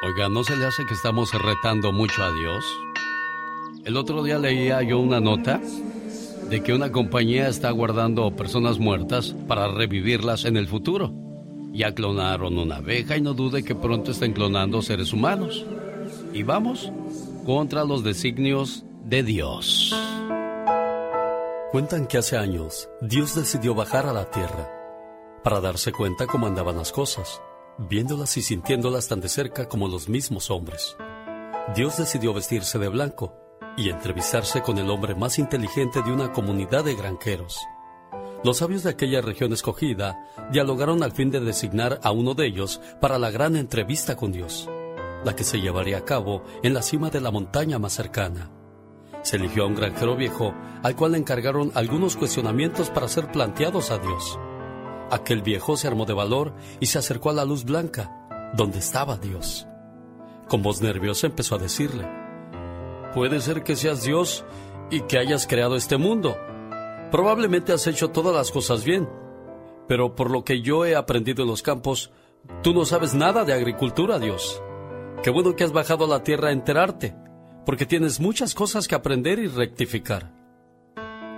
[0.00, 2.64] Oiga, ¿no se le hace que estamos retando mucho a Dios?
[3.84, 5.60] El otro día leía yo una nota
[6.48, 11.12] de que una compañía está guardando personas muertas para revivirlas en el futuro.
[11.72, 15.66] Ya clonaron una abeja y no dude que pronto estén clonando seres humanos.
[16.32, 16.92] Y vamos
[17.44, 19.92] contra los designios de Dios.
[21.72, 24.70] Cuentan que hace años Dios decidió bajar a la tierra
[25.42, 27.40] para darse cuenta cómo andaban las cosas
[27.78, 30.96] viéndolas y sintiéndolas tan de cerca como los mismos hombres.
[31.74, 33.34] Dios decidió vestirse de blanco
[33.76, 37.60] y entrevistarse con el hombre más inteligente de una comunidad de granjeros.
[38.42, 40.18] Los sabios de aquella región escogida
[40.50, 44.68] dialogaron al fin de designar a uno de ellos para la gran entrevista con Dios,
[45.24, 48.50] la que se llevaría a cabo en la cima de la montaña más cercana.
[49.22, 53.90] Se eligió a un granjero viejo al cual le encargaron algunos cuestionamientos para ser planteados
[53.90, 54.38] a Dios.
[55.10, 59.16] Aquel viejo se armó de valor y se acercó a la luz blanca, donde estaba
[59.16, 59.66] Dios.
[60.48, 62.06] Con voz nerviosa empezó a decirle,
[63.14, 64.44] Puede ser que seas Dios
[64.90, 66.36] y que hayas creado este mundo.
[67.10, 69.08] Probablemente has hecho todas las cosas bien,
[69.86, 72.10] pero por lo que yo he aprendido en los campos,
[72.62, 74.62] tú no sabes nada de agricultura, Dios.
[75.22, 77.16] Qué bueno que has bajado a la tierra a enterarte,
[77.64, 80.32] porque tienes muchas cosas que aprender y rectificar.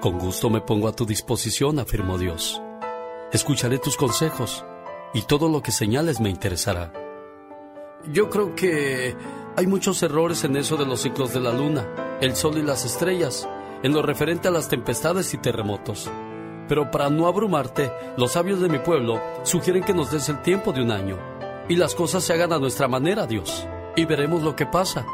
[0.00, 2.61] Con gusto me pongo a tu disposición, afirmó Dios.
[3.33, 4.65] Escucharé tus consejos
[5.15, 6.93] y todo lo que señales me interesará.
[8.13, 9.15] Yo creo que
[9.57, 12.85] hay muchos errores en eso de los ciclos de la luna, el sol y las
[12.85, 13.49] estrellas,
[13.85, 16.11] en lo referente a las tempestades y terremotos.
[16.67, 20.73] Pero para no abrumarte, los sabios de mi pueblo sugieren que nos des el tiempo
[20.73, 21.17] de un año
[21.69, 23.65] y las cosas se hagan a nuestra manera, Dios.
[23.95, 25.07] Y veremos lo que pasa.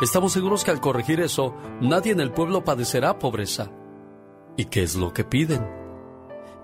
[0.00, 3.72] Estamos seguros que al corregir eso, nadie en el pueblo padecerá pobreza.
[4.56, 5.83] ¿Y qué es lo que piden?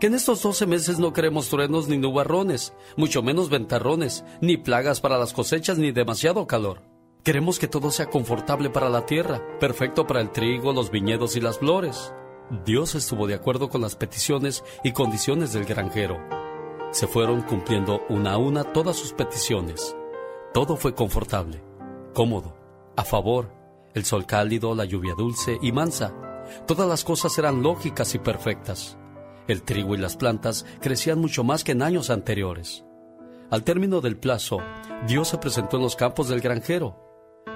[0.00, 5.02] Que en estos 12 meses no queremos truenos ni nubarrones, mucho menos ventarrones, ni plagas
[5.02, 6.82] para las cosechas ni demasiado calor.
[7.22, 11.40] Queremos que todo sea confortable para la tierra, perfecto para el trigo, los viñedos y
[11.42, 12.14] las flores.
[12.64, 16.18] Dios estuvo de acuerdo con las peticiones y condiciones del granjero.
[16.92, 19.94] Se fueron cumpliendo una a una todas sus peticiones.
[20.54, 21.62] Todo fue confortable,
[22.14, 22.56] cómodo,
[22.96, 23.52] a favor,
[23.92, 26.14] el sol cálido, la lluvia dulce y mansa.
[26.66, 28.96] Todas las cosas eran lógicas y perfectas.
[29.50, 32.84] El trigo y las plantas crecían mucho más que en años anteriores.
[33.50, 34.58] Al término del plazo,
[35.08, 36.96] Dios se presentó en los campos del granjero.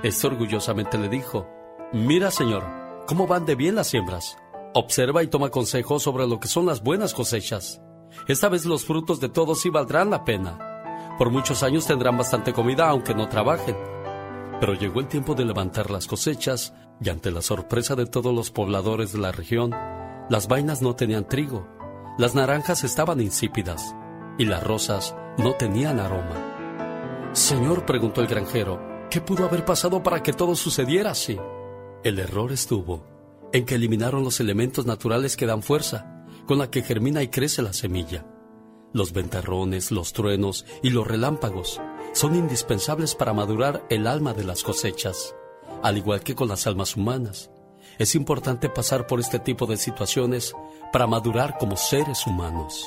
[0.02, 1.46] Este orgullosamente le dijo,
[1.92, 2.64] Mira, Señor,
[3.06, 4.36] cómo van de bien las siembras.
[4.74, 7.80] Observa y toma consejos sobre lo que son las buenas cosechas.
[8.26, 11.14] Esta vez los frutos de todos sí valdrán la pena.
[11.16, 13.76] Por muchos años tendrán bastante comida aunque no trabajen.
[14.58, 18.50] Pero llegó el tiempo de levantar las cosechas y ante la sorpresa de todos los
[18.50, 19.70] pobladores de la región,
[20.28, 21.68] las vainas no tenían trigo
[22.16, 23.94] las naranjas estaban insípidas
[24.38, 27.30] y las rosas no tenían aroma.
[27.32, 28.80] Señor, preguntó el granjero,
[29.10, 31.38] ¿qué pudo haber pasado para que todo sucediera así?
[32.04, 33.04] El error estuvo
[33.52, 37.62] en que eliminaron los elementos naturales que dan fuerza, con la que germina y crece
[37.62, 38.26] la semilla.
[38.92, 41.80] Los ventarrones, los truenos y los relámpagos
[42.12, 45.34] son indispensables para madurar el alma de las cosechas,
[45.82, 47.50] al igual que con las almas humanas.
[47.98, 50.54] Es importante pasar por este tipo de situaciones
[50.92, 52.84] para madurar como seres humanos.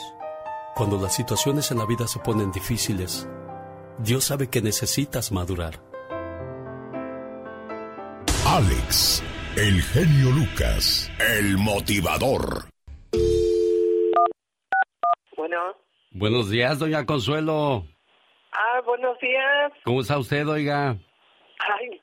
[0.76, 3.28] Cuando las situaciones en la vida se ponen difíciles,
[4.00, 5.76] Dios sabe que necesitas madurar.
[8.46, 9.24] Alex,
[9.56, 12.66] el genio Lucas, el motivador.
[15.38, 15.58] Bueno.
[16.12, 17.86] Buenos días, doña Consuelo.
[18.52, 19.72] Ah, buenos días.
[19.86, 20.98] ¿Cómo está usted, oiga?
[21.60, 22.02] Ay,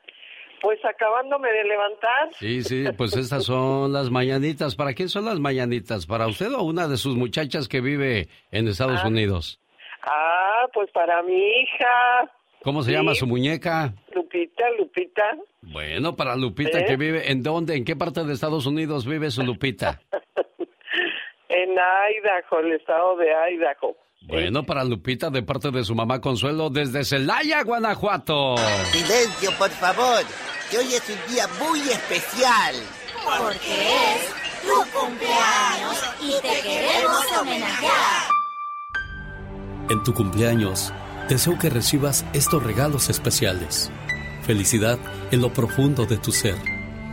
[0.65, 2.33] pues acabándome de levantar.
[2.39, 4.75] Sí, sí, pues estas son las mañanitas.
[4.75, 6.07] ¿Para quién son las mañanitas?
[6.07, 9.07] ¿Para usted o una de sus muchachas que vive en Estados ah.
[9.07, 9.61] Unidos?
[10.01, 12.31] Ah, pues para mi hija.
[12.63, 13.93] ¿Cómo se llama su muñeca?
[14.15, 15.37] Lupita, Lupita.
[15.61, 16.85] Bueno, para Lupita ¿Eh?
[16.85, 17.75] que vive, ¿en dónde?
[17.75, 20.01] ¿En qué parte de Estados Unidos vive su Lupita?
[21.47, 23.95] En Idaho, el estado de Idaho.
[24.27, 28.55] Bueno, para Lupita de parte de su mamá Consuelo desde Celaya, Guanajuato.
[28.91, 30.23] Silencio, por favor,
[30.71, 32.75] que hoy es un día muy especial.
[33.23, 38.29] Porque es tu cumpleaños y te queremos homenajear.
[39.89, 40.91] En tu cumpleaños,
[41.29, 43.91] deseo que recibas estos regalos especiales.
[44.41, 44.97] Felicidad
[45.31, 46.55] en lo profundo de tu ser.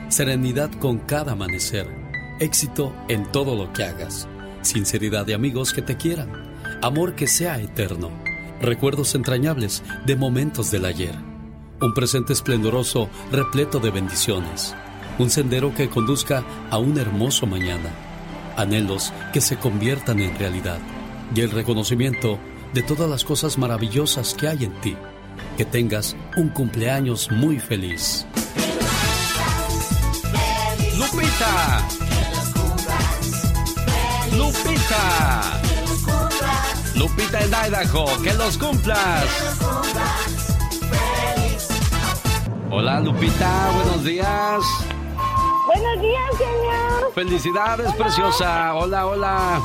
[0.09, 1.87] Serenidad con cada amanecer.
[2.41, 4.26] Éxito en todo lo que hagas.
[4.62, 6.51] Sinceridad de amigos que te quieran.
[6.82, 8.11] Amor que sea eterno.
[8.61, 11.14] Recuerdos entrañables de momentos del ayer.
[11.81, 14.75] Un presente esplendoroso repleto de bendiciones.
[15.17, 16.43] Un sendero que conduzca
[16.73, 17.88] a un hermoso mañana.
[18.56, 20.81] Anhelos que se conviertan en realidad.
[21.32, 22.40] Y el reconocimiento
[22.75, 24.96] de todas las cosas maravillosas que hay en ti.
[25.56, 28.26] Que tengas un cumpleaños muy feliz.
[30.99, 31.88] Lupita.
[34.37, 35.62] Lupita.
[37.02, 39.25] Lupita en Idaho, que los cumplas.
[42.70, 44.62] Hola Lupita, buenos días.
[45.66, 47.12] Buenos días, señor.
[47.12, 48.76] Felicidades, preciosa.
[48.76, 49.60] Hola, hola.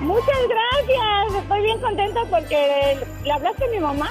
[0.00, 1.42] Muchas gracias.
[1.42, 4.10] Estoy bien contenta porque le hablaste a mi mamá.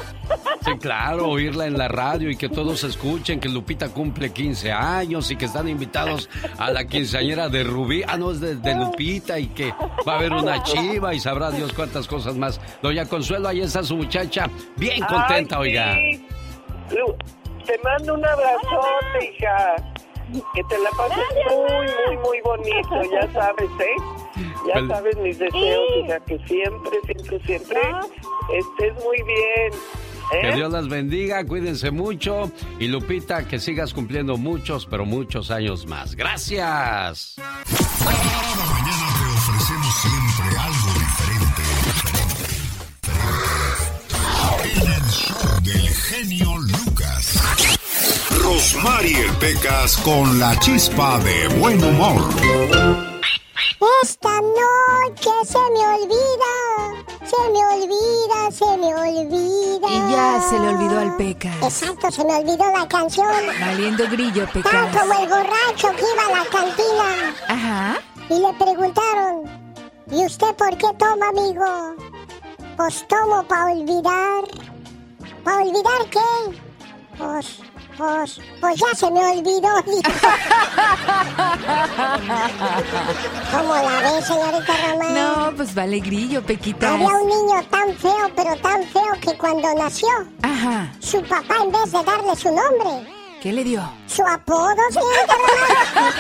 [0.66, 5.32] Sí, claro, oírla en la radio y que todos escuchen que Lupita cumple 15 años
[5.32, 8.04] y que están invitados a la quinceañera de Rubí.
[8.08, 9.74] Ah, no, es de, de Lupita y que
[10.08, 12.60] va a haber una chiva y sabrá Dios cuántas cosas más.
[12.82, 15.94] Doña Consuelo, ahí está su muchacha, bien contenta, Ay, oiga.
[15.96, 16.26] sí.
[16.96, 17.16] Lu,
[17.66, 19.76] te mando un abrazote, hija.
[20.54, 24.44] Que te la pases muy, muy, muy bonito, ya sabes, ¿eh?
[24.68, 27.80] Ya Fel- sabes mis deseos, hija, que siempre, siempre, siempre
[28.54, 29.72] estés muy bien.
[30.32, 30.56] Que ¿eh?
[30.56, 36.16] Dios las bendiga, cuídense mucho y Lupita, que sigas cumpliendo muchos, pero muchos años más.
[36.16, 37.36] Gracias.
[37.38, 38.12] Cada
[38.66, 41.64] mañana te ofrecemos siempre algo diferente.
[44.64, 47.40] En el show del genio Lucas.
[48.44, 53.09] Rosmarie Pecas con la chispa de buen humor.
[54.04, 59.88] Esta noche se me olvida, se me olvida, se me olvida.
[59.90, 61.54] Y ya se le olvidó al Peca.
[61.64, 63.28] Exacto, se me olvidó la canción.
[63.60, 64.98] Valiendo grillo, Tal Pecas.
[64.98, 67.98] como el borracho que iba a la cantina Ajá.
[68.30, 69.44] y le preguntaron,
[70.12, 71.96] ¿y usted por qué toma, amigo?
[72.76, 74.44] Pues tomo para olvidar.
[75.44, 76.60] ¿Para olvidar qué?
[77.18, 77.60] Pues,
[78.00, 79.70] pues, pues ya se me olvidó.
[83.52, 85.14] ¿Cómo la ve, señorita Román?
[85.14, 86.92] No, pues vale grillo, Pequitas.
[86.92, 90.08] Había un niño tan feo, pero tan feo que cuando nació,
[90.42, 90.92] Ajá.
[91.00, 93.82] su papá en vez de darle su nombre, ¿Qué le dio?
[94.08, 96.16] su apodo, señorita Román.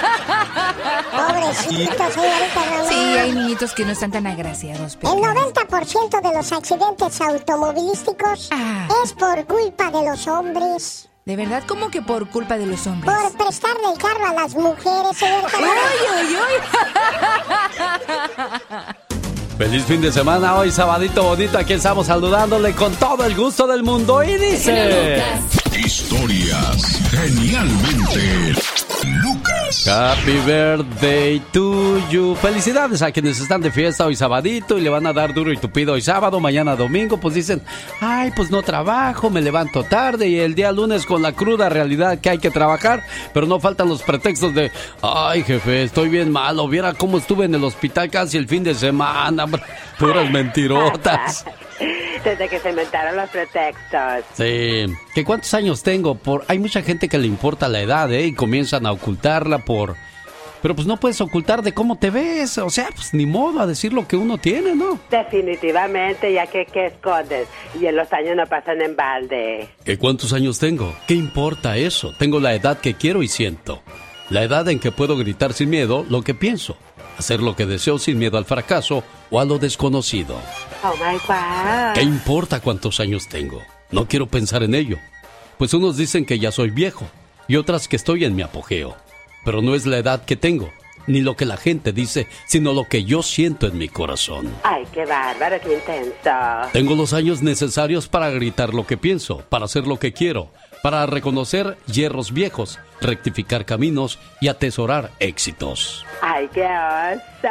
[1.33, 2.87] Pobrecito, señorita Román.
[2.89, 5.15] Sí, hay niñitos que no están tan agraciados, El Pecas.
[5.15, 8.87] 90% de los accidentes automovilísticos Ah.
[9.03, 11.08] es por culpa de los hombres.
[11.29, 13.13] De verdad, como que por culpa de los hombres.
[13.13, 15.77] Por prestarle el carro a las mujeres, señorita Román.
[16.11, 16.35] ¡Ay,
[18.79, 18.95] ay,
[19.59, 23.83] Feliz fin de semana, hoy sabadito bonito, aquí estamos saludándole con todo el gusto del
[23.83, 25.21] mundo y dice...
[25.77, 28.55] Historias genialmente
[29.23, 29.87] Lucas.
[29.87, 32.35] Happy birthday to you.
[32.35, 35.57] Felicidades a quienes están de fiesta hoy sabadito y le van a dar duro y
[35.57, 37.61] tupido hoy sábado, mañana domingo, pues dicen,
[38.01, 42.19] ay, pues no trabajo, me levanto tarde y el día lunes con la cruda realidad
[42.19, 43.03] que hay que trabajar,
[43.33, 47.55] pero no faltan los pretextos de, ay, jefe, estoy bien malo, viera cómo estuve en
[47.55, 49.45] el hospital casi el fin de semana,
[49.97, 51.45] puras mentirotas.
[52.23, 54.25] Desde que se inventaron los pretextos.
[54.33, 58.25] Sí, que cuántos años tengo por hay mucha gente que le importa la edad, ¿eh?
[58.25, 59.95] y comienzan a ocultarla por
[60.61, 63.67] pero pues no puedes ocultar de cómo te ves, o sea, pues ni modo a
[63.67, 64.99] decir lo que uno tiene, ¿no?
[65.09, 67.47] Definitivamente, ya que ¿qué escondes?
[67.79, 69.69] Y en los años no pasan en balde.
[69.85, 70.93] ¿Que cuántos años tengo?
[71.07, 72.13] ¿Qué importa eso?
[72.17, 73.81] Tengo la edad que quiero y siento.
[74.29, 76.77] La edad en que puedo gritar sin miedo lo que pienso,
[77.17, 80.35] hacer lo que deseo sin miedo al fracaso o a lo desconocido.
[80.83, 81.93] Oh my God.
[81.95, 83.63] ¿Qué importa cuántos años tengo?
[83.91, 84.97] No quiero pensar en ello.
[85.57, 87.09] Pues unos dicen que ya soy viejo
[87.49, 88.95] y otras que estoy en mi apogeo.
[89.43, 90.69] Pero no es la edad que tengo,
[91.07, 94.53] ni lo que la gente dice, sino lo que yo siento en mi corazón.
[94.63, 96.69] Ay, qué bárbaro, qué intenso.
[96.71, 100.51] Tengo los años necesarios para gritar lo que pienso, para hacer lo que quiero,
[100.83, 106.05] para reconocer hierros viejos, rectificar caminos y atesorar éxitos.
[106.21, 107.47] ¡Ay, qué oso!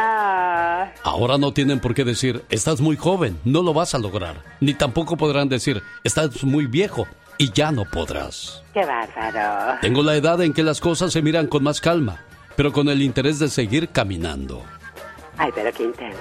[1.03, 4.45] Ahora no tienen por qué decir, estás muy joven, no lo vas a lograr.
[4.61, 7.09] Ni tampoco podrán decir, estás muy viejo
[7.39, 8.63] y ya no podrás.
[8.75, 9.79] ¡Qué bárbaro!
[9.81, 12.25] Tengo la edad en que las cosas se miran con más calma,
[12.57, 14.63] pero con el interés de seguir caminando.
[15.39, 16.19] Ay, pero qué intenso.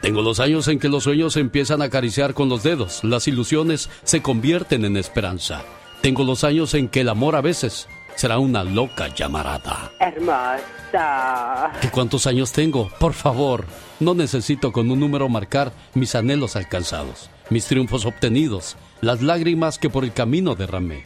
[0.00, 3.26] Tengo los años en que los sueños se empiezan a acariciar con los dedos, las
[3.26, 5.62] ilusiones se convierten en esperanza.
[6.00, 9.90] Tengo los años en que el amor a veces será una loca llamarada.
[9.98, 11.72] Hermosa.
[11.80, 12.88] ¿Qué cuántos años tengo?
[12.98, 13.64] Por favor,
[13.98, 19.90] no necesito con un número marcar mis anhelos alcanzados, mis triunfos obtenidos, las lágrimas que
[19.90, 21.04] por el camino derramé.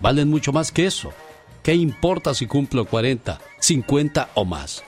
[0.00, 1.12] Valen mucho más que eso.
[1.62, 4.84] ¿Qué importa si cumplo 40, 50 o más?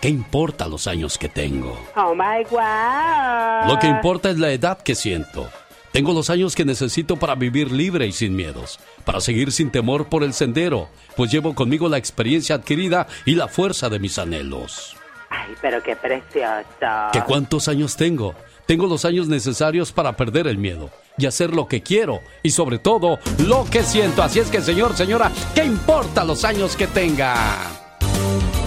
[0.00, 1.78] ¿Qué importa los años que tengo?
[1.96, 3.68] Oh my God.
[3.68, 5.48] Lo que importa es la edad que siento.
[5.92, 10.08] Tengo los años que necesito para vivir libre y sin miedos, para seguir sin temor
[10.08, 14.96] por el sendero, pues llevo conmigo la experiencia adquirida y la fuerza de mis anhelos.
[15.30, 17.10] Ay, pero qué precioso.
[17.12, 18.34] ¿Qué cuántos años tengo?
[18.66, 22.78] Tengo los años necesarios para perder el miedo y hacer lo que quiero y sobre
[22.78, 24.22] todo lo que siento.
[24.22, 27.34] Así es que, señor, señora, ¿qué importa los años que tenga?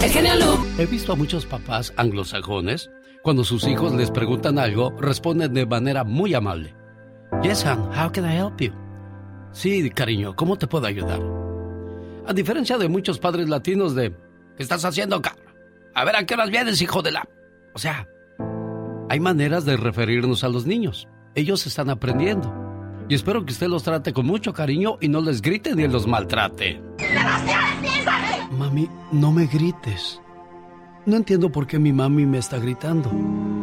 [0.00, 0.32] El genio
[0.78, 2.90] He visto a muchos papás anglosajones,
[3.22, 6.74] cuando sus hijos les preguntan algo, responden de manera muy amable.
[7.42, 8.72] Yes, hon, how can I help you?
[9.52, 11.20] Sí, cariño, ¿cómo te puedo ayudar?
[12.26, 14.14] A diferencia de muchos padres latinos de,
[14.56, 15.34] ¿qué estás haciendo acá?
[15.94, 17.28] A ver, ¿a qué horas vienes, hijo de la...?
[17.74, 18.06] O sea,
[19.08, 21.08] hay maneras de referirnos a los niños.
[21.34, 22.52] Ellos están aprendiendo.
[23.08, 26.06] Y espero que usted los trate con mucho cariño y no les grite ni los
[26.06, 26.82] maltrate.
[28.50, 30.20] Mami, no me grites.
[31.06, 33.10] No entiendo por qué mi mami me está gritando.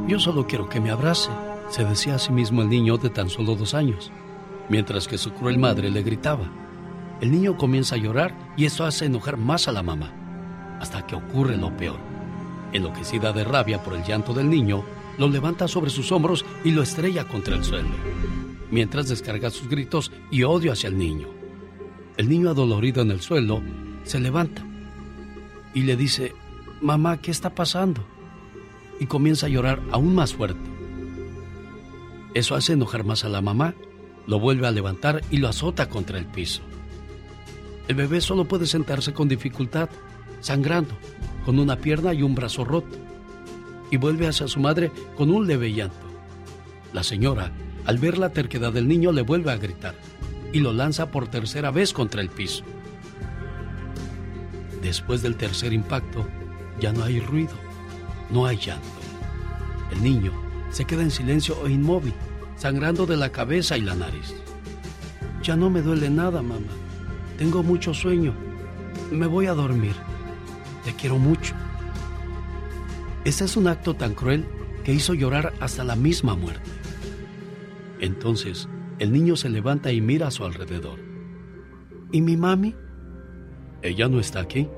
[0.08, 1.30] Yo solo quiero que me abrace,
[1.70, 4.12] se decía a sí mismo el niño de tan solo dos años,
[4.68, 6.50] mientras que su cruel madre le gritaba.
[7.22, 10.12] El niño comienza a llorar y esto hace enojar más a la mamá,
[10.80, 12.00] hasta que ocurre lo peor.
[12.72, 14.84] Enloquecida de rabia por el llanto del niño,
[15.18, 17.90] lo levanta sobre sus hombros y lo estrella contra el suelo,
[18.72, 21.28] mientras descarga sus gritos y odio hacia el niño.
[22.18, 23.62] El niño adolorido en el suelo
[24.04, 24.66] se levanta
[25.74, 26.34] y le dice,
[26.82, 28.06] mamá, ¿qué está pasando?
[29.00, 30.60] Y comienza a llorar aún más fuerte.
[32.34, 33.76] Eso hace enojar más a la mamá,
[34.28, 36.62] lo vuelve a levantar y lo azota contra el piso.
[37.88, 39.90] El bebé solo puede sentarse con dificultad,
[40.40, 40.96] sangrando,
[41.46, 42.98] con una pierna y un brazo roto,
[43.96, 46.06] y vuelve hacia su madre con un leve llanto.
[46.92, 47.54] La señora,
[47.86, 49.96] al ver la terquedad del niño, le vuelve a gritar
[50.52, 52.66] y lo lanza por tercera vez contra el piso.
[54.82, 56.28] Después del tercer impacto,
[56.78, 57.54] ya no hay ruido,
[58.30, 58.86] no hay llanto.
[59.94, 60.34] El niño
[60.72, 62.14] se queda en silencio e inmóvil,
[62.58, 64.36] sangrando de la cabeza y la nariz.
[65.42, 66.74] Ya no me duele nada, mamá.
[67.38, 68.34] Tengo mucho sueño.
[69.10, 69.96] Me voy a dormir.
[70.84, 71.56] Te quiero mucho.
[73.26, 74.46] Este es un acto tan cruel
[74.84, 76.70] que hizo llorar hasta la misma muerte.
[78.00, 81.00] Entonces, el niño se levanta y mira a su alrededor.
[82.12, 82.76] ¿Y mi mami?
[83.82, 84.70] Ella no está aquí.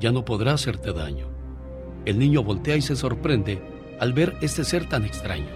[0.00, 1.28] Ya no podrá hacerte daño.
[2.06, 3.60] El niño voltea y se sorprende
[4.00, 5.50] al ver este ser tan extraño.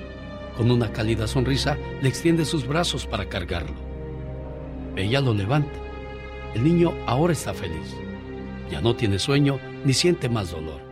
[0.59, 3.77] Con una cálida sonrisa le extiende sus brazos para cargarlo.
[4.97, 5.81] Ella lo levanta.
[6.55, 7.97] El niño ahora está feliz.
[8.71, 10.92] Ya no tiene sueño ni siente más dolor.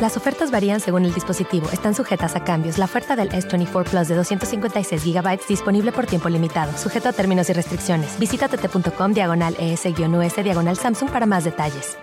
[0.00, 1.68] Las ofertas varían según el dispositivo.
[1.72, 2.78] Están sujetas a cambios.
[2.78, 7.50] La oferta del S24 Plus de 256 GB disponible por tiempo limitado, sujeto a términos
[7.50, 8.16] y restricciones.
[8.16, 11.98] Visita tt.com diagonal ES-US diagonal Samsung para más detalles.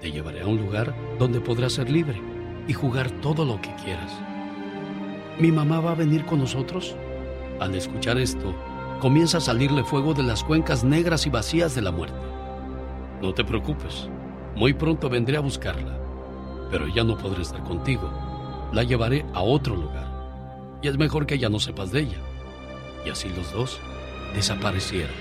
[0.00, 2.22] Te llevaré a un lugar donde podrás ser libre
[2.66, 4.12] y jugar todo lo que quieras.
[5.38, 6.96] ¿Mi mamá va a venir con nosotros?
[7.60, 8.54] Al escuchar esto,
[8.98, 12.29] comienza a salirle fuego de las cuencas negras y vacías de la muerte.
[13.20, 14.08] No te preocupes,
[14.56, 15.98] muy pronto vendré a buscarla,
[16.70, 18.10] pero ya no podré estar contigo.
[18.72, 20.78] La llevaré a otro lugar.
[20.80, 22.18] Y es mejor que ya no sepas de ella.
[23.04, 23.78] Y así los dos
[24.34, 25.14] desaparecieron,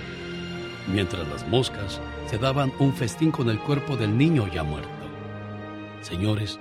[0.94, 4.89] mientras las moscas se daban un festín con el cuerpo del niño ya muerto.
[6.01, 6.58] Señores,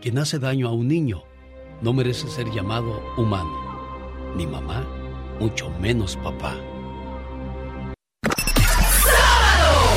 [0.00, 1.24] quien hace daño a un niño
[1.80, 3.50] no merece ser llamado humano,
[4.36, 4.84] ni mamá,
[5.40, 6.54] mucho menos papá.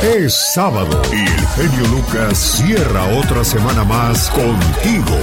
[0.04, 5.16] Es sábado y el genio Lucas cierra otra semana más contigo.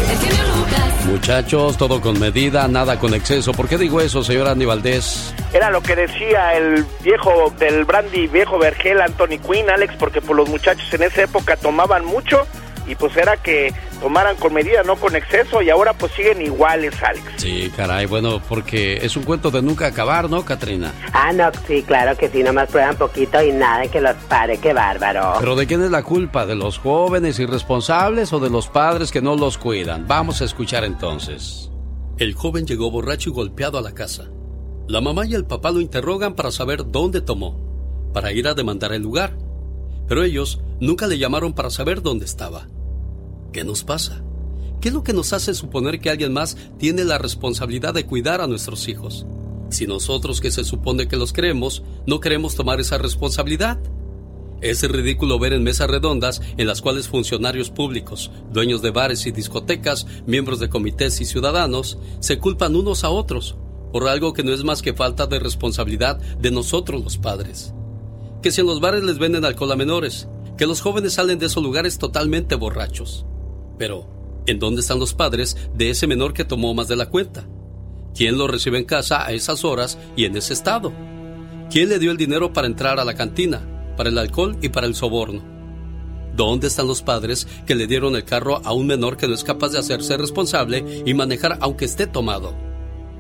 [1.05, 3.51] Muchachos, todo con medida, nada con exceso.
[3.53, 5.35] ¿Por qué digo eso, señor Andy Valdés?
[5.53, 10.37] Era lo que decía el viejo del brandy, viejo Vergel, Anthony Quinn, Alex, porque pues,
[10.37, 12.47] los muchachos en esa época tomaban mucho
[12.87, 16.95] y pues era que tomaran con medida, no con exceso, y ahora pues siguen iguales,
[17.03, 17.25] Alex.
[17.37, 20.93] Sí, caray, bueno, porque es un cuento de nunca acabar, ¿no, Katrina?
[21.13, 24.73] Ah, no, sí, claro que sí, nomás prueban poquito y nada que los pare, qué
[24.73, 25.35] bárbaro.
[25.41, 26.47] Pero ¿de quién es la culpa?
[26.47, 30.07] ¿De los jóvenes irresponsables o de los padres que no los cuidan?
[30.07, 31.71] Vamos a escuchar entonces.
[32.19, 34.25] El joven llegó borracho y golpeado a la casa.
[34.89, 38.93] La mamá y el papá lo interrogan para saber dónde tomó, para ir a demandar
[38.93, 39.37] el lugar.
[40.09, 42.67] Pero ellos nunca le llamaron para saber dónde estaba.
[43.53, 44.23] ¿Qué nos pasa?
[44.81, 48.41] ¿Qué es lo que nos hace suponer que alguien más tiene la responsabilidad de cuidar
[48.41, 49.27] a nuestros hijos?
[49.71, 53.79] Si nosotros que se supone que los queremos, no queremos tomar esa responsabilidad.
[54.61, 59.33] Es ridículo ver en mesas redondas en las cuales funcionarios públicos, dueños de bares y
[59.33, 63.57] discotecas, miembros de comités y ciudadanos se culpan unos a otros
[63.93, 67.73] por algo que no es más que falta de responsabilidad de nosotros los padres.
[68.43, 71.47] Que si en los bares les venden alcohol a menores, que los jóvenes salen de
[71.47, 73.27] esos lugares totalmente borrachos.
[73.79, 74.07] Pero,
[74.47, 77.47] ¿en dónde están los padres de ese menor que tomó más de la cuenta?
[78.15, 80.93] ¿Quién lo recibe en casa a esas horas y en ese estado?
[81.71, 83.61] ¿Quién le dio el dinero para entrar a la cantina,
[83.97, 85.43] para el alcohol y para el soborno?
[86.35, 89.45] ¿Dónde están los padres que le dieron el carro a un menor que no es
[89.45, 92.55] capaz de hacerse responsable y manejar aunque esté tomado?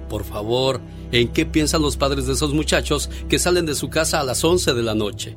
[0.08, 0.80] Por favor,
[1.12, 4.42] ¿en qué piensan los padres de esos muchachos que salen de su casa a las
[4.42, 5.36] 11 de la noche?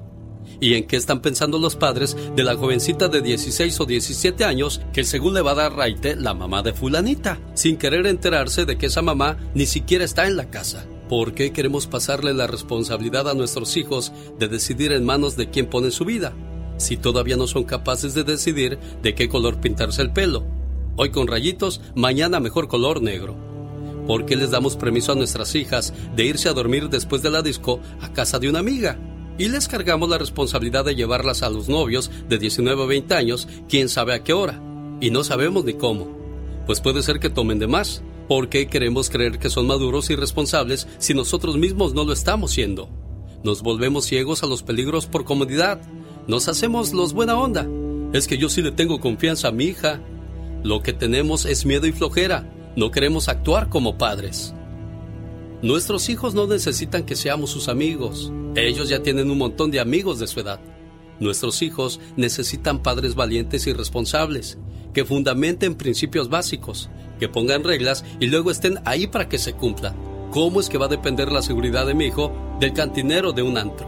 [0.62, 4.80] ¿Y en qué están pensando los padres de la jovencita de 16 o 17 años
[4.94, 8.78] que según le va a dar raite la mamá de fulanita, sin querer enterarse de
[8.78, 10.86] que esa mamá ni siquiera está en la casa?
[11.10, 15.66] ¿Por qué queremos pasarle la responsabilidad a nuestros hijos de decidir en manos de quién
[15.66, 16.32] pone su vida?
[16.78, 20.46] Si todavía no son capaces de decidir de qué color pintarse el pelo.
[20.96, 23.36] Hoy con rayitos, mañana mejor color negro.
[24.06, 27.42] ¿Por qué les damos permiso a nuestras hijas de irse a dormir después de la
[27.42, 29.00] disco a casa de una amiga?
[29.42, 33.48] Y les cargamos la responsabilidad de llevarlas a los novios de 19 o 20 años,
[33.68, 34.62] quién sabe a qué hora,
[35.02, 36.16] y no sabemos ni cómo.
[36.68, 38.04] Pues puede ser que tomen de más.
[38.28, 42.52] ¿Por qué queremos creer que son maduros y responsables si nosotros mismos no lo estamos
[42.52, 42.88] siendo?
[43.44, 45.82] Nos volvemos ciegos a los peligros por comodidad.
[46.28, 47.68] Nos hacemos los buena onda.
[48.14, 50.00] Es que yo sí le tengo confianza a mi hija.
[50.64, 52.48] Lo que tenemos es miedo y flojera.
[52.76, 54.54] No queremos actuar como padres.
[55.62, 58.34] Nuestros hijos no necesitan que seamos sus amigos.
[58.56, 60.60] Ellos ya tienen un montón de amigos de su edad.
[61.20, 64.58] Nuestros hijos necesitan padres valientes y responsables,
[64.92, 69.96] que fundamenten principios básicos, que pongan reglas y luego estén ahí para que se cumplan.
[70.32, 73.60] ¿Cómo es que va a depender la seguridad de mi hijo del cantinero de un
[73.60, 73.88] antro?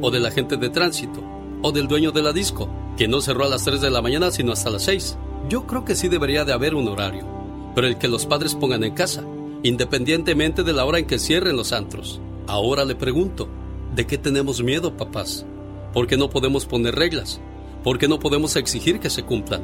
[0.00, 1.20] ¿O del agente de tránsito?
[1.62, 4.30] ¿O del dueño de la disco, que no cerró a las 3 de la mañana
[4.30, 5.18] sino hasta las 6?
[5.48, 7.26] Yo creo que sí debería de haber un horario,
[7.74, 9.24] pero el que los padres pongan en casa,
[9.62, 12.20] independientemente de la hora en que cierren los antros.
[12.46, 13.48] Ahora le pregunto,
[13.94, 15.46] ¿De qué tenemos miedo, papás?
[15.92, 17.40] ¿Por qué no podemos poner reglas?
[17.82, 19.62] ¿Por qué no podemos exigir que se cumplan?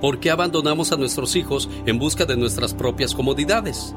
[0.00, 3.94] ¿Por qué abandonamos a nuestros hijos en busca de nuestras propias comodidades?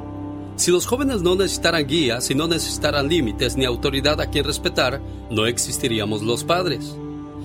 [0.56, 5.02] Si los jóvenes no necesitaran guía, si no necesitaran límites ni autoridad a quien respetar,
[5.30, 6.96] no existiríamos los padres.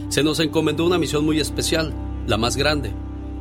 [0.09, 1.93] Se nos encomendó una misión muy especial,
[2.27, 2.93] la más grande,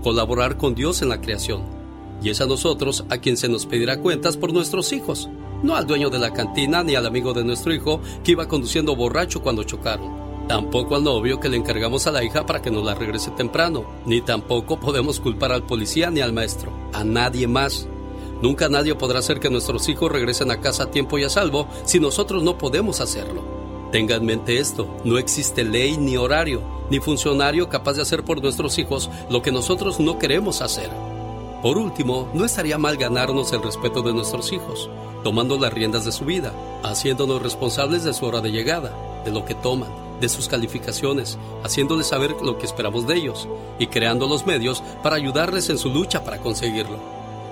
[0.02, 1.79] colaborar con Dios en la creación.
[2.22, 5.30] Y es a nosotros a quien se nos pedirá cuentas por nuestros hijos
[5.64, 8.96] no al dueño de la cantina ni al amigo de nuestro hijo que iba conduciendo
[8.96, 10.30] borracho cuando chocaron.
[10.48, 13.86] Tampoco al novio que le encargamos a la hija para que nos la regrese temprano.
[14.06, 16.72] Ni tampoco podemos culpar al policía ni al maestro.
[16.94, 17.88] A nadie más.
[18.42, 21.68] Nunca nadie podrá hacer que nuestros hijos regresen a casa a tiempo y a salvo
[21.84, 23.44] si nosotros no podemos hacerlo.
[23.92, 28.42] Tenga en mente esto, no existe ley ni horario, ni funcionario capaz de hacer por
[28.42, 30.90] nuestros hijos lo que nosotros no queremos hacer.
[31.62, 34.90] Por último, no estaría mal ganarnos el respeto de nuestros hijos,
[35.26, 38.94] tomando las riendas de su vida, haciéndonos responsables de su hora de llegada,
[39.26, 39.90] de lo que toman,
[40.22, 45.18] de sus calificaciones, haciéndoles saber lo que esperamos de ellos y creando los medios para
[45.18, 46.98] ayudarles en su lucha para conseguirlo.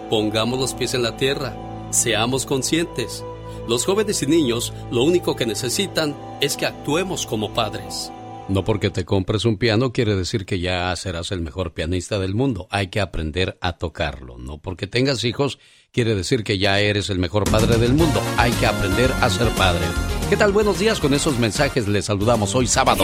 [0.10, 1.56] Pongamos los pies en la tierra,
[1.90, 3.26] seamos conscientes.
[3.68, 8.12] Los jóvenes y niños lo único que necesitan es que actuemos como padres.
[8.50, 12.34] No porque te compres un piano quiere decir que ya serás el mejor pianista del
[12.34, 12.68] mundo.
[12.72, 14.38] Hay que aprender a tocarlo.
[14.38, 15.60] No porque tengas hijos
[15.92, 18.22] quiere decir que ya eres el mejor padre del mundo.
[18.38, 19.86] Hay que aprender a ser padre.
[20.30, 20.54] ¿Qué tal?
[20.54, 21.02] Buenos días.
[21.02, 23.04] Con esos mensajes les saludamos hoy sábado.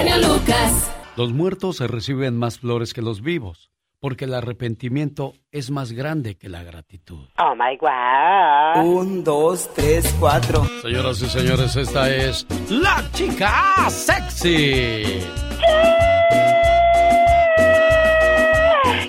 [1.17, 3.69] Los muertos se reciben más flores que los vivos,
[4.03, 7.25] porque el arrepentimiento es más grande que la gratitud.
[7.37, 8.85] Oh my God.
[8.85, 10.65] Un, dos, tres, cuatro.
[10.81, 15.21] Señoras y señores, esta es la chica sexy.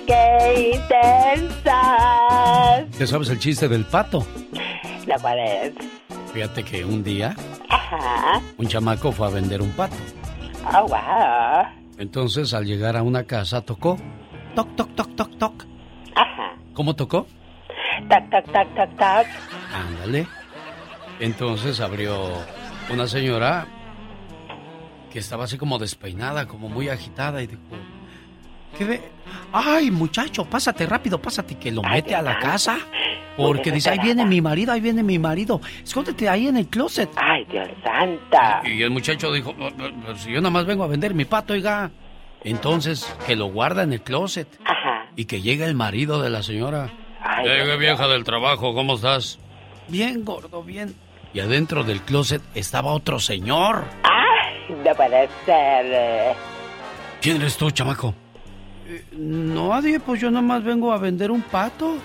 [0.07, 1.81] ¡Qué intensa!
[2.97, 4.25] ¿Te sabes el chiste del pato?
[5.05, 5.73] ¿La cual es?
[6.31, 7.35] Fíjate que un día
[7.67, 8.39] Ajá.
[8.57, 9.97] un chamaco fue a vender un pato.
[10.73, 11.65] Oh, wow.
[11.97, 13.97] Entonces al llegar a una casa tocó.
[14.55, 15.65] Toc, toc, toc, toc, toc.
[16.15, 16.55] Ajá.
[16.73, 17.27] ¿Cómo tocó?
[18.09, 19.27] Tac, tac, tac, tac, tac.
[19.73, 20.27] Ándale.
[21.19, 22.31] Entonces abrió
[22.89, 23.67] una señora
[25.11, 27.61] que estaba así como despeinada, como muy agitada y dijo,
[28.77, 29.01] ¿qué ve?
[29.53, 32.77] Ay, muchacho, pásate rápido, pásate, que lo mete a la casa.
[33.37, 35.59] Porque dice, ahí viene mi marido, ahí viene mi marido.
[35.83, 37.09] Escóndete ahí en el closet.
[37.17, 38.61] Ay, Dios santa.
[38.65, 41.51] Y el muchacho dijo, "Pero, pero si yo nada más vengo a vender mi pato,
[41.53, 41.91] oiga.
[42.43, 44.47] Entonces, que lo guarda en el closet.
[44.65, 45.07] Ajá.
[45.15, 46.91] Y que llega el marido de la señora.
[47.21, 49.39] Ay, vieja del trabajo, ¿cómo estás?
[49.87, 50.95] Bien, gordo, bien.
[51.33, 53.83] Y adentro del closet estaba otro señor.
[54.03, 56.35] Ay, no puede ser.
[57.21, 58.13] ¿Quién eres tú, chamaco?
[58.87, 61.97] Eh, no, Adi, pues yo nada más vengo a vender un pato.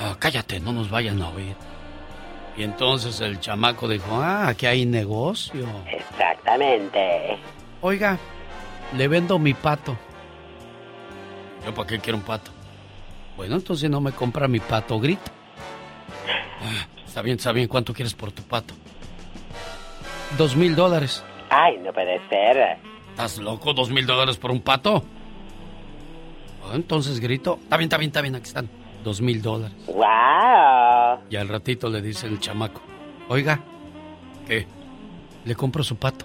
[0.00, 1.54] Ah, cállate, no nos vayan a oír.
[2.56, 5.66] Y entonces el chamaco dijo, ah, aquí hay negocio.
[5.86, 7.38] Exactamente.
[7.80, 8.18] Oiga,
[8.96, 9.96] le vendo mi pato.
[11.64, 12.50] ¿Yo para qué quiero un pato?
[13.36, 15.32] Bueno, entonces no me compra mi pato, grito.
[16.62, 18.74] Ah, está bien, está bien, ¿cuánto quieres por tu pato?
[20.38, 21.24] Dos mil dólares.
[21.50, 22.78] Ay, no puede ser.
[23.10, 23.72] ¿Estás loco?
[23.74, 25.04] ¿Dos mil dólares por un pato?
[26.64, 27.58] Ah, entonces grito.
[27.62, 28.68] Está bien, está bien, está bien, aquí están.
[29.02, 29.76] Dos mil dólares.
[29.86, 31.24] Wow.
[31.30, 32.80] Y al ratito le dice el chamaco.
[33.28, 33.60] Oiga,
[34.46, 34.66] ¿qué?
[35.44, 36.24] Le compro su pato.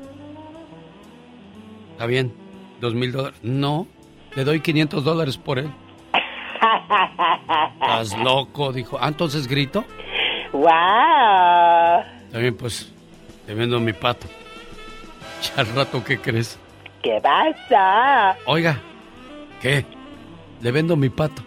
[1.91, 2.33] Está bien,
[2.79, 3.39] dos mil dólares.
[3.43, 3.87] No,
[4.35, 5.69] le doy 500 dólares por él.
[7.81, 8.71] ¿Estás loco?
[8.71, 8.97] Dijo.
[8.99, 9.85] Ah, entonces grito.
[10.51, 10.65] Wow.
[12.31, 12.91] También pues,
[13.45, 14.27] te vendo mi pato.
[15.55, 16.59] Ya al rato, ¿qué crees?
[17.01, 18.37] ¿Qué pasa?
[18.45, 18.77] Oiga,
[19.61, 19.85] ¿qué?
[20.59, 21.41] Le vendo mi pato.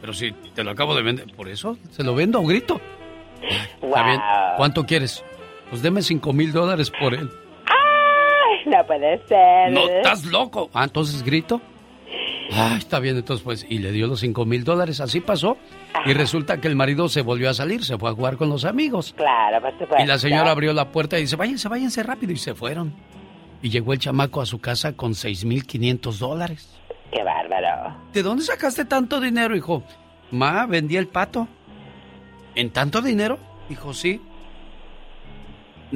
[0.00, 1.76] Pero si te lo acabo de vender, ¿por eso?
[1.90, 2.80] ¿Se lo vendo o grito?
[3.42, 4.20] Está bien.
[4.56, 5.22] ¿Cuánto quieres?
[5.68, 7.30] Pues deme cinco mil dólares por él.
[9.04, 9.72] No puede ser.
[9.72, 10.70] No, estás loco.
[10.72, 11.60] Ah, entonces grito.
[12.52, 15.56] Ah, está bien, entonces pues, y le dio los cinco mil dólares, así pasó.
[16.06, 18.64] Y resulta que el marido se volvió a salir, se fue a jugar con los
[18.64, 19.14] amigos.
[19.16, 20.04] Claro, por supuesto.
[20.04, 22.94] Y la señora abrió la puerta y dice, váyanse, váyanse rápido, y se fueron.
[23.62, 26.68] Y llegó el chamaco a su casa con seis mil quinientos dólares.
[27.10, 27.96] Qué bárbaro.
[28.12, 29.82] ¿De dónde sacaste tanto dinero, hijo?
[30.30, 31.48] Ma, vendí el pato.
[32.54, 33.38] ¿En tanto dinero?
[33.68, 34.20] Dijo, sí.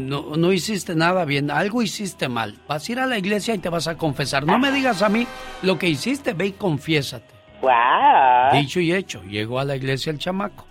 [0.06, 2.56] No, no hiciste nada bien, algo hiciste mal.
[2.68, 4.46] Vas a ir a la iglesia y te vas a confesar.
[4.46, 5.26] No me digas a mí
[5.62, 7.34] lo que hiciste, ve y confiésate.
[7.60, 8.60] Wow.
[8.60, 10.66] Dicho y hecho, llegó a la iglesia el chamaco.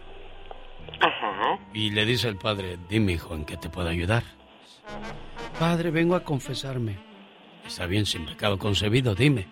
[1.00, 1.60] Ajá.
[1.74, 4.24] Y le dice el padre, dime hijo, ¿en qué te puedo ayudar?
[5.60, 6.98] Padre, vengo a confesarme.
[7.66, 9.48] Está bien, sin pecado concebido, dime.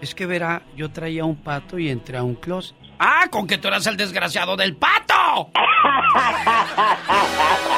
[0.00, 2.76] Es que verá, yo traía un pato y entré a un closet.
[2.98, 5.50] ¡Ah, con que tú eras el desgraciado del pato!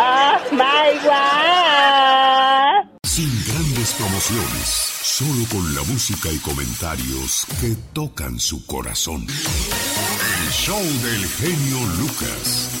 [0.00, 2.86] ¡Oh, my God!
[3.02, 4.68] Sin grandes promociones,
[5.02, 9.26] solo con la música y comentarios que tocan su corazón.
[9.26, 12.80] El show del genio Lucas.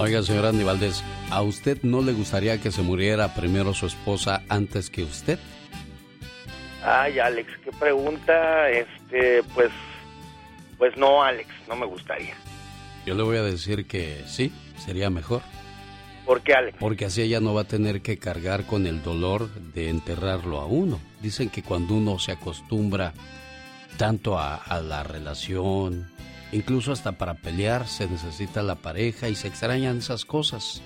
[0.00, 4.42] Oiga, señor Andy Valdés, ¿a usted no le gustaría que se muriera primero su esposa
[4.48, 5.38] antes que usted?
[6.84, 8.68] Ay, Alex, qué pregunta.
[8.70, 9.70] Este, pues,
[10.78, 12.34] pues no, Alex, no me gustaría.
[13.06, 14.52] Yo le voy a decir que sí,
[14.84, 15.42] sería mejor.
[16.26, 16.76] ¿Por qué, Alex?
[16.80, 20.66] Porque así ella no va a tener que cargar con el dolor de enterrarlo a
[20.66, 21.00] uno.
[21.22, 23.14] Dicen que cuando uno se acostumbra
[23.96, 26.10] tanto a, a la relación,
[26.50, 30.82] incluso hasta para pelear, se necesita la pareja y se extrañan esas cosas.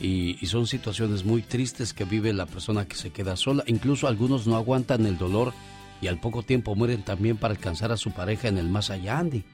[0.00, 3.64] Y, y, son situaciones muy tristes que vive la persona que se queda sola.
[3.66, 5.52] Incluso algunos no aguantan el dolor
[6.00, 9.18] y al poco tiempo mueren también para alcanzar a su pareja en el más allá,
[9.18, 9.44] Andy.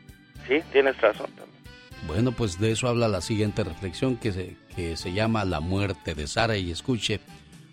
[0.46, 1.56] Sí, tienes razón también.
[2.06, 6.14] Bueno, pues de eso habla la siguiente reflexión que se, que se llama La muerte
[6.14, 7.20] de Sara y escuche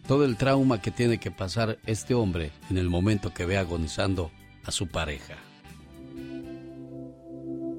[0.08, 4.32] todo el trauma que tiene que pasar este hombre en el momento que ve agonizando
[4.64, 5.36] a su pareja.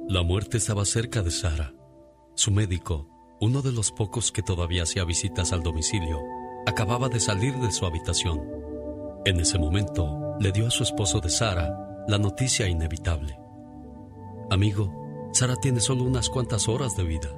[0.09, 1.73] La muerte estaba cerca de Sara.
[2.35, 3.09] Su médico,
[3.41, 6.21] uno de los pocos que todavía hacía visitas al domicilio,
[6.67, 8.43] acababa de salir de su habitación.
[9.25, 13.39] En ese momento, le dio a su esposo de Sara la noticia inevitable.
[14.51, 17.31] Amigo, Sara tiene solo unas cuantas horas de vida.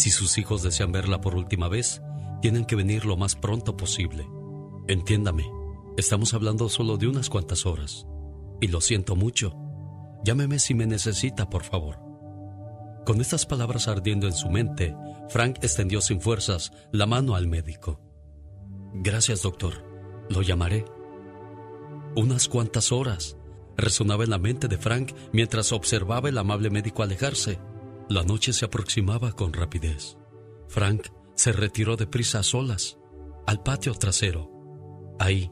[0.00, 2.00] Si sus hijos desean verla por última vez,
[2.40, 4.26] tienen que venir lo más pronto posible.
[4.88, 5.44] Entiéndame,
[5.98, 8.06] estamos hablando solo de unas cuantas horas.
[8.62, 9.54] Y lo siento mucho.
[10.24, 11.98] Llámeme si me necesita, por favor.
[13.04, 14.96] Con estas palabras ardiendo en su mente,
[15.28, 18.00] Frank extendió sin fuerzas la mano al médico.
[18.94, 19.84] Gracias, doctor.
[20.30, 20.86] Lo llamaré.
[22.16, 23.36] Unas cuantas horas.
[23.76, 27.58] Resonaba en la mente de Frank mientras observaba el amable médico alejarse.
[28.10, 30.16] La noche se aproximaba con rapidez.
[30.66, 32.98] Frank se retiró deprisa a solas,
[33.46, 34.50] al patio trasero.
[35.20, 35.48] Ahí,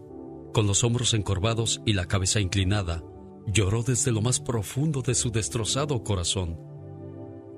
[0.53, 3.05] con los hombros encorvados y la cabeza inclinada,
[3.47, 6.59] lloró desde lo más profundo de su destrozado corazón.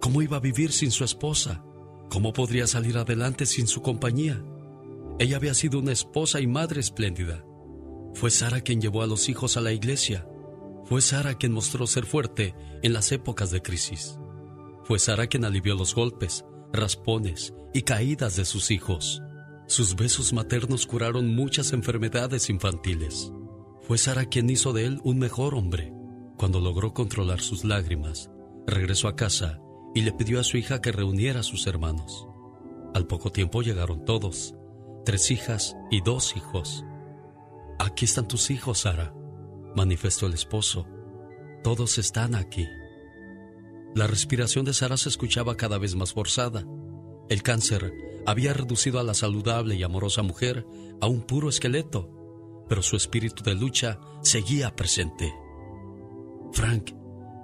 [0.02, 1.64] ¿Cómo iba a vivir sin su esposa?
[2.10, 4.44] ¿Cómo podría salir adelante sin su compañía?
[5.18, 7.42] Ella había sido una esposa y madre espléndida.
[8.12, 10.28] Fue Sara quien llevó a los hijos a la iglesia.
[10.84, 14.19] Fue Sara quien mostró ser fuerte en las épocas de crisis.
[14.90, 19.22] Fue Sara quien alivió los golpes, raspones y caídas de sus hijos.
[19.68, 23.32] Sus besos maternos curaron muchas enfermedades infantiles.
[23.82, 25.94] Fue Sara quien hizo de él un mejor hombre.
[26.36, 28.32] Cuando logró controlar sus lágrimas,
[28.66, 29.60] regresó a casa
[29.94, 32.26] y le pidió a su hija que reuniera a sus hermanos.
[32.92, 34.56] Al poco tiempo llegaron todos,
[35.04, 36.84] tres hijas y dos hijos.
[37.78, 39.14] Aquí están tus hijos, Sara,
[39.76, 40.84] manifestó el esposo.
[41.62, 42.66] Todos están aquí.
[43.94, 46.64] La respiración de Sara se escuchaba cada vez más forzada.
[47.28, 47.92] El cáncer
[48.24, 50.64] había reducido a la saludable y amorosa mujer
[51.00, 52.08] a un puro esqueleto,
[52.68, 55.34] pero su espíritu de lucha seguía presente.
[56.52, 56.92] Frank,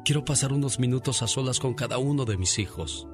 [0.04, 3.08] quiero pasar unos minutos a solas con cada uno de mis hijos.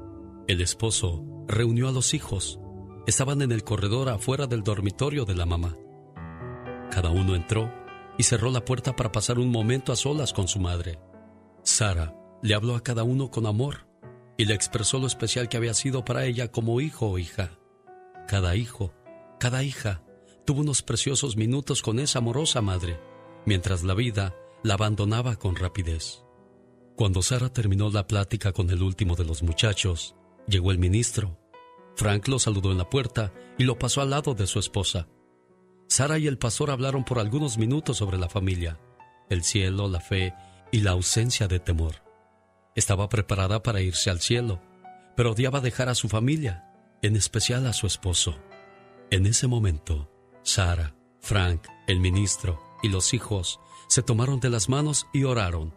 [0.46, 2.58] El esposo reunió a los hijos.
[3.06, 5.76] Estaban en el corredor afuera del dormitorio de la mamá.
[6.90, 7.72] Cada uno entró
[8.18, 10.98] y cerró la puerta para pasar un momento a solas con su madre.
[11.62, 13.86] Sara le habló a cada uno con amor
[14.36, 17.58] y le expresó lo especial que había sido para ella como hijo o hija.
[18.26, 18.92] Cada hijo,
[19.38, 20.02] cada hija,
[20.44, 22.98] tuvo unos preciosos minutos con esa amorosa madre,
[23.46, 26.24] mientras la vida la abandonaba con rapidez.
[26.96, 31.38] Cuando Sara terminó la plática con el último de los muchachos, llegó el ministro.
[31.96, 35.08] Frank lo saludó en la puerta y lo pasó al lado de su esposa.
[35.88, 38.80] Sara y el pastor hablaron por algunos minutos sobre la familia,
[39.28, 40.34] el cielo, la fe
[40.70, 42.01] y la ausencia de temor.
[42.74, 44.60] Estaba preparada para irse al cielo,
[45.16, 46.64] pero odiaba dejar a su familia,
[47.02, 48.38] en especial a su esposo.
[49.10, 50.10] En ese momento,
[50.42, 55.74] Sara, Frank, el ministro y los hijos se tomaron de las manos y oraron.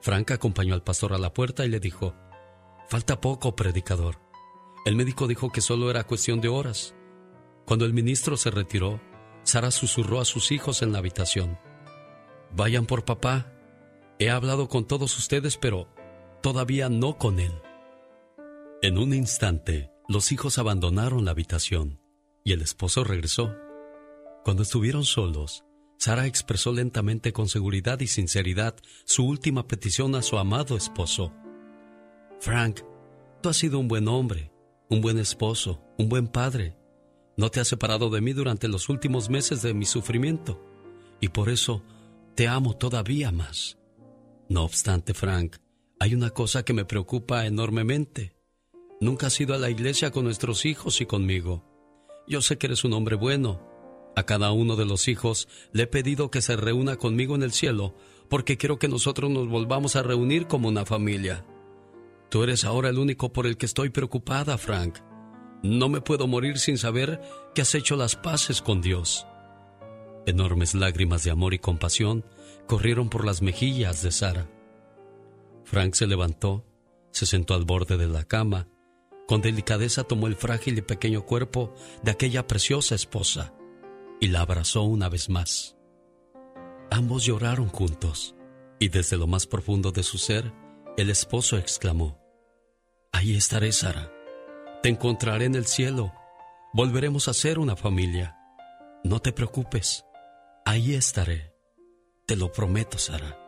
[0.00, 2.14] Frank acompañó al pastor a la puerta y le dijo,
[2.88, 4.20] Falta poco, predicador.
[4.84, 6.94] El médico dijo que solo era cuestión de horas.
[7.66, 9.00] Cuando el ministro se retiró,
[9.44, 11.58] Sara susurró a sus hijos en la habitación.
[12.54, 13.52] Vayan por papá.
[14.18, 15.88] He hablado con todos ustedes, pero
[16.42, 17.52] todavía no con él.
[18.82, 22.00] En un instante, los hijos abandonaron la habitación
[22.44, 23.54] y el esposo regresó.
[24.44, 25.64] Cuando estuvieron solos,
[25.98, 28.74] Sara expresó lentamente con seguridad y sinceridad
[29.04, 31.32] su última petición a su amado esposo.
[32.40, 32.80] Frank,
[33.40, 34.52] tú has sido un buen hombre,
[34.90, 36.76] un buen esposo, un buen padre.
[37.36, 40.60] No te has separado de mí durante los últimos meses de mi sufrimiento
[41.20, 41.84] y por eso
[42.34, 43.78] te amo todavía más.
[44.48, 45.56] No obstante, Frank,
[46.02, 48.34] hay una cosa que me preocupa enormemente.
[49.00, 51.64] Nunca has ido a la iglesia con nuestros hijos y conmigo.
[52.26, 53.62] Yo sé que eres un hombre bueno.
[54.16, 57.52] A cada uno de los hijos le he pedido que se reúna conmigo en el
[57.52, 57.94] cielo
[58.28, 61.46] porque quiero que nosotros nos volvamos a reunir como una familia.
[62.30, 64.98] Tú eres ahora el único por el que estoy preocupada, Frank.
[65.62, 67.20] No me puedo morir sin saber
[67.54, 69.24] que has hecho las paces con Dios.
[70.26, 72.24] Enormes lágrimas de amor y compasión
[72.66, 74.48] corrieron por las mejillas de Sara.
[75.72, 76.66] Frank se levantó,
[77.12, 78.68] se sentó al borde de la cama,
[79.26, 83.54] con delicadeza tomó el frágil y pequeño cuerpo de aquella preciosa esposa
[84.20, 85.78] y la abrazó una vez más.
[86.90, 88.34] Ambos lloraron juntos
[88.78, 90.52] y desde lo más profundo de su ser,
[90.98, 92.20] el esposo exclamó,
[93.10, 94.12] Ahí estaré, Sara.
[94.82, 96.12] Te encontraré en el cielo.
[96.74, 98.36] Volveremos a ser una familia.
[99.04, 100.04] No te preocupes.
[100.66, 101.54] Ahí estaré.
[102.26, 103.38] Te lo prometo, Sara.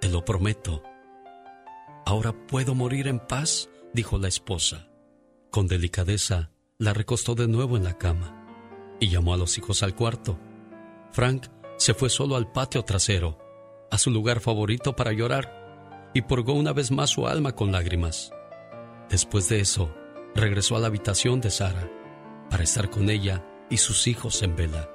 [0.00, 0.82] Te lo prometo.
[2.10, 4.88] Ahora puedo morir en paz, dijo la esposa.
[5.52, 8.48] Con delicadeza, la recostó de nuevo en la cama
[8.98, 10.36] y llamó a los hijos al cuarto.
[11.12, 11.46] Frank
[11.76, 13.38] se fue solo al patio trasero,
[13.92, 18.32] a su lugar favorito para llorar, y purgó una vez más su alma con lágrimas.
[19.08, 19.94] Después de eso,
[20.34, 21.88] regresó a la habitación de Sara
[22.50, 24.90] para estar con ella y sus hijos en vela.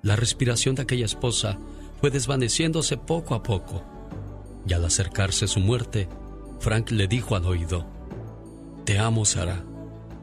[0.00, 1.58] La respiración de aquella esposa
[2.00, 3.84] fue desvaneciéndose poco a poco,
[4.66, 6.08] y al acercarse su muerte,
[6.60, 7.86] Frank le dijo al oído,
[8.84, 9.64] Te amo, Sara,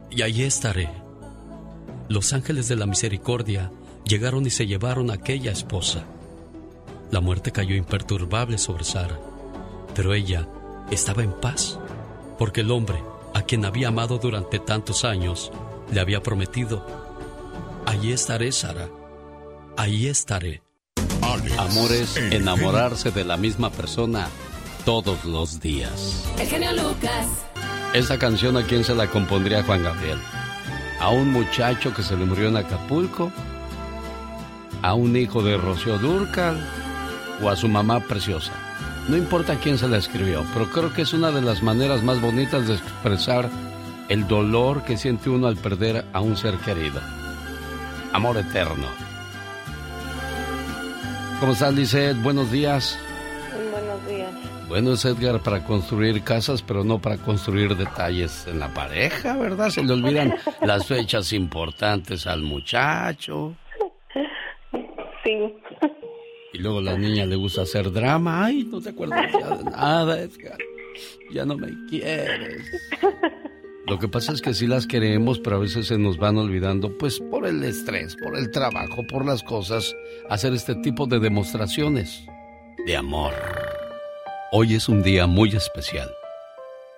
[0.10, 0.89] y allí estaré.
[2.10, 3.71] Los ángeles de la misericordia
[4.06, 6.04] llegaron y se llevaron a aquella esposa.
[7.12, 9.19] La muerte cayó imperturbable sobre Sara,
[9.95, 10.47] pero ella
[10.89, 11.80] estaba en paz,
[12.38, 15.51] porque el hombre, a quien había amado durante tantos años,
[15.91, 16.86] le había prometido,
[17.86, 18.89] allí estaré, Sara,
[19.77, 20.62] ahí estaré.
[21.58, 24.27] Amor es enamorarse de la misma persona
[24.86, 26.25] todos los días.
[26.39, 27.27] El genio Lucas.
[27.93, 30.17] Esta canción a quién se la compondría Juan Gabriel?
[30.99, 33.32] ¿A un muchacho que se le murió en Acapulco?
[34.82, 36.63] ¿A un hijo de Rocío Durcal?
[37.41, 38.54] ¿O a su mamá preciosa?
[39.08, 42.21] No importa quién se la escribió, pero creo que es una de las maneras más
[42.21, 43.49] bonitas de expresar
[44.10, 47.01] el dolor que siente uno al perder a un ser querido.
[48.13, 49.11] Amor eterno.
[51.41, 52.21] ¿Cómo estás, Lizeth?
[52.21, 52.99] Buenos días.
[53.71, 54.30] Buenos días.
[54.69, 59.71] Bueno, es Edgar para construir casas, pero no para construir detalles en la pareja, ¿verdad?
[59.71, 63.56] Se le olvidan las fechas importantes al muchacho.
[65.23, 65.54] Sí.
[66.54, 68.45] Y luego la niña le gusta hacer drama.
[68.45, 70.58] Ay, no te acuerdas ya de nada, Edgar.
[71.32, 72.65] Ya no me quieres.
[73.87, 76.97] Lo que pasa es que sí las queremos, pero a veces se nos van olvidando,
[76.97, 79.95] pues por el estrés, por el trabajo, por las cosas,
[80.29, 82.23] hacer este tipo de demostraciones
[82.85, 83.33] de amor.
[84.51, 86.13] Hoy es un día muy especial.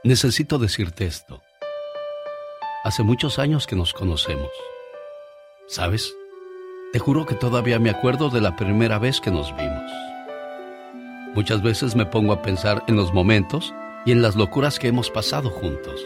[0.03, 1.41] Necesito decirte esto.
[2.83, 4.51] Hace muchos años que nos conocemos.
[5.67, 6.13] ¿Sabes?
[6.91, 9.91] Te juro que todavía me acuerdo de la primera vez que nos vimos.
[11.33, 13.73] Muchas veces me pongo a pensar en los momentos
[14.05, 16.05] y en las locuras que hemos pasado juntos.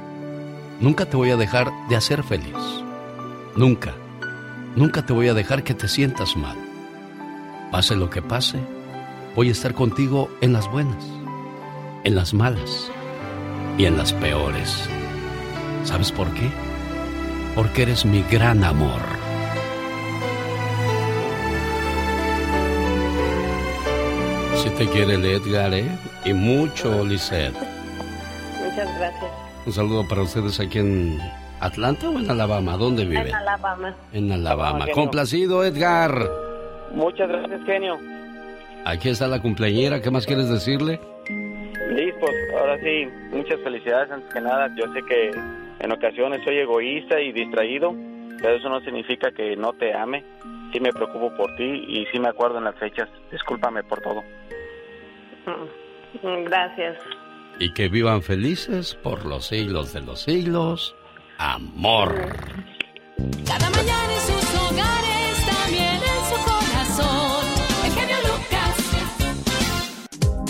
[0.81, 2.55] Nunca te voy a dejar de hacer feliz.
[3.55, 3.93] Nunca,
[4.75, 6.57] nunca te voy a dejar que te sientas mal.
[7.71, 8.57] Pase lo que pase,
[9.35, 11.05] voy a estar contigo en las buenas,
[12.03, 12.89] en las malas
[13.77, 14.89] y en las peores.
[15.83, 16.49] ¿Sabes por qué?
[17.53, 19.01] Porque eres mi gran amor.
[24.55, 25.95] Si te quiere Edgar, ¿eh?
[26.25, 27.53] Y mucho, Lisette.
[28.63, 29.50] Muchas gracias.
[29.65, 31.19] Un saludo para ustedes aquí en
[31.59, 32.77] Atlanta o en Alabama.
[32.77, 33.29] ¿Dónde vive?
[33.29, 33.95] En Alabama.
[34.11, 34.79] En Alabama.
[34.79, 34.95] genio.
[34.95, 36.27] Complacido, Edgar.
[36.93, 37.99] Muchas gracias, genio.
[38.85, 40.01] Aquí está la cumpleañera.
[40.01, 40.99] ¿Qué más quieres decirle?
[41.91, 44.67] Liz, pues ahora sí, muchas felicidades antes que nada.
[44.75, 45.31] Yo sé que
[45.79, 47.93] en ocasiones soy egoísta y distraído,
[48.41, 50.23] pero eso no significa que no te ame.
[50.73, 53.07] Sí me preocupo por ti y sí me acuerdo en las fechas.
[53.31, 54.23] Discúlpame por todo.
[56.23, 56.97] Gracias.
[57.61, 60.95] Y que vivan felices por los siglos de los siglos.
[61.37, 62.35] Amor.
[63.45, 67.45] Cada mañana en sus hogares, también en su corazón.
[67.85, 68.77] El genio Lucas.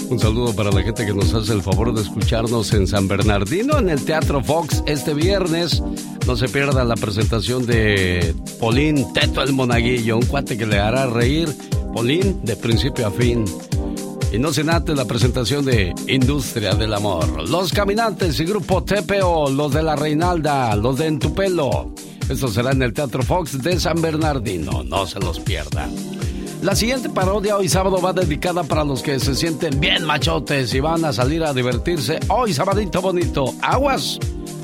[0.10, 3.80] Un saludo para la gente que nos hace el favor de escucharnos en San Bernardino,
[3.80, 5.84] en el Teatro Fox, este viernes.
[6.26, 11.08] No se pierda la presentación de Polín Teto el Monaguillo, un cuate que le hará
[11.08, 11.50] reír.
[11.94, 13.44] Polín, de principio a fin.
[14.32, 17.50] Y no se nate la presentación de Industria del Amor.
[17.50, 21.94] Los Caminantes y Grupo TPO, los de la Reinalda, los de Entupelo.
[22.30, 24.84] Esto será en el Teatro Fox de San Bernardino.
[24.84, 25.90] No se los pierda.
[26.62, 30.80] La siguiente parodia hoy sábado va dedicada para los que se sienten bien machotes y
[30.80, 33.54] van a salir a divertirse hoy sabadito bonito.
[33.62, 34.18] Aguas.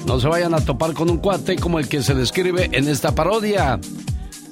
[0.06, 3.14] No se vayan a topar con un cuate como el que se describe en esta
[3.14, 3.82] parodia.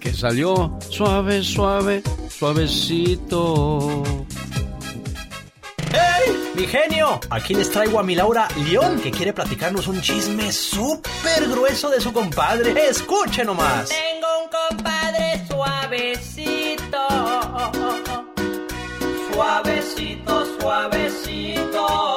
[0.02, 2.04] Que salió suave, suave,
[2.38, 4.04] suavecito.
[5.96, 6.52] ¡Hey!
[6.56, 11.48] Mi genio, aquí les traigo a mi Laura León, que quiere platicarnos un chisme súper
[11.50, 12.90] grueso de su compadre.
[12.90, 13.90] Escuche nomás.
[13.90, 17.08] Tengo un compadre suavecito.
[19.32, 22.15] Suavecito, suavecito.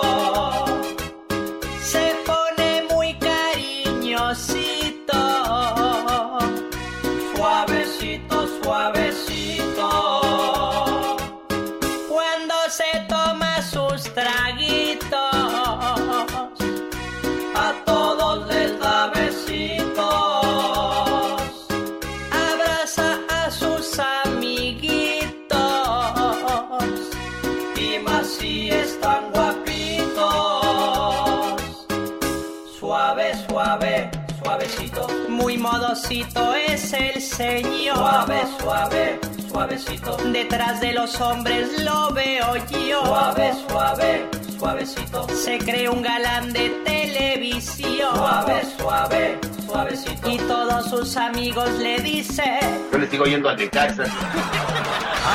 [33.59, 34.09] Suave,
[34.40, 35.09] suave, suavecito.
[35.28, 37.96] Muy modosito es el señor.
[37.96, 40.16] Suave, suave, suavecito.
[40.32, 43.04] Detrás de los hombres lo veo yo.
[43.04, 45.26] Suave, suave, suavecito.
[45.30, 48.14] Se cree un galán de televisión.
[48.14, 50.30] Suave, suave, suavecito.
[50.30, 52.86] Y todos sus amigos le dicen.
[52.92, 54.04] Yo le sigo yendo al de casa.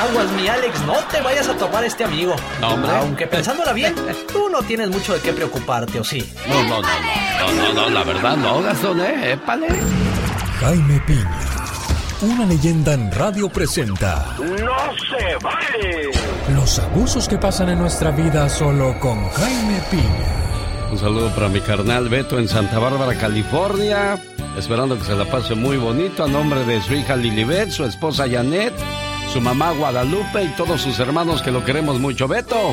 [0.02, 2.34] Aguas, mi Alex, no te vayas a topar a este amigo.
[2.62, 2.90] No, hombre.
[2.90, 3.94] Aunque pensándola bien,
[4.32, 6.26] tú no tienes mucho de qué preocuparte, ¿o sí?
[6.48, 9.32] No, no, no, no, no, no, no, la verdad no, Gastón, ¿eh?
[9.32, 9.68] Épale.
[10.60, 11.40] Jaime Piña,
[12.22, 14.46] una leyenda en radio presenta ¡No
[15.18, 16.10] se vale!
[16.54, 20.90] los abusos que pasan en nuestra vida solo con Jaime Piña.
[20.90, 24.16] Un saludo para mi carnal Beto en Santa Bárbara, California.
[24.56, 28.26] Esperando que se la pase muy bonito a nombre de su hija Lilibet, su esposa
[28.30, 28.72] Janet,
[29.32, 32.28] su mamá Guadalupe y todos sus hermanos que lo queremos mucho.
[32.28, 32.72] Beto.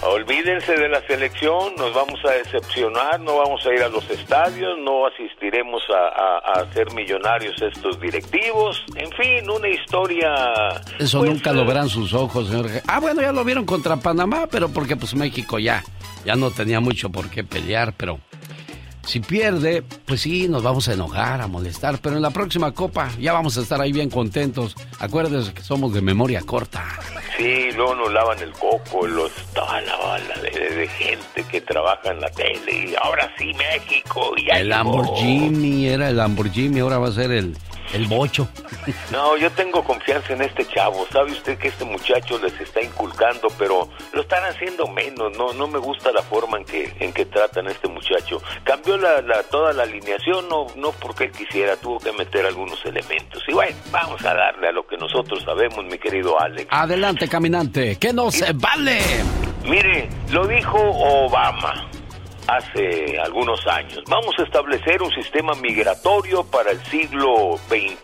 [0.00, 4.78] Olvídense de la selección, nos vamos a decepcionar, no vamos a ir a los estadios,
[4.78, 8.84] no asistiremos a, a, a ser millonarios estos directivos.
[8.94, 10.30] En fin, una historia...
[10.98, 12.66] Eso pues, nunca lo verán sus ojos, señor.
[12.86, 15.82] Ah, bueno, ya lo vieron contra Panamá, pero porque pues México ya,
[16.24, 18.20] ya no tenía mucho por qué pelear, pero
[19.08, 23.10] si pierde, pues sí, nos vamos a enojar, a molestar, pero en la próxima copa
[23.18, 24.76] ya vamos a estar ahí bien contentos.
[25.00, 26.84] Acuérdense que somos de memoria corta.
[27.38, 32.10] Sí, luego nos lavan el coco, los, toda la bala de, de- gente que trabaja
[32.10, 34.32] en la tele y ahora sí México.
[34.36, 34.68] Y ya El.
[34.70, 37.56] Lamborghini era el Lamborghini, ahora va a ser el,
[37.92, 38.48] el bocho.
[39.10, 41.06] No, yo tengo confianza en este chavo.
[41.12, 45.36] Sabe usted que este muchacho les está inculcando, pero lo están haciendo menos.
[45.36, 48.42] No, no me gusta la forma en que en que tratan a este muchacho.
[48.64, 52.84] Cambió la, la- toda la alineación, no no porque él quisiera, tuvo que meter algunos
[52.84, 53.42] elementos.
[53.48, 56.68] Y bueno, vamos a darle a lo que nosotros sabemos, mi querido Alex.
[56.70, 59.00] Adelante, caminante, que no se vale.
[59.64, 61.88] Mire, lo dijo Obama
[62.48, 64.02] hace algunos años.
[64.08, 67.98] Vamos a establecer un sistema migratorio para el siglo XXI.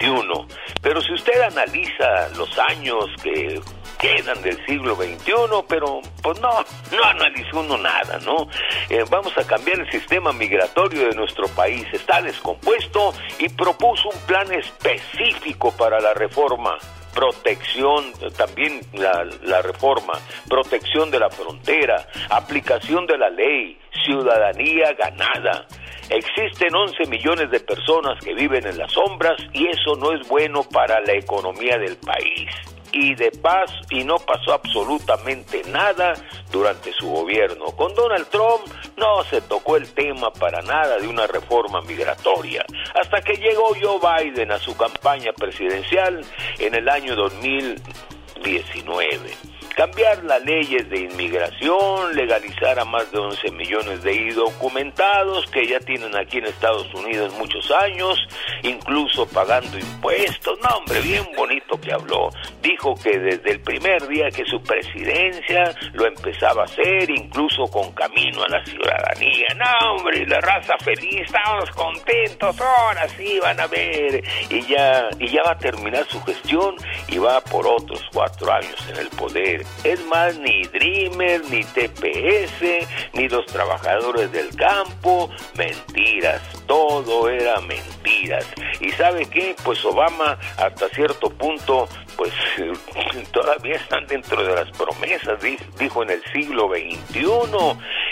[0.83, 3.61] Pero si usted analiza los años que
[3.99, 5.33] quedan del siglo XXI,
[5.67, 6.51] pero pues no,
[6.95, 8.49] no analizó uno nada, ¿no?
[8.91, 11.87] Eh, vamos a cambiar el sistema migratorio de nuestro país.
[11.93, 16.77] Está descompuesto y propuso un plan específico para la reforma
[17.15, 20.15] protección, también la, la reforma,
[20.49, 25.67] protección de la frontera, aplicación de la ley, ciudadanía ganada.
[26.11, 30.63] Existen 11 millones de personas que viven en las sombras y eso no es bueno
[30.63, 32.74] para la economía del país.
[32.95, 36.15] Y de paz, y no pasó absolutamente nada
[36.51, 37.67] durante su gobierno.
[37.77, 38.63] Con Donald Trump
[38.97, 42.65] no se tocó el tema para nada de una reforma migratoria.
[42.95, 46.25] Hasta que llegó Joe Biden a su campaña presidencial
[46.59, 54.03] en el año 2019 cambiar las leyes de inmigración, legalizar a más de 11 millones
[54.03, 58.19] de indocumentados que ya tienen aquí en Estados Unidos muchos años,
[58.63, 60.59] incluso pagando impuestos.
[60.61, 62.31] No, hombre, bien bonito que habló.
[62.63, 67.93] Dijo que desde el primer día que su presidencia lo empezaba a hacer, incluso con
[67.93, 69.47] camino a la ciudadanía.
[69.57, 74.23] No, hombre, la raza feliz, estamos contentos, ahora sí van a ver.
[74.51, 76.77] Y ya, y ya va a terminar su gestión
[77.09, 79.64] y va por otros cuatro años en el poder.
[79.83, 88.47] Es más, ni Dreamer, ni TPS, ni los trabajadores del campo, mentiras, todo era mentiras.
[88.81, 89.55] ¿Y sabe qué?
[89.63, 92.33] Pues Obama hasta cierto punto, pues
[93.33, 95.39] todavía están dentro de las promesas,
[95.79, 97.25] dijo en el siglo XXI.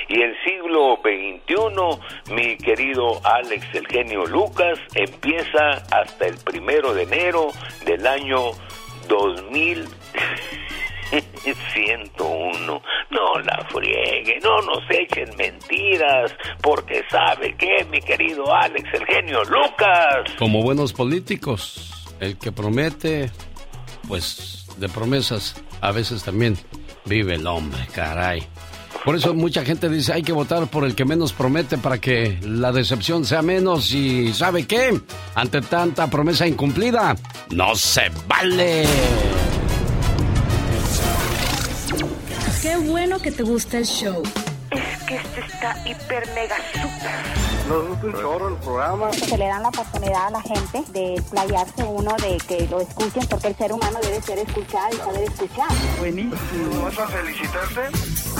[0.09, 7.05] Y el siglo XXI, mi querido Alex el genio Lucas, empieza hasta el primero de
[7.05, 7.49] enero
[7.87, 8.51] del año
[11.45, 12.83] 2101.
[13.11, 19.43] No la friegue, no nos echen mentiras, porque sabe que, mi querido Alex, el genio
[19.45, 20.33] Lucas.
[20.39, 23.31] Como buenos políticos, el que promete,
[24.09, 26.57] pues de promesas a veces también
[27.05, 28.47] vive el hombre, caray.
[29.05, 32.39] Por eso mucha gente dice hay que votar por el que menos promete para que
[32.43, 35.01] la decepción sea menos y ¿sabe qué?
[35.35, 37.17] Ante tanta promesa incumplida,
[37.51, 38.85] no se vale.
[42.63, 44.23] Qué bueno que te gusta el show.
[44.71, 49.13] Es que este está hiper mega super nos gusta un chorro el programa.
[49.13, 53.27] Se le dan la oportunidad a la gente de playarse uno, de que lo escuchen,
[53.29, 55.69] porque el ser humano debe ser escuchado y saber escuchar.
[55.99, 56.83] Buenísimo.
[56.85, 57.81] ¿Vas a felicitarte?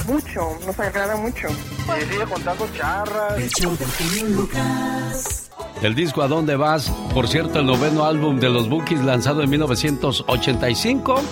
[0.07, 1.49] Mucho, nos agrada mucho.
[1.49, 3.41] Y sigue contando charras.
[5.83, 6.91] El disco ¿A dónde vas?
[7.15, 11.23] Por cierto, el noveno álbum de los Bookies lanzado en 1985.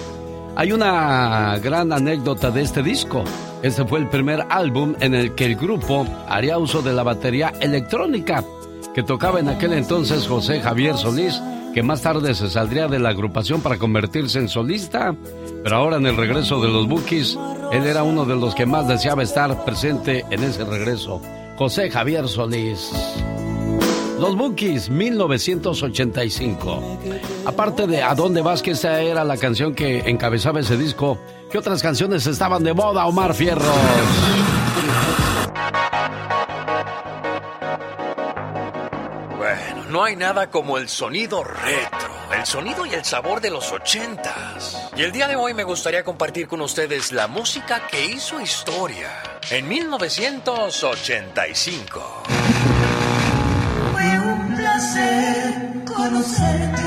[0.57, 3.24] Hay una gran anécdota de este disco.
[3.62, 7.53] Este fue el primer álbum en el que el grupo haría uso de la batería
[7.61, 8.44] electrónica
[8.94, 11.40] que tocaba en aquel entonces José Javier Solís,
[11.74, 15.14] que más tarde se saldría de la agrupación para convertirse en solista,
[15.62, 17.38] pero ahora en el regreso de los Bookies,
[17.70, 21.22] él era uno de los que más deseaba estar presente en ese regreso,
[21.57, 22.90] José Javier Solís.
[24.21, 26.99] Los Bookies, 1985.
[27.47, 28.61] Aparte de ¿A dónde vas?
[28.61, 31.18] que esa era la canción que encabezaba ese disco,
[31.51, 33.64] ¿qué otras canciones estaban de moda, Omar Fierros?
[39.39, 43.73] Bueno, no hay nada como el sonido retro, el sonido y el sabor de los
[43.73, 44.91] ochentas.
[44.99, 49.09] Y el día de hoy me gustaría compartir con ustedes la música que hizo historia
[49.51, 52.39] en 1985
[55.85, 56.83] conocerte.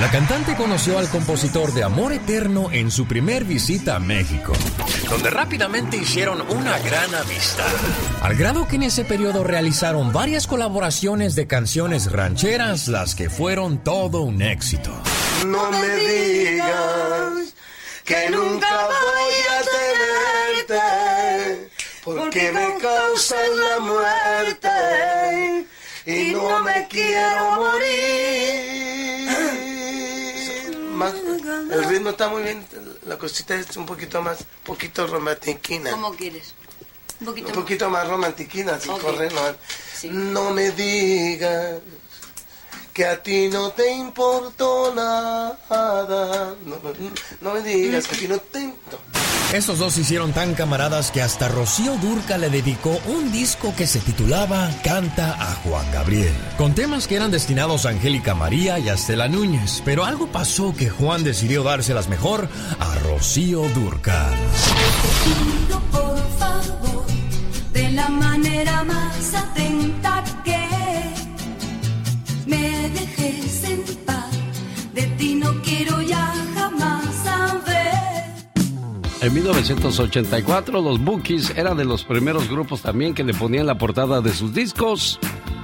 [0.00, 4.52] La cantante conoció al compositor de Amor Eterno en su primer visita a México,
[5.10, 7.64] donde rápidamente hicieron una gran amistad.
[8.22, 13.78] Al grado que en ese periodo realizaron varias colaboraciones de canciones rancheras, las que fueron
[13.78, 14.92] todo un éxito.
[15.46, 17.54] No me digas
[18.04, 19.60] que nunca voy a
[20.68, 21.75] tenerte
[22.06, 24.68] porque me causan la muerte
[26.06, 29.28] y no me quiero morir.
[31.72, 32.64] el ritmo está muy bien,
[33.06, 35.90] la cosita es un poquito más, un poquito romantiquina.
[35.90, 36.54] ¿Cómo quieres?
[37.18, 39.28] Un poquito, más romantiquina, así corre,
[40.12, 41.80] no me digas
[42.96, 46.54] que a ti no te importó nada.
[47.42, 48.98] No, me digas que a ti no te importó.
[49.52, 53.86] Estos dos se hicieron tan camaradas que hasta Rocío Durca le dedicó un disco que
[53.86, 58.88] se titulaba Canta a Juan Gabriel, con temas que eran destinados a Angélica María y
[58.88, 62.48] a Estela Núñez, pero algo pasó que Juan decidió dárselas mejor
[62.80, 64.30] a Rocío Durca.
[65.92, 67.06] por favor,
[67.74, 70.65] de la manera más atenta que
[72.46, 74.30] me dejes en paz,
[74.94, 78.24] de ti no quiero ya jamás saber.
[79.20, 84.20] En 1984, los Bookies eran de los primeros grupos también que le ponían la portada
[84.20, 85.18] de sus discos,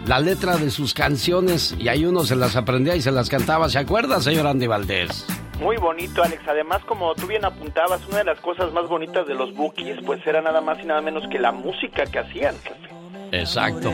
[0.07, 3.69] la letra de sus canciones, y ahí uno se las aprendía y se las cantaba.
[3.69, 5.27] ¿Se acuerda, señor Andy Valdés?
[5.61, 6.43] Muy bonito, Alex.
[6.49, 10.27] Además, como tú bien apuntabas, una de las cosas más bonitas de los Bookies, pues
[10.27, 12.57] era nada más y nada menos que la música que hacían,
[13.33, 13.93] Exacto.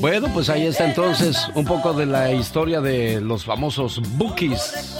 [0.00, 4.96] Bueno, pues ahí está entonces un poco de la historia de los famosos Bookies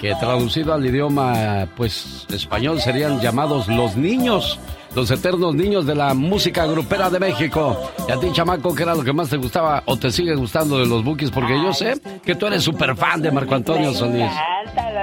[0.00, 4.58] que traducido al idioma pues español serían llamados los niños,
[4.94, 7.78] los eternos niños de la música grupera de México.
[8.08, 10.78] Y a ti, chamaco, ¿qué era lo que más te gustaba o te sigue gustando
[10.78, 11.30] de los Bookies?
[11.30, 14.30] Porque yo sé que tú eres súper fan de Marco Antonio Solís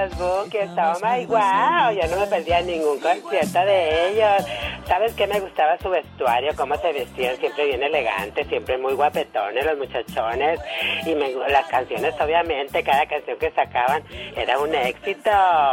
[0.00, 4.46] los Bookies, toma wow, yo no me perdía ningún concierto de ellos.
[4.86, 6.50] ¿Sabes qué me gustaba su vestuario?
[6.56, 10.60] Cómo se vestían, siempre bien elegantes, siempre muy guapetones los muchachones.
[11.06, 14.02] Y me, las canciones, obviamente, cada canción que sacaban
[14.36, 15.30] era un éxito.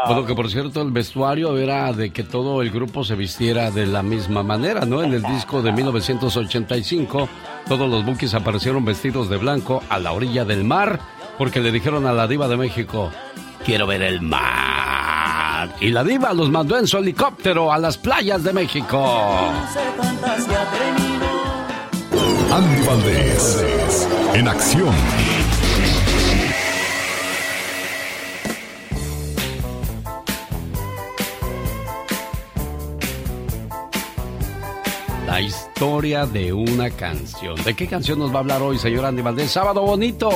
[0.07, 3.85] Bueno, que por cierto, el vestuario era de que todo el grupo se vistiera de
[3.85, 5.03] la misma manera, ¿no?
[5.03, 7.29] En el disco de 1985,
[7.67, 10.99] todos los Bookies aparecieron vestidos de blanco a la orilla del mar,
[11.37, 13.11] porque le dijeron a la diva de México,
[13.63, 15.75] quiero ver el mar.
[15.81, 19.51] Y la diva los mandó en su helicóptero a las playas de México.
[22.51, 25.36] Andy Valdés, en acción.
[35.77, 37.53] Historia de una canción.
[37.63, 39.51] ¿De qué canción nos va a hablar hoy, señor Andy Valdés?
[39.51, 40.27] Sábado bonito.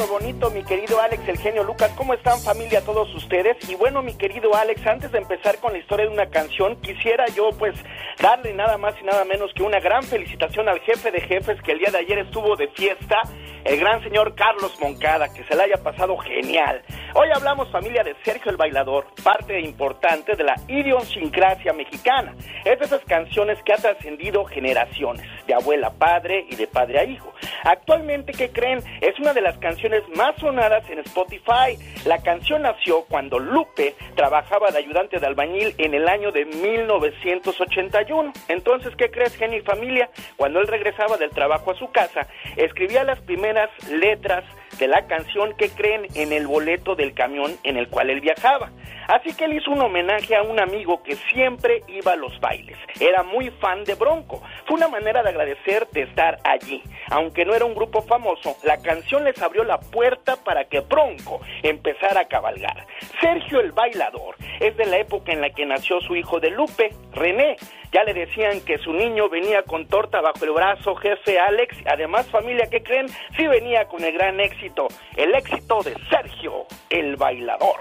[0.00, 1.92] Bonito, mi querido Alex, el genio Lucas.
[1.96, 3.58] ¿Cómo están familia todos ustedes?
[3.68, 7.26] Y bueno, mi querido Alex, antes de empezar con la historia de una canción, quisiera
[7.26, 7.74] yo pues
[8.18, 11.72] darle nada más y nada menos que una gran felicitación al jefe de jefes que
[11.72, 13.20] el día de ayer estuvo de fiesta,
[13.64, 16.82] el gran señor Carlos Moncada, que se le haya pasado genial.
[17.14, 22.34] Hoy hablamos familia de Sergio el Bailador, parte importante de la idiosincrasia mexicana.
[22.64, 26.98] Es de esas canciones que ha trascendido generaciones, de abuela a padre y de padre
[26.98, 27.30] a hijo.
[27.64, 28.82] Actualmente, ¿qué creen?
[29.00, 29.81] Es una de las canciones
[30.16, 31.76] más sonadas en Spotify.
[32.04, 38.32] La canción nació cuando Lupe trabajaba de ayudante de albañil en el año de 1981.
[38.48, 40.10] Entonces, ¿qué crees, Jenny familia?
[40.36, 42.26] Cuando él regresaba del trabajo a su casa,
[42.56, 44.44] escribía las primeras letras
[44.78, 48.70] de la canción que creen en el boleto del camión en el cual él viajaba.
[49.08, 52.78] Así que él hizo un homenaje a un amigo que siempre iba a los bailes.
[53.00, 54.42] Era muy fan de Bronco.
[54.66, 56.82] Fue una manera de agradecer de estar allí.
[57.10, 61.40] Aunque no era un grupo famoso, la canción les abrió la puerta para que Bronco
[61.62, 62.86] empezara a cabalgar.
[63.20, 66.90] Sergio el bailador es de la época en la que nació su hijo de Lupe,
[67.12, 67.56] René.
[67.92, 71.76] Ya le decían que su niño venía con torta bajo el brazo, jefe Alex.
[71.86, 73.06] Además, familia, ¿qué creen?
[73.36, 77.80] Sí venía con el gran éxito, el éxito de Sergio el bailador.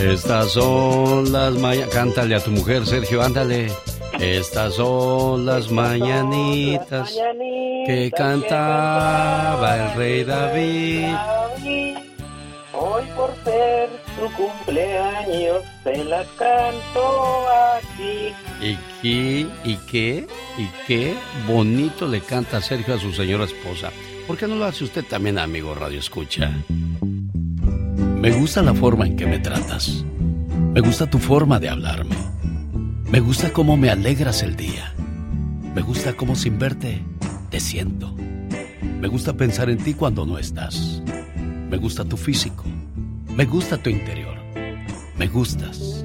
[0.00, 1.94] Estas son las mañanitas.
[1.94, 3.68] Cántale a tu mujer, Sergio, ándale.
[4.20, 7.16] Estas son las mañanitas
[7.86, 11.14] que cantaba el rey David.
[12.72, 17.46] Hoy por ser su cumpleaños se la canto
[17.76, 18.34] aquí.
[18.60, 20.26] ¿Y qué, y qué,
[20.58, 21.14] y qué
[21.46, 23.90] bonito le canta Sergio a su señora esposa?
[24.26, 26.52] ¿Por qué no lo hace usted también, amigo Radio Escucha?
[28.20, 30.04] Me gusta la forma en que me tratas.
[30.74, 32.16] Me gusta tu forma de hablarme.
[33.06, 34.92] Me gusta cómo me alegras el día.
[35.74, 37.02] Me gusta cómo sin verte
[37.48, 38.14] te siento.
[39.00, 41.02] Me gusta pensar en ti cuando no estás.
[41.68, 42.64] Me gusta tu físico.
[43.36, 44.36] Me gusta tu interior.
[45.18, 46.04] Me gustas.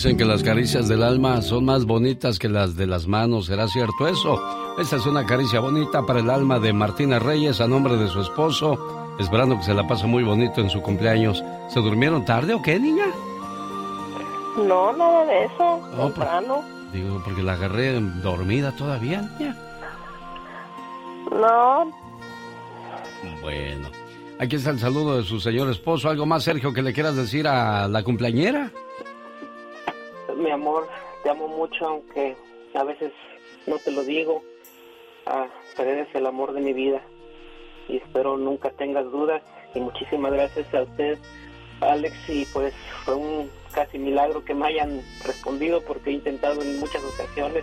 [0.00, 3.44] Dicen que las caricias del alma son más bonitas que las de las manos.
[3.44, 4.40] ¿Será cierto eso?
[4.78, 8.22] Esta es una caricia bonita para el alma de Martina Reyes a nombre de su
[8.22, 11.44] esposo, esperando que se la pase muy bonito en su cumpleaños.
[11.68, 13.08] ¿Se durmieron tarde o qué, niña?
[14.56, 15.80] No, nada de eso.
[15.98, 16.62] Oh, temprano.
[16.94, 19.54] Digo, porque la agarré dormida todavía, niña.
[21.30, 21.92] No,
[23.42, 23.90] Bueno,
[24.38, 26.08] aquí está el saludo de su señor esposo.
[26.08, 28.72] ¿Algo más, Sergio, que le quieras decir a la cumpleañera?
[30.40, 30.88] Mi amor,
[31.22, 32.34] te amo mucho, aunque
[32.72, 33.12] a veces
[33.66, 34.42] no te lo digo.
[35.26, 37.02] Ah, pero eres el amor de mi vida.
[37.88, 39.42] Y espero nunca tengas dudas.
[39.74, 41.18] Y muchísimas gracias a usted,
[41.82, 42.16] Alex.
[42.30, 42.72] Y pues
[43.04, 47.62] fue un casi milagro que me hayan respondido porque he intentado en muchas ocasiones.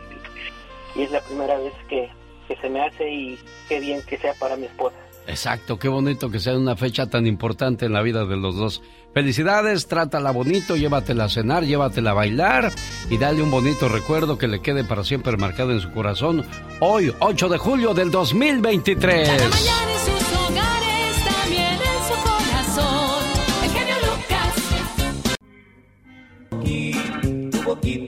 [0.95, 2.09] Y, es la primera vez que,
[2.47, 4.97] que se me hace y qué bien que sea para mi esposa.
[5.27, 8.81] Exacto, qué bonito que sea una fecha tan importante en la vida de los dos.
[9.13, 12.71] Felicidades, trátala bonito, llévatela a cenar, llévatela a bailar
[13.09, 16.45] y dale un bonito recuerdo que le quede para siempre marcado en su corazón.
[16.79, 19.27] Hoy, 8 de julio del 2023.
[19.27, 19.53] en sus
[20.37, 23.25] hogares, también en su corazón.
[23.63, 24.53] El genio Lucas.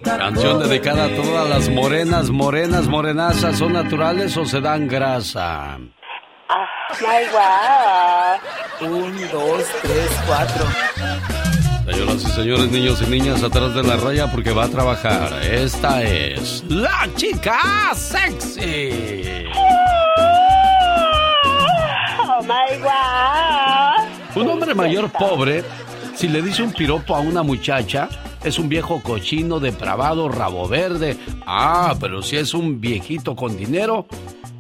[0.04, 5.80] Canción dedicada a todas las morenas, morenas, morenazas, ¿son naturales o se dan grasa?
[6.52, 6.68] Ah,
[7.00, 7.28] my
[8.82, 8.92] wow.
[8.92, 10.66] Un, dos, tres, cuatro.
[11.86, 15.44] Señoras y señores, niños y niñas, atrás de la raya porque va a trabajar.
[15.44, 19.46] Esta es la chica sexy.
[22.28, 24.42] Oh my wow.
[24.42, 25.64] Un hombre mayor pobre,
[26.16, 28.10] si le dice un piropo a una muchacha,
[28.44, 31.16] es un viejo cochino, depravado, rabo verde.
[31.46, 34.08] Ah, pero si es un viejito con dinero,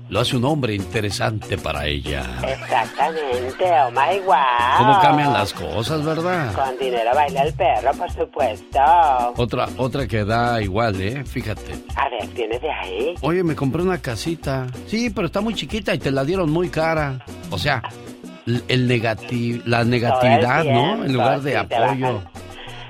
[0.09, 2.23] lo hace un hombre interesante para ella.
[2.47, 4.35] Exactamente, oh my wow.
[4.77, 6.53] ¿Cómo cambian las cosas, verdad?
[6.53, 8.79] Con dinero baila el perro, por supuesto.
[9.37, 11.23] Otra, otra que da igual, ¿eh?
[11.25, 11.73] Fíjate.
[11.95, 13.15] A ver, ¿tienes de ahí?
[13.21, 14.67] Oye, me compré una casita.
[14.87, 17.23] Sí, pero está muy chiquita y te la dieron muy cara.
[17.51, 17.83] O sea,
[18.67, 21.05] el negati la negatividad, ¿no?
[21.05, 22.21] En lugar de apoyo.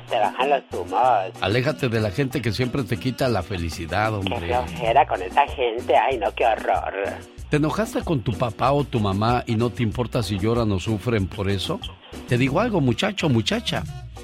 [0.09, 1.41] Te bajan, los humos.
[1.41, 4.39] Aléjate de la gente que siempre te quita la felicidad, hombre.
[4.39, 5.95] Qué flojera con esa gente.
[5.95, 6.93] Ay, no, qué horror.
[7.49, 10.79] ¿Te enojaste con tu papá o tu mamá y no te importa si lloran o
[10.79, 11.79] sufren por eso?
[12.27, 13.83] Te digo algo, muchacho, muchacha.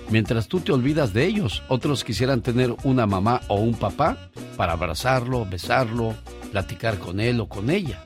[0.10, 4.18] Mientras tú te olvidas de ellos, otros quisieran tener una mamá o un papá
[4.56, 6.14] para abrazarlo, besarlo,
[6.52, 8.06] platicar con él o con ella.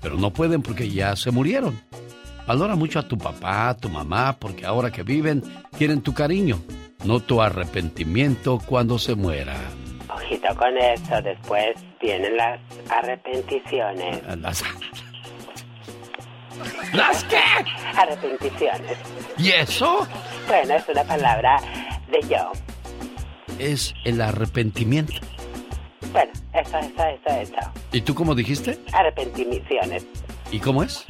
[0.00, 1.80] Pero no pueden porque ya se murieron.
[2.46, 5.42] Valora mucho a tu papá, a tu mamá, porque ahora que viven,
[5.76, 6.60] quieren tu cariño,
[7.04, 9.56] no tu arrepentimiento cuando se muera.
[10.08, 14.22] Ojito con eso, después vienen las arrepenticiones.
[14.40, 14.62] Las...
[16.94, 17.42] ¿Las qué?
[17.96, 18.96] Arrepenticiones.
[19.36, 20.06] ¿Y eso?
[20.46, 21.60] Bueno, es una palabra
[22.10, 22.52] de yo.
[23.58, 25.14] Es el arrepentimiento.
[26.12, 27.70] Bueno, eso, eso, eso, eso.
[27.92, 28.78] ¿Y tú cómo dijiste?
[28.92, 30.06] Arrepenticiones.
[30.50, 31.04] ¿Y cómo es?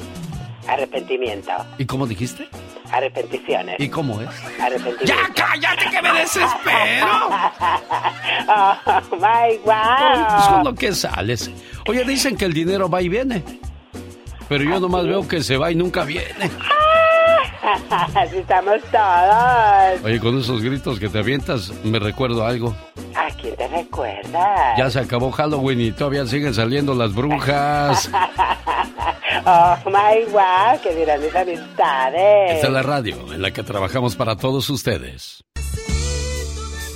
[0.69, 1.53] Arrepentimiento.
[1.79, 2.49] ¿Y cómo dijiste?
[2.91, 3.77] Arrepenticiones.
[3.79, 4.29] ¿Y cómo es?
[4.61, 5.05] Arrepentimiento.
[5.05, 7.07] ¡Ya cállate que me desespero!
[8.49, 8.77] oh,
[9.13, 10.39] my wow.
[10.39, 11.51] Eso es lo que sales.
[11.89, 13.43] Oye, dicen que el dinero va y viene.
[14.49, 16.51] Pero yo nomás veo que se va y nunca viene.
[18.15, 20.05] Así estamos todos.
[20.05, 22.75] Oye, con esos gritos que te avientas, me recuerdo algo.
[23.15, 24.79] ¿A quién te recuerdas?
[24.79, 28.11] Ya se acabó Halloween y todavía siguen saliendo las brujas.
[29.47, 32.53] oh my wow, que dirán mis amistades.
[32.55, 35.45] Esta es la radio en la que trabajamos para todos ustedes.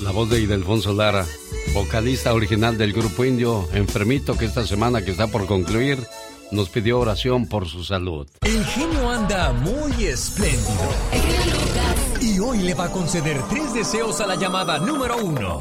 [0.03, 1.27] La voz de Idelfonso Lara,
[1.75, 5.99] vocalista original del grupo indio, enfermito que esta semana que está por concluir,
[6.51, 8.29] nos pidió oración por su salud.
[8.43, 10.91] El genio anda muy espléndido.
[12.21, 15.59] Y hoy le va a conceder tres deseos a la llamada número uno.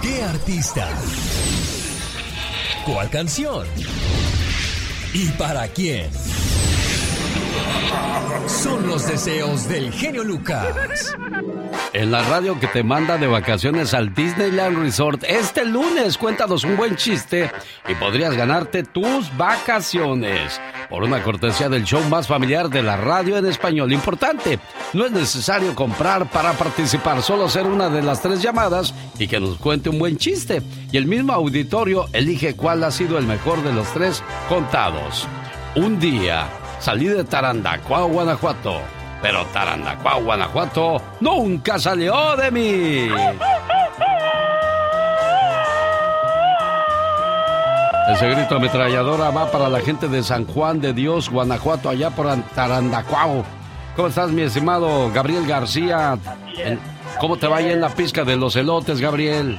[0.00, 0.88] ¿Qué artista?
[2.84, 3.66] ¿Cuál canción?
[5.14, 6.10] ¿Y para quién?
[8.46, 11.16] Son los deseos del genio Lucas.
[11.92, 16.76] En la radio que te manda de vacaciones al Disneyland Resort este lunes, cuéntanos un
[16.76, 17.50] buen chiste
[17.88, 20.60] y podrías ganarte tus vacaciones.
[20.90, 23.92] Por una cortesía del show más familiar de la radio en español.
[23.92, 24.58] Importante,
[24.92, 29.40] no es necesario comprar para participar, solo hacer una de las tres llamadas y que
[29.40, 30.62] nos cuente un buen chiste.
[30.90, 35.26] Y el mismo auditorio elige cuál ha sido el mejor de los tres contados.
[35.74, 36.50] Un día
[36.82, 38.80] salí de Tarandacuá, Guanajuato.
[39.22, 43.08] Pero Tarandacuá, Guanajuato nunca salió de mí.
[48.12, 52.26] Ese grito ametralladora va para la gente de San Juan de Dios, Guanajuato, allá por
[52.54, 53.44] Tarandacuao.
[53.94, 56.18] ¿Cómo estás, mi estimado Gabriel García?
[57.20, 59.56] ¿Cómo te va ahí en la pizca de los elotes, Gabriel?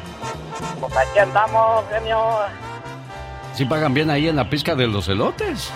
[0.79, 2.19] Pues aquí andamos, genio.
[3.53, 5.71] ¿Sí pagan bien ahí en la pizca de los elotes?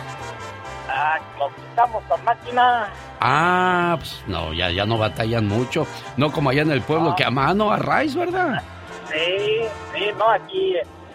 [1.00, 2.88] Ah, lo quitamos con máquina.
[3.20, 5.86] Ah, pues no, ya, ya no batallan mucho.
[6.18, 8.62] No como allá en el pueblo, que a mano, a raíz, ¿verdad?
[9.12, 9.62] Sí,
[9.94, 10.74] sí, no, aquí,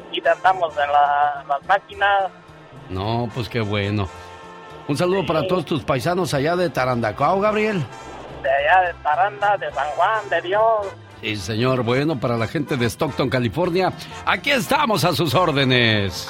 [0.08, 2.30] aquí andamos en la- las máquinas.
[2.90, 4.08] No, pues qué bueno.
[4.88, 7.84] Un saludo para todos tus paisanos allá de Tarandacao, Gabriel.
[8.42, 10.86] De allá de Taranda, de San Juan, de Dios.
[11.20, 11.82] Sí, señor.
[11.84, 13.92] Bueno, para la gente de Stockton, California,
[14.26, 16.28] aquí estamos a sus órdenes.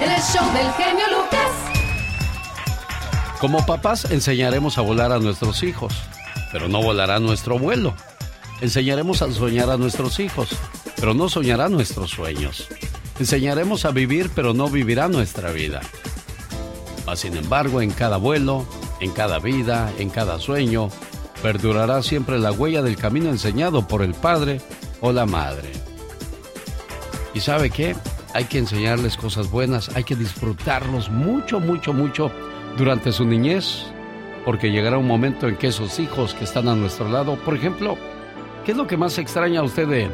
[0.00, 1.35] El show del genio Lucas.
[3.40, 5.92] Como papás enseñaremos a volar a nuestros hijos,
[6.52, 7.94] pero no volará nuestro vuelo.
[8.62, 10.48] Enseñaremos a soñar a nuestros hijos,
[10.96, 12.66] pero no soñará nuestros sueños.
[13.20, 15.82] Enseñaremos a vivir, pero no vivirá nuestra vida.
[17.04, 18.66] Mas, sin embargo, en cada vuelo,
[19.00, 20.88] en cada vida, en cada sueño,
[21.42, 24.62] perdurará siempre la huella del camino enseñado por el padre
[25.02, 25.72] o la madre.
[27.34, 27.94] ¿Y sabe qué?
[28.32, 32.32] Hay que enseñarles cosas buenas, hay que disfrutarlos mucho, mucho, mucho
[32.76, 33.86] durante su niñez,
[34.44, 37.96] porque llegará un momento en que esos hijos que están a nuestro lado, por ejemplo,
[38.64, 40.08] ¿qué es lo que más extraña a usted de,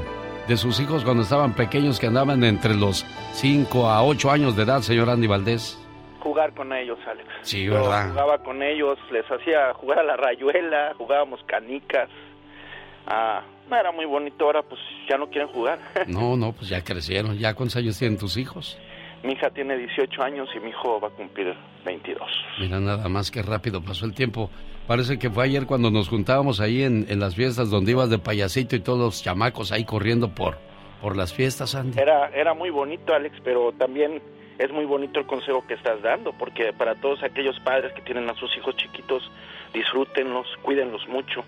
[0.48, 4.62] de sus hijos cuando estaban pequeños que andaban entre los 5 a 8 años de
[4.62, 5.78] edad, señor Andy Valdés?
[6.20, 7.28] Jugar con ellos, Alex.
[7.42, 8.10] Sí, Yo ¿verdad?
[8.10, 12.08] jugaba con ellos, les hacía jugar a la rayuela, jugábamos canicas.
[13.08, 15.80] Ah, no era muy bonito, ahora pues ya no quieren jugar.
[16.06, 17.36] No, no, pues ya crecieron.
[17.38, 18.78] ¿Ya cuántos años tienen tus hijos?
[19.22, 21.54] Mi hija tiene 18 años y mi hijo va a cumplir
[21.84, 22.28] 22.
[22.60, 24.50] Mira nada más que rápido pasó el tiempo.
[24.86, 28.18] Parece que fue ayer cuando nos juntábamos ahí en, en las fiestas donde ibas de
[28.18, 30.58] payasito y todos los chamacos ahí corriendo por,
[31.00, 31.98] por las fiestas, Andy.
[32.00, 34.20] Era, era muy bonito, Alex, pero también
[34.58, 38.28] es muy bonito el consejo que estás dando, porque para todos aquellos padres que tienen
[38.28, 39.22] a sus hijos chiquitos,
[39.72, 41.44] disfrútenlos, cuídenlos mucho,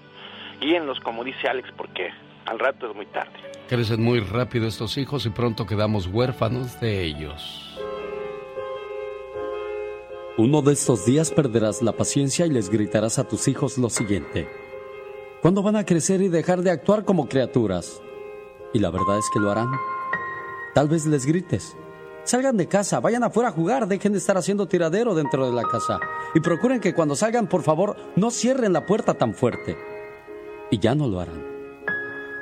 [0.61, 2.11] guíenlos, como dice Alex, porque
[2.47, 3.32] al rato es muy tarde.
[3.68, 7.80] Crecen muy rápido estos hijos y pronto quedamos huérfanos de ellos.
[10.36, 14.49] Uno de estos días perderás la paciencia y les gritarás a tus hijos lo siguiente.
[15.40, 18.03] ¿Cuándo van a crecer y dejar de actuar como criaturas?
[18.72, 19.70] Y la verdad es que lo harán.
[20.74, 21.76] Tal vez les grites.
[22.24, 25.62] Salgan de casa, vayan afuera a jugar, dejen de estar haciendo tiradero dentro de la
[25.68, 26.01] casa.
[26.34, 29.76] Y procuren que cuando salgan, por favor, no cierren la puerta tan fuerte.
[30.70, 31.53] Y ya no lo harán.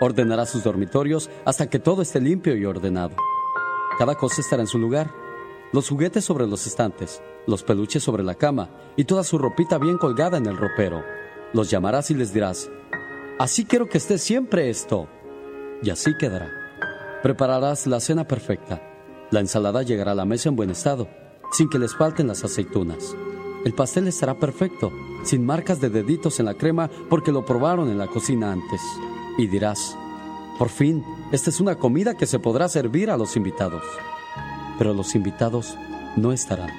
[0.03, 3.15] Ordenará sus dormitorios hasta que todo esté limpio y ordenado.
[4.01, 5.15] Cada cosa estará en su lugar.
[5.73, 9.99] Los juguetes sobre los estantes, los peluches sobre la cama y toda su ropita bien
[9.99, 11.05] colgada en el ropero.
[11.53, 12.69] Los llamarás y les dirás,
[13.39, 15.07] así quiero que esté siempre esto.
[15.85, 16.51] Y así quedará.
[17.23, 18.83] Prepararás la cena perfecta.
[19.31, 21.07] La ensalada llegará a la mesa en buen estado,
[21.53, 23.15] sin que les falten las aceitunas.
[23.65, 24.91] El pastel estará perfecto,
[25.23, 28.81] sin marcas de deditos en la crema porque lo probaron en la cocina antes.
[29.39, 29.97] Y dirás,
[30.59, 33.83] por fin, esta es una comida que se podrá servir a los invitados.
[34.79, 35.77] Pero los invitados
[36.17, 36.71] no estarán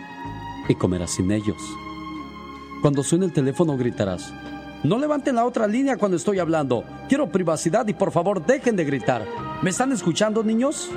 [0.67, 1.57] y comerás sin ellos.
[2.81, 4.33] Cuando suene el teléfono gritarás,
[4.83, 6.83] no levanten la otra línea cuando estoy hablando.
[7.07, 9.25] Quiero privacidad y por favor dejen de gritar.
[9.61, 10.89] ¿Me están escuchando, niños?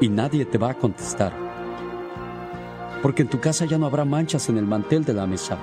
[0.00, 1.32] Y nadie te va a contestar.
[3.02, 5.58] Porque en tu casa ya no habrá manchas en el mantel de la mesa.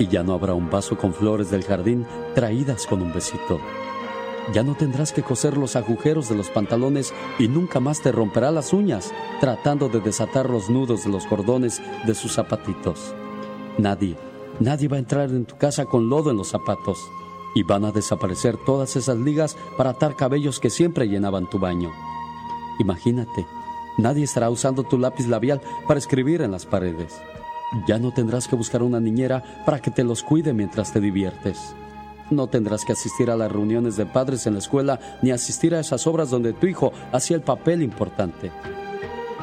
[0.00, 2.04] Y ya no habrá un vaso con flores del jardín
[2.34, 3.60] traídas con un besito.
[4.52, 8.50] Ya no tendrás que coser los agujeros de los pantalones y nunca más te romperá
[8.50, 13.14] las uñas tratando de desatar los nudos de los cordones de sus zapatitos.
[13.78, 14.16] Nadie,
[14.58, 16.98] nadie va a entrar en tu casa con lodo en los zapatos
[17.54, 21.92] y van a desaparecer todas esas ligas para atar cabellos que siempre llenaban tu baño.
[22.80, 23.46] Imagínate,
[23.98, 27.20] nadie estará usando tu lápiz labial para escribir en las paredes.
[27.86, 31.74] Ya no tendrás que buscar una niñera para que te los cuide mientras te diviertes.
[32.30, 35.80] No tendrás que asistir a las reuniones de padres en la escuela ni asistir a
[35.80, 38.52] esas obras donde tu hijo hacía el papel importante.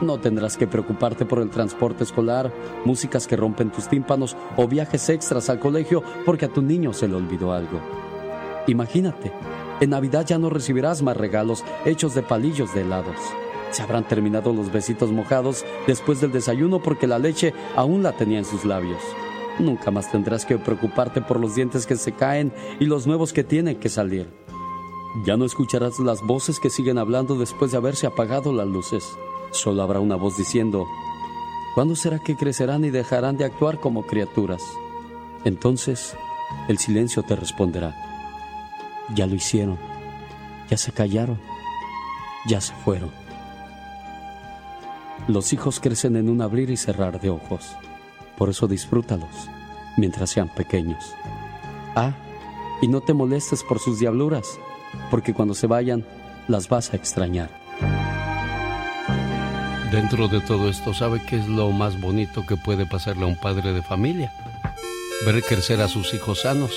[0.01, 2.53] No tendrás que preocuparte por el transporte escolar,
[2.85, 7.07] músicas que rompen tus tímpanos o viajes extras al colegio porque a tu niño se
[7.07, 7.81] le olvidó algo.
[8.67, 9.33] Imagínate,
[9.81, 13.17] en Navidad ya no recibirás más regalos hechos de palillos de helados.
[13.71, 18.37] Se habrán terminado los besitos mojados después del desayuno porque la leche aún la tenía
[18.37, 19.01] en sus labios.
[19.59, 23.43] Nunca más tendrás que preocuparte por los dientes que se caen y los nuevos que
[23.43, 24.29] tienen que salir.
[25.25, 29.03] Ya no escucharás las voces que siguen hablando después de haberse apagado las luces.
[29.51, 30.85] Solo habrá una voz diciendo,
[31.73, 34.61] ¿cuándo será que crecerán y dejarán de actuar como criaturas?
[35.43, 36.15] Entonces,
[36.67, 37.95] el silencio te responderá,
[39.15, 39.77] ya lo hicieron,
[40.69, 41.39] ya se callaron,
[42.47, 43.11] ya se fueron.
[45.27, 47.75] Los hijos crecen en un abrir y cerrar de ojos.
[48.37, 49.49] Por eso disfrútalos
[49.97, 51.03] mientras sean pequeños.
[51.95, 52.13] Ah,
[52.81, 54.59] y no te molestes por sus diabluras,
[55.09, 56.05] porque cuando se vayan
[56.47, 57.49] las vas a extrañar.
[59.91, 63.39] Dentro de todo esto, ¿sabe qué es lo más bonito que puede pasarle a un
[63.39, 64.31] padre de familia?
[65.25, 66.71] Ver crecer a sus hijos sanos,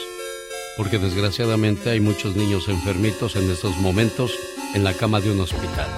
[0.76, 4.32] porque desgraciadamente hay muchos niños enfermitos en estos momentos
[4.74, 5.88] en la cama de un hospital.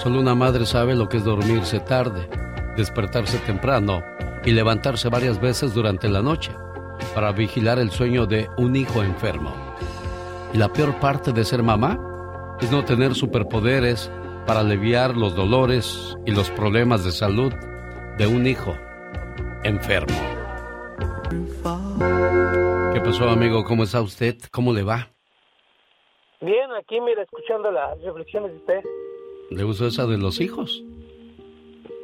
[0.00, 2.28] Solo una madre sabe lo que es dormirse tarde,
[2.76, 4.02] despertarse temprano
[4.44, 6.52] y levantarse varias veces durante la noche
[7.14, 9.54] para vigilar el sueño de un hijo enfermo.
[10.52, 14.10] Y la peor parte de ser mamá es no tener superpoderes
[14.46, 17.52] para aliviar los dolores y los problemas de salud
[18.18, 18.76] de un hijo
[19.64, 20.16] enfermo.
[22.92, 23.64] ¿Qué pasó, amigo?
[23.64, 24.36] ¿Cómo está usted?
[24.50, 25.08] ¿Cómo le va?
[26.40, 28.80] Bien, aquí mira, escuchando las reflexiones de usted.
[29.50, 30.82] ¿Le gustó esa de los hijos?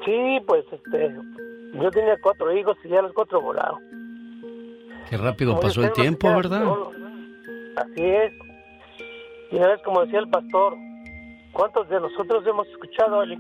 [0.05, 1.16] Sí, pues este,
[1.75, 3.81] yo tenía cuatro hijos y ya los cuatro volaron.
[5.09, 6.64] Qué rápido pasó el tiempo, ¿verdad?
[7.77, 8.33] Así es.
[9.53, 10.75] Y una vez, como decía el pastor,
[11.53, 13.37] ¿cuántos de nosotros hemos escuchado el,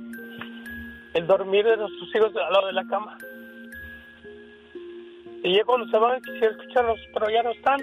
[1.14, 3.18] el dormir de nuestros hijos al lado de la cama?
[5.42, 7.80] Y ya cuando se van quisiera escucharlos, pero ya no están.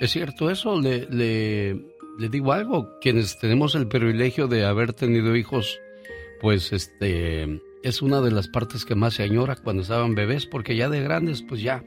[0.00, 1.74] Es cierto eso, le, le,
[2.18, 5.80] le digo algo, quienes tenemos el privilegio de haber tenido hijos,
[6.40, 10.76] pues este es una de las partes que más se añora cuando estaban bebés, porque
[10.76, 11.84] ya de grandes, pues ya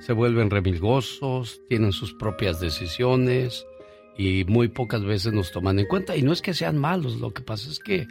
[0.00, 3.66] se vuelven remilgosos, tienen sus propias decisiones
[4.16, 6.16] y muy pocas veces nos toman en cuenta.
[6.16, 8.06] Y no es que sean malos, lo que pasa es que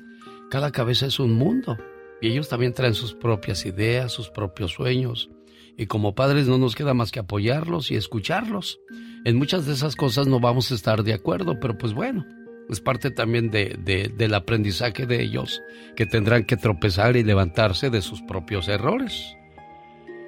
[0.50, 1.78] cada cabeza es un mundo
[2.22, 5.30] y ellos también traen sus propias ideas, sus propios sueños.
[5.78, 8.80] Y como padres no nos queda más que apoyarlos y escucharlos.
[9.26, 12.26] En muchas de esas cosas no vamos a estar de acuerdo, pero pues bueno,
[12.70, 13.78] Es parte también de,
[14.16, 15.62] del aprendizaje de ellos,
[15.96, 19.38] que tendrán que tropezar y levantarse de sus propios errores.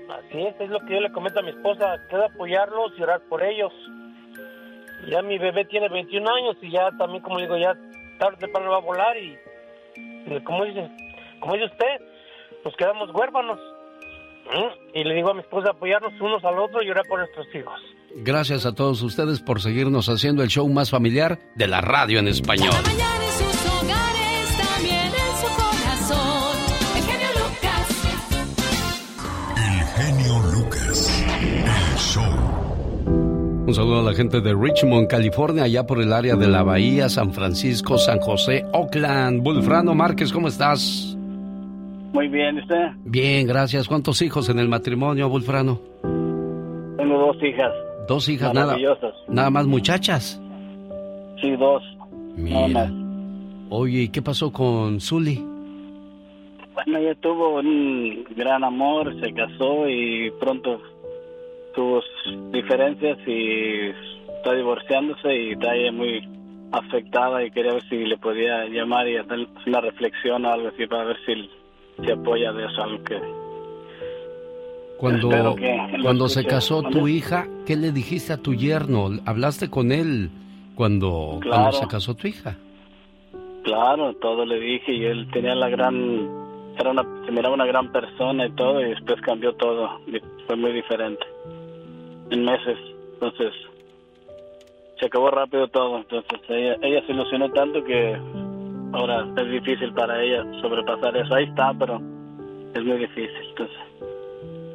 [0.09, 3.21] Así es, es lo que yo le comento a mi esposa, queda apoyarlos y orar
[3.29, 3.73] por ellos.
[5.09, 7.75] Ya mi bebé tiene 21 años y ya también, como digo, ya
[8.19, 9.37] tarde para va a volar y,
[10.43, 10.89] como dice,
[11.39, 12.01] como dice usted,
[12.63, 13.59] nos quedamos huérfanos.
[14.47, 14.97] ¿Mm?
[14.97, 17.79] Y le digo a mi esposa apoyarnos unos al otro y orar por nuestros hijos.
[18.19, 22.27] Gracias a todos ustedes por seguirnos haciendo el show más familiar de la radio en
[22.27, 22.73] español.
[29.55, 31.25] El genio Lucas.
[31.39, 32.23] El show.
[33.67, 37.09] Un saludo a la gente de Richmond, California, allá por el área de la Bahía,
[37.09, 39.43] San Francisco, San José, Oakland.
[39.43, 41.15] Bulfrano Márquez, ¿cómo estás?
[42.13, 42.93] Muy bien, ¿usted?
[43.05, 43.87] Bien, gracias.
[43.87, 45.79] ¿Cuántos hijos en el matrimonio, Bulfrano?
[46.97, 47.71] Tengo dos hijas.
[48.07, 48.77] Dos hijas, nada.
[49.27, 50.41] Nada más muchachas.
[51.41, 51.83] Sí, dos.
[52.35, 52.91] Mira.
[53.69, 55.43] Oye, ¿y qué pasó con Zully?
[56.73, 60.79] Bueno, ella tuvo un gran amor, se casó y pronto
[61.75, 62.01] tuvo
[62.51, 63.89] diferencias y
[64.37, 66.27] está divorciándose y está ella muy
[66.71, 70.85] afectada y quería ver si le podía llamar y hacer una reflexión o algo así
[70.87, 71.49] para ver si
[72.05, 73.19] se apoya de eso, algo que
[74.97, 75.55] cuando,
[76.01, 79.09] cuando se casó tu hija, ¿qué le dijiste a tu yerno?
[79.25, 80.29] ¿Hablaste con él
[80.75, 82.57] cuando, cuando se casó tu hija?
[83.63, 86.29] Claro, todo le dije y él tenía la gran,
[86.79, 89.99] era una, se miraba una gran persona y todo y después cambió todo,
[90.47, 91.25] fue muy diferente,
[92.29, 92.77] en meses,
[93.13, 93.53] entonces
[94.99, 98.17] se acabó rápido todo, entonces ella, ella se ilusionó tanto que
[98.93, 102.01] ahora es difícil para ella sobrepasar eso, ahí está, pero
[102.73, 103.77] es muy difícil, entonces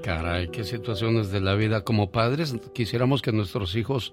[0.02, 1.84] Caray, qué situaciones de la vida.
[1.84, 4.12] Como padres quisiéramos que nuestros hijos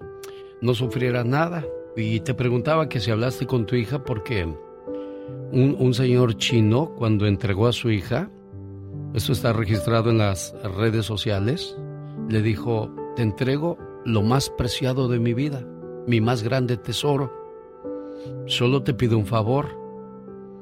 [0.60, 1.66] no sufrieran nada.
[1.96, 7.26] Y te preguntaba que si hablaste con tu hija porque un, un señor chino cuando
[7.26, 8.30] entregó a su hija,
[9.14, 11.76] esto está registrado en las redes sociales,
[12.28, 15.66] le dijo, te entrego lo más preciado de mi vida,
[16.06, 17.32] mi más grande tesoro.
[18.46, 19.76] Solo te pido un favor.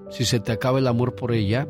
[0.08, 1.68] Si se te acaba el amor por ella,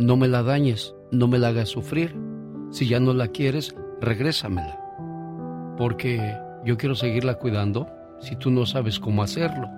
[0.00, 2.29] no me la dañes, no me la hagas sufrir
[2.70, 4.78] si ya no la quieres, regrésamela.
[5.76, 7.88] Porque yo quiero seguirla cuidando
[8.20, 9.68] si tú no sabes cómo hacerlo.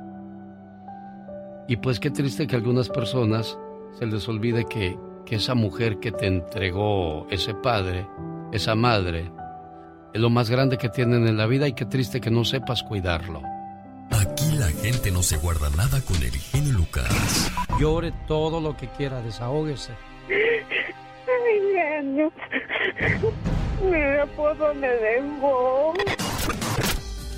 [1.69, 3.59] Y pues qué triste que a algunas personas
[3.99, 8.07] se les olvide que, que esa mujer que te entregó ese padre,
[8.53, 9.31] esa madre,
[10.13, 12.83] es lo más grande que tienen en la vida y qué triste que no sepas
[12.83, 13.43] cuidarlo.
[14.11, 17.51] Aquí la gente no se guarda nada con el genio Lucas.
[17.81, 19.93] Llore todo lo que quiera, desahógese.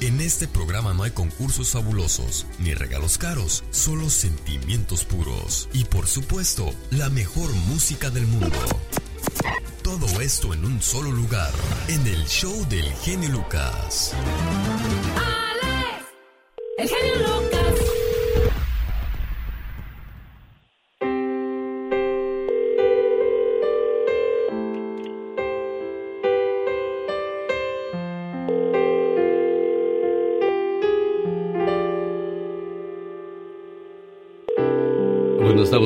[0.01, 6.07] En este programa no hay concursos fabulosos ni regalos caros, solo sentimientos puros y por
[6.07, 8.59] supuesto la mejor música del mundo.
[9.83, 11.53] Todo esto en un solo lugar,
[11.89, 14.15] en el show del genio Lucas.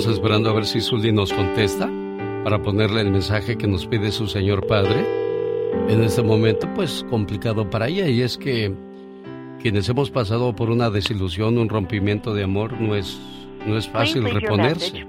[0.09, 1.91] Esperando a ver si Zully nos contesta
[2.45, 5.07] para ponerle el mensaje que nos pide su señor padre.
[5.89, 8.75] En este momento, pues complicado para ella, y es que
[9.61, 13.21] quienes hemos pasado por una desilusión, un rompimiento de amor, no es,
[13.67, 15.05] no es fácil reponerse.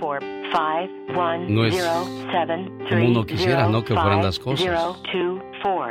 [1.48, 1.84] No es
[2.90, 3.84] como uno quisiera, ¿no?
[3.84, 4.68] Que fueran las cosas.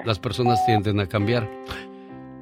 [0.05, 1.49] Las personas tienden a cambiar.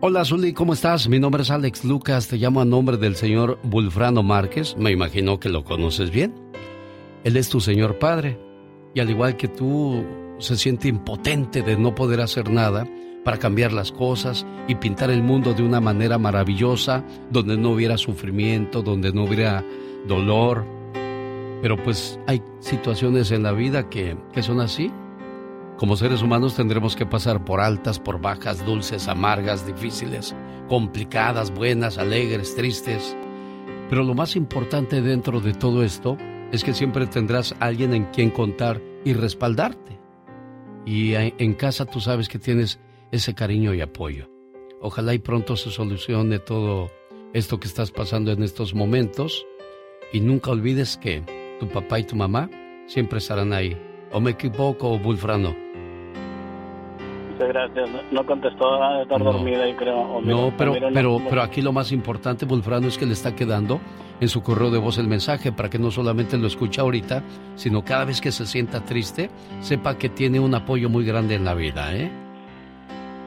[0.01, 1.09] Hola Zuli, ¿cómo estás?
[1.09, 5.41] Mi nombre es Alex Lucas, te llamo a nombre del señor Bulfrano Márquez, me imagino
[5.41, 6.35] que lo conoces bien.
[7.25, 8.39] Él es tu señor padre
[8.95, 10.05] y al igual que tú
[10.39, 12.87] se siente impotente de no poder hacer nada
[13.25, 17.97] para cambiar las cosas y pintar el mundo de una manera maravillosa, donde no hubiera
[17.97, 19.65] sufrimiento, donde no hubiera
[20.07, 20.67] dolor.
[21.63, 24.93] Pero pues hay situaciones en la vida que, que son así
[25.77, 30.35] como seres humanos tendremos que pasar por altas, por bajas, dulces, amargas, difíciles,
[30.69, 33.15] complicadas, buenas, alegres, tristes.
[33.91, 36.17] Pero lo más importante dentro de todo esto
[36.51, 40.01] es que siempre tendrás alguien en quien contar y respaldarte.
[40.87, 44.31] Y en casa tú sabes que tienes ese cariño y apoyo.
[44.81, 46.91] Ojalá y pronto se solucione todo
[47.35, 49.47] esto que estás pasando en estos momentos.
[50.13, 51.23] Y nunca olvides que
[51.61, 52.49] tu papá y tu mamá
[52.87, 53.77] siempre estarán ahí.
[54.13, 55.66] ¿O me equivoco, Bulfrano?
[57.39, 57.91] Muchas gracias.
[58.13, 59.33] No, contestó, a estar No.
[59.33, 59.99] dormida, yo creo.
[59.99, 63.13] o No, mira- pero, mira pero, pero aquí lo más importante, Bulfrano, es que le
[63.13, 63.79] está quedando
[64.21, 67.23] en su correo de voz el mensaje para que no solamente lo escuche ahorita,
[67.57, 69.29] sino cada vez que se sienta triste,
[69.61, 72.11] sepa que tiene un apoyo muy grande en la vida, ¿eh?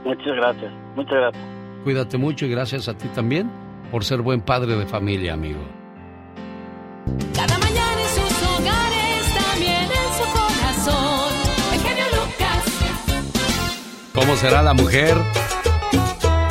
[0.05, 1.43] Muchas gracias, muchas gracias.
[1.83, 3.49] Cuídate mucho y gracias a ti también
[3.91, 5.59] por ser buen padre de familia, amigo.
[7.35, 7.57] Cada
[14.29, 15.17] ¿Cómo será la mujer?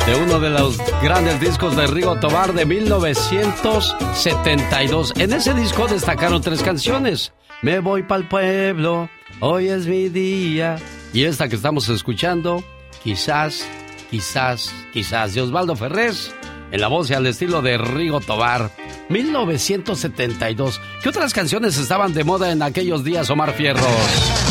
[0.05, 5.13] De uno de los grandes discos de Rigo Tobar de 1972.
[5.15, 7.31] En ese disco destacaron tres canciones.
[7.61, 9.09] Me voy pa'l pueblo,
[9.39, 10.75] hoy es mi día.
[11.13, 12.65] Y esta que estamos escuchando,
[13.01, 13.65] quizás,
[14.11, 16.35] quizás, quizás, de Osvaldo Ferrés,
[16.73, 18.71] en la voz y al estilo de Rigo Tobar.
[19.07, 20.81] 1972.
[21.01, 24.48] ¿Qué otras canciones estaban de moda en aquellos días, Omar Fierros?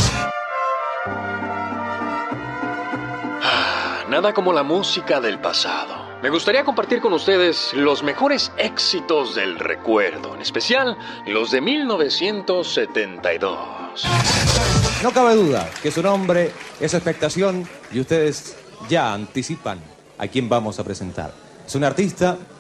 [4.19, 5.95] Nada como la música del pasado.
[6.25, 10.99] Me gustaría compartir con ustedes los mejores éxitos del recuerdo, en especial
[11.29, 14.05] los de 1972.
[15.05, 16.51] No cabe duda que su nombre
[16.81, 18.57] es expectación y ustedes
[18.89, 19.79] ya anticipan
[20.19, 21.33] a quién vamos a presentar.
[21.65, 22.39] Es un artista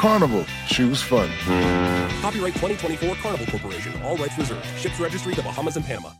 [0.00, 1.28] Carnival, choose fun.
[2.22, 3.92] Copyright 2024 Carnival Corporation.
[4.02, 4.64] All rights reserved.
[4.78, 6.14] Ships registry the Bahamas and Panama.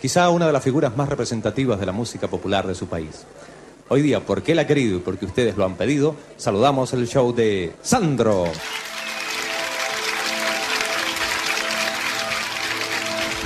[0.00, 3.26] quizá una de las figuras más representativas de la música popular de su país.
[3.88, 7.34] Hoy día, porque él ha querido y porque ustedes lo han pedido, saludamos el show
[7.34, 8.44] de Sandro.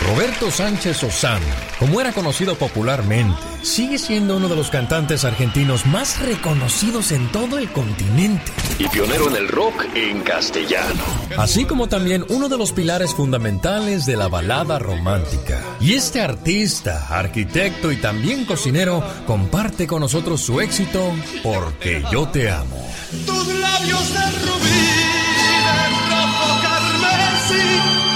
[0.06, 1.46] Roberto Sánchez Osano,
[1.78, 7.56] como era conocido popularmente, sigue siendo uno de los cantantes argentinos más reconocidos en todo
[7.58, 8.52] el continente.
[8.78, 11.02] Y pionero en el rock en castellano.
[11.38, 15.62] Así como también uno de los pilares fundamentales de la balada romántica.
[15.80, 22.50] Y este artista, arquitecto y también cocinero comparte con nosotros su éxito Porque yo te
[22.50, 22.86] amo.
[23.24, 24.84] Tus labios de rubí,
[25.64, 28.13] de rojo carmesí,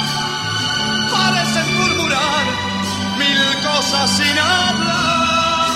[3.79, 5.69] cosas sin hablar.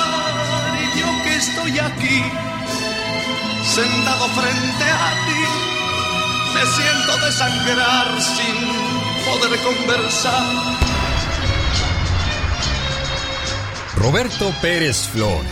[0.83, 2.19] Y yo que estoy aquí,
[3.65, 5.43] sentado frente a ti,
[6.55, 8.57] me siento desangrar sin
[9.27, 11.02] poder conversar.
[13.97, 15.51] Roberto Pérez Flores.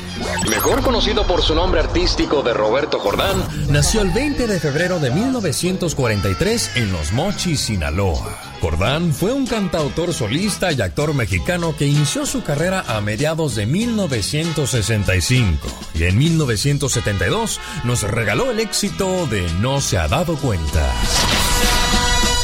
[0.48, 5.10] Mejor conocido por su nombre artístico de Roberto Jordán, Nació el 20 de febrero de
[5.10, 8.38] 1943 en Los Mochis, Sinaloa.
[8.60, 13.66] Jordán fue un cantautor solista y actor mexicano que inició su carrera a mediados de
[13.66, 20.92] 1965 y en 1972 nos regaló el éxito de No se ha dado cuenta.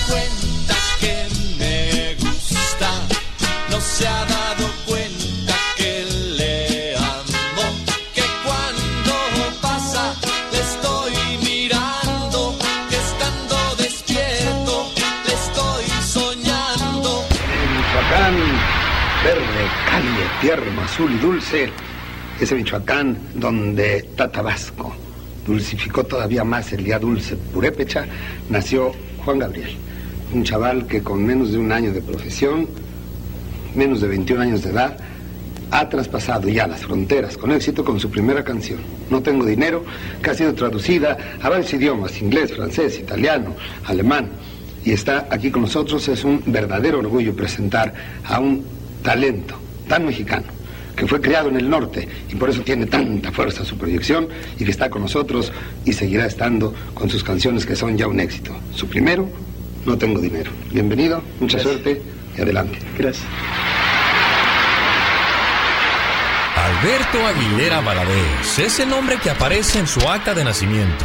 [0.09, 1.27] cuenta que
[1.59, 2.91] me gusta,
[3.71, 4.46] no se ha dado
[20.47, 21.71] tierno, azul y dulce,
[22.41, 24.95] ese Michoacán donde Tatabasco
[25.45, 28.07] dulcificó todavía más el día dulce purépecha,
[28.49, 28.93] nació
[29.25, 29.75] Juan Gabriel,
[30.33, 32.69] un chaval que con menos de un año de profesión,
[33.75, 34.97] menos de 21 años de edad,
[35.73, 38.79] ha traspasado ya las fronteras con éxito con su primera canción,
[39.11, 39.85] No tengo dinero,
[40.23, 44.31] que ha sido traducida a varios idiomas, inglés, francés, italiano, alemán,
[44.85, 46.07] y está aquí con nosotros.
[46.07, 47.93] Es un verdadero orgullo presentar
[48.23, 48.65] a un
[49.03, 50.45] talento tan mexicano
[50.97, 54.65] que fue criado en el norte y por eso tiene tanta fuerza su proyección y
[54.65, 55.53] que está con nosotros
[55.85, 58.57] y seguirá estando con sus canciones que son ya un éxito.
[58.75, 59.29] Su primero,
[59.85, 60.51] No tengo dinero.
[60.73, 62.03] Bienvenido, mucha suerte
[62.37, 62.77] y adelante.
[62.99, 63.25] Gracias.
[66.57, 71.05] Al Alberto Aguilera Valadez es el nombre que aparece en su acta de nacimiento,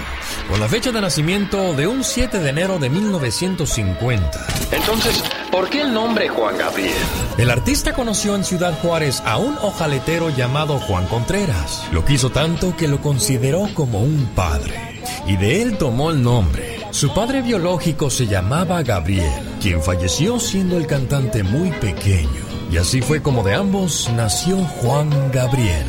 [0.52, 4.48] con la fecha de nacimiento de un 7 de enero de 1950.
[4.73, 6.91] Entonces, ¿por qué el nombre Juan Gabriel?
[7.38, 11.88] El artista conoció en Ciudad Juárez a un ojaletero llamado Juan Contreras.
[11.94, 16.82] Lo quiso tanto que lo consideró como un padre, y de él tomó el nombre.
[16.91, 22.41] Su padre biológico se llamaba Gabriel, quien falleció siendo el cantante muy pequeño.
[22.69, 25.86] Y así fue como de ambos nació Juan Gabriel.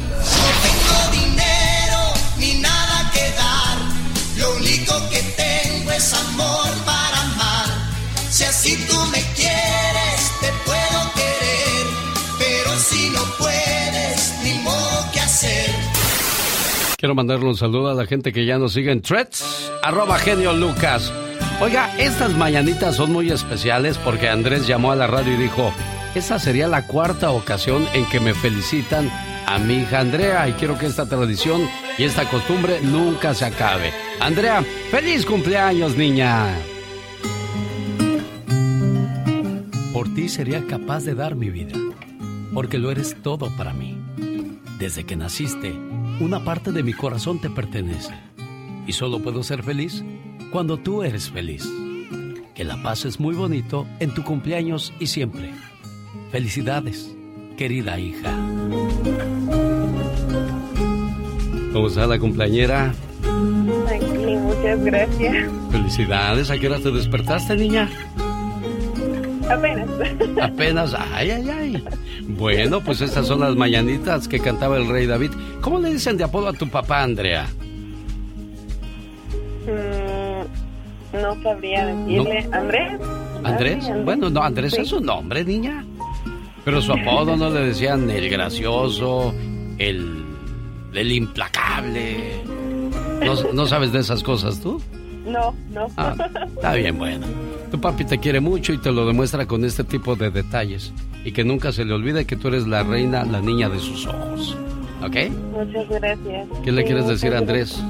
[17.02, 20.52] Quiero mandarle un saludo a la gente que ya nos sigue en Threads, arroba genio
[20.52, 21.12] Lucas.
[21.60, 25.72] Oiga, estas mañanitas son muy especiales porque Andrés llamó a la radio y dijo,
[26.14, 29.10] esa sería la cuarta ocasión en que me felicitan
[29.48, 31.68] a mi hija Andrea y quiero que esta tradición
[31.98, 33.90] y esta costumbre nunca se acabe.
[34.20, 34.62] Andrea,
[34.92, 36.54] feliz cumpleaños, niña.
[39.92, 41.76] Por ti sería capaz de dar mi vida,
[42.54, 43.98] porque lo eres todo para mí.
[44.78, 45.76] Desde que naciste,
[46.20, 48.14] una parte de mi corazón te pertenece.
[48.86, 50.04] Y solo puedo ser feliz
[50.50, 51.68] cuando tú eres feliz.
[52.54, 55.52] Que la paz es muy bonito en tu cumpleaños y siempre.
[56.30, 57.14] Felicidades,
[57.56, 58.34] querida hija.
[61.72, 62.92] ¿Cómo está la cumpleañera?
[63.88, 65.48] Aquí, muchas gracias.
[65.70, 67.88] Felicidades, ¿a qué hora te despertaste, niña?
[69.50, 69.88] Apenas.
[70.42, 71.84] Apenas, ay, ay, ay.
[72.36, 75.30] Bueno, pues estas son las mañanitas que cantaba el rey David.
[75.60, 77.46] ¿Cómo le dicen de apodo a tu papá, Andrea?
[79.66, 82.48] Mm, no sabría decirle.
[82.52, 83.00] ¿Andrés?
[83.44, 83.84] ¿Andrés?
[84.04, 85.84] Bueno, no, Andrés es su nombre, niña.
[86.64, 89.34] Pero su apodo no le decían el gracioso,
[89.78, 90.24] el,
[90.94, 92.42] el implacable.
[93.24, 94.80] ¿No, no sabes de esas cosas tú?
[95.26, 95.86] No, no.
[95.96, 96.14] Ah,
[96.54, 97.26] está bien, bueno.
[97.70, 100.92] Tu papi te quiere mucho y te lo demuestra con este tipo de detalles.
[101.24, 104.06] Y que nunca se le olvide que tú eres la reina, la niña de sus
[104.06, 104.56] ojos.
[105.04, 105.16] ¿Ok?
[105.52, 106.48] Muchas gracias.
[106.64, 107.38] ¿Qué le Sí, quieres decir a.
[107.38, 107.82] Andrés?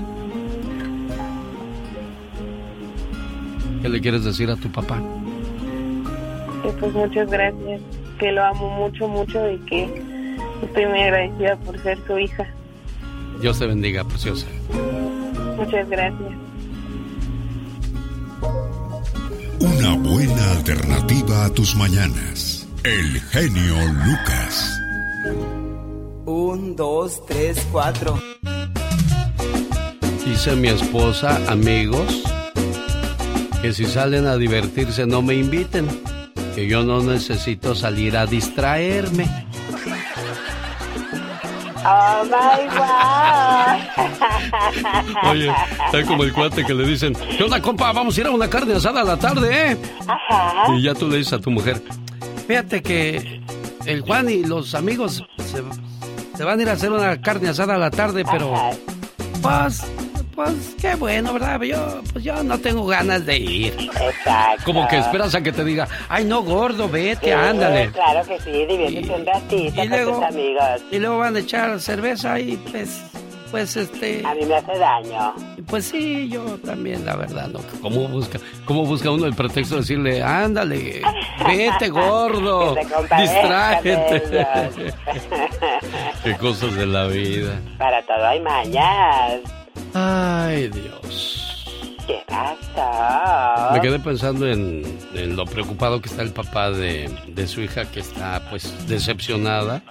[3.83, 5.01] ¿Qué le quieres decir a tu papá?
[6.79, 7.81] Pues muchas gracias.
[8.19, 9.85] Que lo amo mucho, mucho y que
[10.63, 12.47] estoy muy agradecida por ser su hija.
[13.41, 14.47] Dios te bendiga, preciosa.
[15.57, 16.31] Muchas gracias.
[19.61, 22.62] Una buena alternativa a tus mañanas.
[22.85, 24.81] El genio Lucas.
[26.27, 28.19] Un, dos, tres, cuatro.
[30.27, 32.25] Dice mi esposa, amigos,
[33.61, 35.87] que si salen a divertirse no me inviten,
[36.57, 39.29] que yo no necesito salir a distraerme.
[41.85, 43.79] Oh my God.
[45.31, 45.53] Oye,
[45.87, 47.93] está como el cuate que le dicen, ¿qué onda, compa?
[47.93, 49.77] Vamos a ir a una carne asada a la tarde, ¿eh?
[50.09, 50.75] Ajá.
[50.77, 51.81] Y ya tú le dices a tu mujer,
[52.47, 53.41] fíjate que
[53.87, 55.63] el Juan y los amigos se,
[56.37, 58.53] se van a ir a hacer una carne asada a la tarde, pero
[59.43, 59.83] pues,
[60.35, 61.61] pues qué bueno, ¿verdad?
[61.63, 63.75] Yo, pues yo no tengo ganas de ir.
[64.01, 64.63] Exacto.
[64.65, 67.91] Como que esperas a que te diga, ay no, gordo, vete, Sí, ándale.
[67.91, 70.83] Claro que sí, diviértete un ratito con luego- tus amigos.
[70.91, 73.03] Y luego van a echar cerveza y pues,
[73.53, 74.27] pues este...
[74.27, 75.35] A mí me hace daño.
[75.67, 77.61] Pues sí, yo también, la verdad, ¿no?
[77.83, 81.03] ¿Cómo busca, cómo busca uno el pretexto de decirle, ándale,
[81.47, 84.25] vete gordo, distráete?
[86.25, 87.61] Qué cosas de la vida.
[87.77, 89.43] Para todo hay mañas.
[89.93, 91.67] Ay, Dios.
[92.07, 93.73] ¿Qué pasó?
[93.75, 94.83] Me quedé pensando en,
[95.15, 99.83] en lo preocupado que está el papá de, de su hija que está pues decepcionada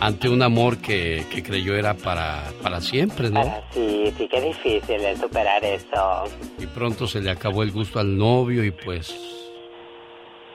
[0.00, 3.42] ante un amor que, que creyó era para, para siempre, ¿no?
[3.70, 6.24] Sí, sí, qué difícil es superar eso.
[6.58, 9.14] Y pronto se le acabó el gusto al novio y pues,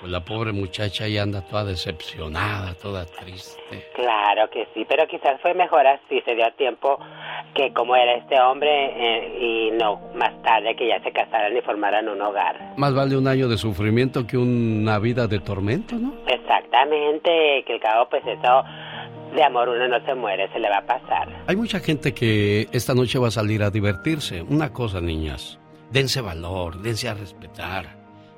[0.01, 3.87] pues la pobre muchacha ya anda toda decepcionada, toda triste.
[3.93, 6.99] Claro que sí, pero quizás fue mejor así, se dio tiempo
[7.53, 11.61] que como era este hombre eh, y no más tarde que ya se casaran y
[11.61, 12.73] formaran un hogar.
[12.77, 16.13] Más vale un año de sufrimiento que una vida de tormento, ¿no?
[16.27, 18.63] Exactamente, que al cabo pues eso
[19.33, 21.27] de amor uno no se muere, se le va a pasar.
[21.47, 24.41] Hay mucha gente que esta noche va a salir a divertirse.
[24.43, 25.59] Una cosa, niñas,
[25.91, 27.85] dense valor, dense a respetar.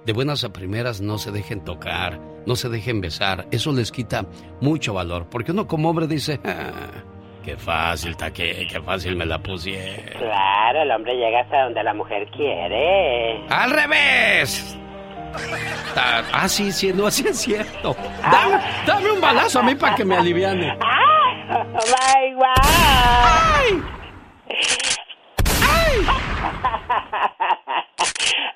[0.05, 3.45] De buenas a primeras no se dejen tocar, no se dejen besar.
[3.51, 4.25] Eso les quita
[4.61, 7.03] mucho valor, porque uno como hombre dice, "Ah,
[7.43, 10.17] qué fácil, taque, qué fácil me la pusieron.
[10.19, 13.45] Claro, el hombre llega hasta donde la mujer quiere.
[13.49, 14.77] ¡Al revés!
[15.95, 17.95] Ah, ah, sí, sí, no, así es cierto.
[18.21, 20.77] Dame, dame un balazo a mí para que me aliviane.
[21.47, 22.47] my wow.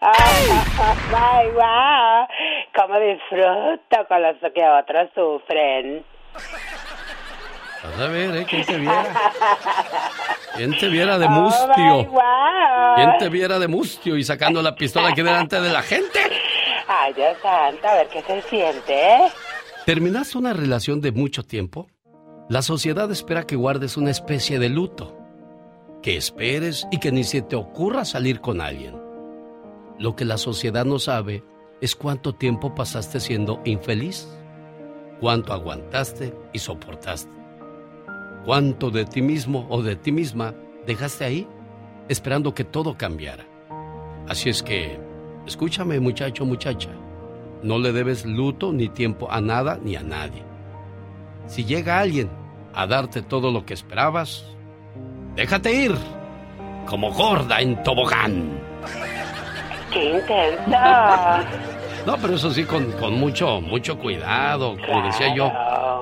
[0.04, 0.18] Oh,
[1.12, 2.28] my wow.
[2.76, 6.04] Cómo disfruto con los que otros sufren.
[7.84, 8.46] Vas a ver, ¿eh?
[8.50, 9.14] ¿Quién te viera?
[10.56, 12.06] ¿Quién te viera de Oh, mustio?
[12.12, 12.96] wow.
[12.96, 16.20] ¿Quién te viera de mustio y sacando la pistola aquí delante de la gente?
[16.88, 19.18] Ay, Dios santo, a ver qué se siente.
[19.86, 21.88] ¿Terminaste una relación de mucho tiempo?
[22.50, 25.18] La sociedad espera que guardes una especie de luto.
[26.04, 29.00] Que esperes y que ni se te ocurra salir con alguien.
[29.98, 31.44] Lo que la sociedad no sabe
[31.80, 34.28] es cuánto tiempo pasaste siendo infeliz.
[35.20, 37.32] Cuánto aguantaste y soportaste.
[38.46, 40.54] Cuánto de ti mismo o de ti misma
[40.86, 41.48] dejaste ahí
[42.10, 43.46] esperando que todo cambiara.
[44.28, 45.00] Así es que,
[45.46, 46.90] escúchame muchacho, muchacha.
[47.64, 50.44] No le debes luto ni tiempo a nada ni a nadie.
[51.46, 52.30] Si llega alguien
[52.74, 54.46] a darte todo lo que esperabas,
[55.36, 55.96] déjate ir,
[56.88, 58.60] como gorda en tobogán.
[59.92, 61.81] ¡Qué intenso!
[62.06, 64.76] No, pero eso sí, con, con mucho, mucho cuidado.
[64.86, 65.52] Como decía yo,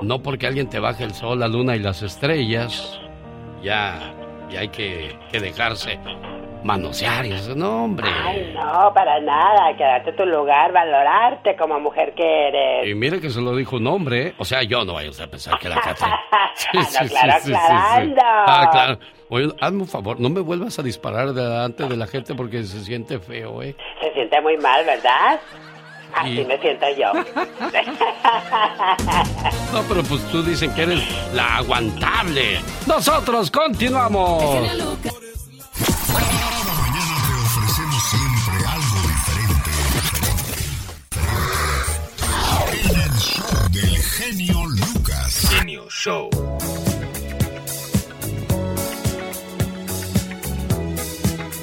[0.02, 2.98] no porque alguien te baje el sol, la luna y las estrellas,
[3.62, 4.14] ya,
[4.50, 5.98] ya hay que, que dejarse
[6.64, 7.54] manosear y eso.
[7.54, 8.08] No, hombre.
[8.24, 9.76] Ay, no, para nada.
[9.76, 12.88] Quedarte tu lugar, valorarte como mujer que eres.
[12.88, 14.34] Y mire que se lo dijo un hombre, ¿eh?
[14.38, 16.16] O sea, yo no vaya usted a pensar que la Catherine.
[16.54, 18.20] Sí, No, claro, aclarando.
[18.24, 18.98] Ah, claro.
[19.30, 22.80] Oye, hazme un favor, no me vuelvas a disparar delante de la gente porque se
[22.80, 23.76] siente feo, ¿eh?
[24.00, 25.40] Se siente muy mal, ¿verdad?
[26.14, 27.12] Así Y- me siento yo.
[29.72, 31.00] No, pero pues tú dicen que eres
[31.32, 32.60] la aguantable.
[32.86, 34.42] Nosotros continuamos.
[37.44, 39.70] Ofrecemos siempre algo diferente.
[42.72, 45.48] En el show del genio Lucas.
[45.50, 46.30] Genio Show.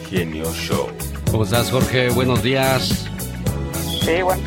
[0.10, 0.88] Genio Show.
[1.32, 2.10] ¿Cómo estás, Jorge?
[2.10, 3.06] Buenos días.
[4.08, 4.42] Sí, bueno,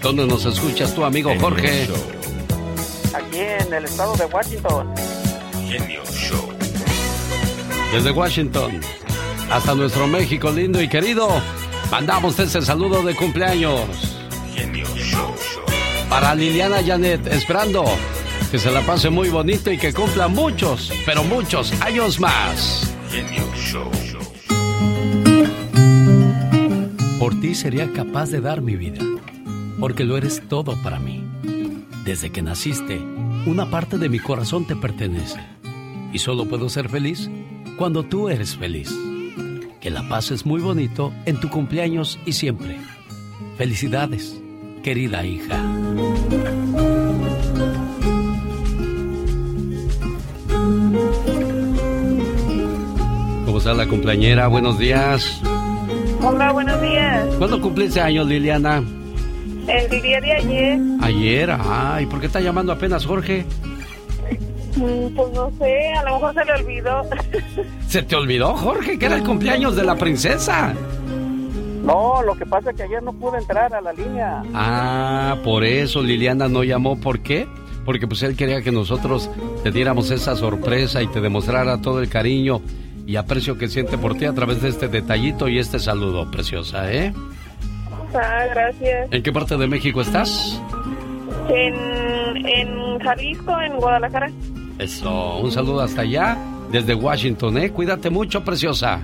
[0.00, 1.88] ¿Dónde nos escuchas tú, amigo Jorge?
[3.12, 4.94] aquí en el estado de Washington.
[5.68, 6.48] Genio Show.
[7.92, 8.80] Desde Washington
[9.50, 11.28] hasta nuestro México lindo y querido,
[11.90, 13.80] mandamos ese saludo de cumpleaños.
[14.54, 15.34] Genio Show.
[16.08, 17.84] Para Liliana Janet, esperando
[18.52, 22.88] que se la pase muy bonito y que cumpla muchos, pero muchos años más.
[23.10, 23.90] Genio Show.
[27.30, 28.98] Por ti sería capaz de dar mi vida,
[29.78, 31.24] porque lo eres todo para mí.
[32.04, 33.00] Desde que naciste,
[33.46, 35.38] una parte de mi corazón te pertenece.
[36.12, 37.30] Y solo puedo ser feliz
[37.78, 38.92] cuando tú eres feliz.
[39.80, 42.80] Que la pases muy bonito en tu cumpleaños y siempre.
[43.56, 44.36] Felicidades,
[44.82, 45.62] querida hija.
[53.46, 54.48] ¿Cómo está la cumpleañera?
[54.48, 55.40] Buenos días.
[56.22, 57.26] Hola, buenos días.
[57.38, 58.82] ¿Cuándo cumpliste años, Liliana?
[59.66, 63.44] El día de ayer, Ayer, ay, ¿por qué está llamando apenas Jorge?
[64.76, 67.02] mm, pues no sé, a lo mejor se le olvidó.
[67.88, 70.74] ¿Se te olvidó, Jorge, que era el cumpleaños de la princesa?
[71.84, 74.42] No, lo que pasa es que ayer no pude entrar a la línea.
[74.54, 77.00] Ah, por eso Liliana no llamó.
[77.00, 77.46] ¿Por qué?
[77.84, 79.30] Porque pues él quería que nosotros
[79.62, 82.60] te diéramos esa sorpresa y te demostrara todo el cariño
[83.06, 86.92] y aprecio que siente por ti a través de este detallito y este saludo, preciosa,
[86.92, 87.12] ¿eh?
[88.14, 89.08] Ah, gracias.
[89.10, 90.60] ¿En qué parte de México estás?
[91.48, 91.74] En,
[92.46, 94.30] en Jalisco, en Guadalajara.
[94.78, 96.38] Eso, un saludo hasta allá,
[96.70, 97.70] desde Washington, ¿eh?
[97.70, 99.00] Cuídate mucho, preciosa.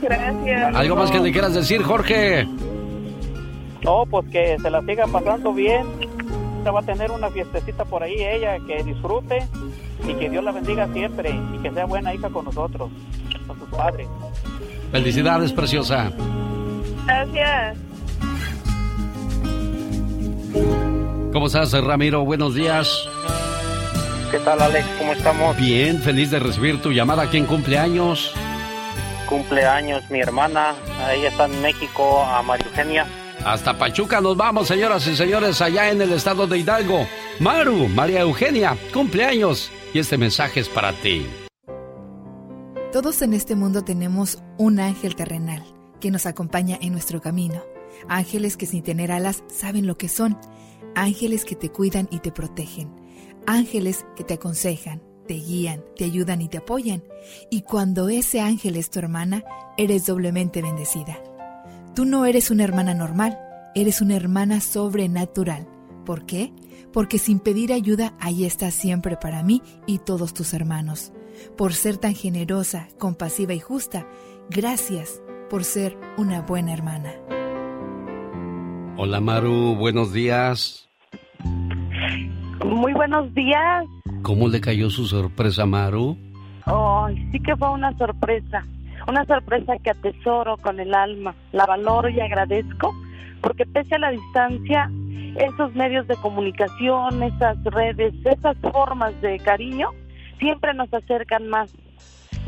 [0.00, 0.74] Gracias.
[0.74, 2.46] ¿Algo más que le quieras decir, Jorge?
[3.82, 5.86] No, pues que se la siga pasando bien.
[6.70, 9.46] Va a tener una fiestecita por ahí ella, que disfrute
[10.06, 12.90] y que Dios la bendiga siempre y que sea buena hija con nosotros,
[13.46, 14.08] con sus padres.
[14.90, 16.12] Felicidades, preciosa.
[17.06, 17.76] Gracias.
[21.32, 22.24] ¿Cómo estás, Ramiro?
[22.24, 23.08] Buenos días.
[24.30, 24.86] ¿Qué tal, Alex?
[24.98, 25.56] ¿Cómo estamos?
[25.56, 27.28] Bien, feliz de recibir tu llamada.
[27.28, 28.32] ¿Quién cumpleaños?
[29.28, 30.74] Cumpleaños mi hermana,
[31.12, 33.06] ella está en México, a María Eugenia.
[33.44, 37.06] Hasta Pachuca nos vamos, señoras y señores, allá en el estado de Hidalgo.
[37.40, 39.70] Maru, María Eugenia, cumpleaños.
[39.92, 41.26] Y este mensaje es para ti.
[42.90, 45.62] Todos en este mundo tenemos un ángel terrenal
[46.00, 47.62] que nos acompaña en nuestro camino.
[48.08, 50.38] Ángeles que sin tener alas saben lo que son.
[50.94, 52.94] Ángeles que te cuidan y te protegen.
[53.46, 57.04] Ángeles que te aconsejan, te guían, te ayudan y te apoyan.
[57.50, 59.44] Y cuando ese ángel es tu hermana,
[59.76, 61.18] eres doblemente bendecida.
[61.94, 63.38] Tú no eres una hermana normal,
[63.74, 65.68] eres una hermana sobrenatural,
[66.04, 66.52] ¿Por qué?
[66.92, 71.12] Porque sin pedir ayuda ahí estás siempre para mí y todos tus hermanos.
[71.56, 74.06] Por ser tan generosa, compasiva y justa,
[74.50, 77.10] gracias por ser una buena hermana.
[78.96, 80.88] Hola Maru, buenos días.
[82.64, 83.86] Muy buenos días.
[84.22, 86.16] ¿Cómo le cayó su sorpresa, Maru?
[86.66, 88.62] Ay, sí que fue una sorpresa.
[89.06, 91.34] Una sorpresa que atesoro con el alma.
[91.52, 92.94] La valoro y agradezco
[93.44, 94.90] porque pese a la distancia,
[95.36, 99.90] esos medios de comunicación, esas redes, esas formas de cariño,
[100.38, 101.70] siempre nos acercan más.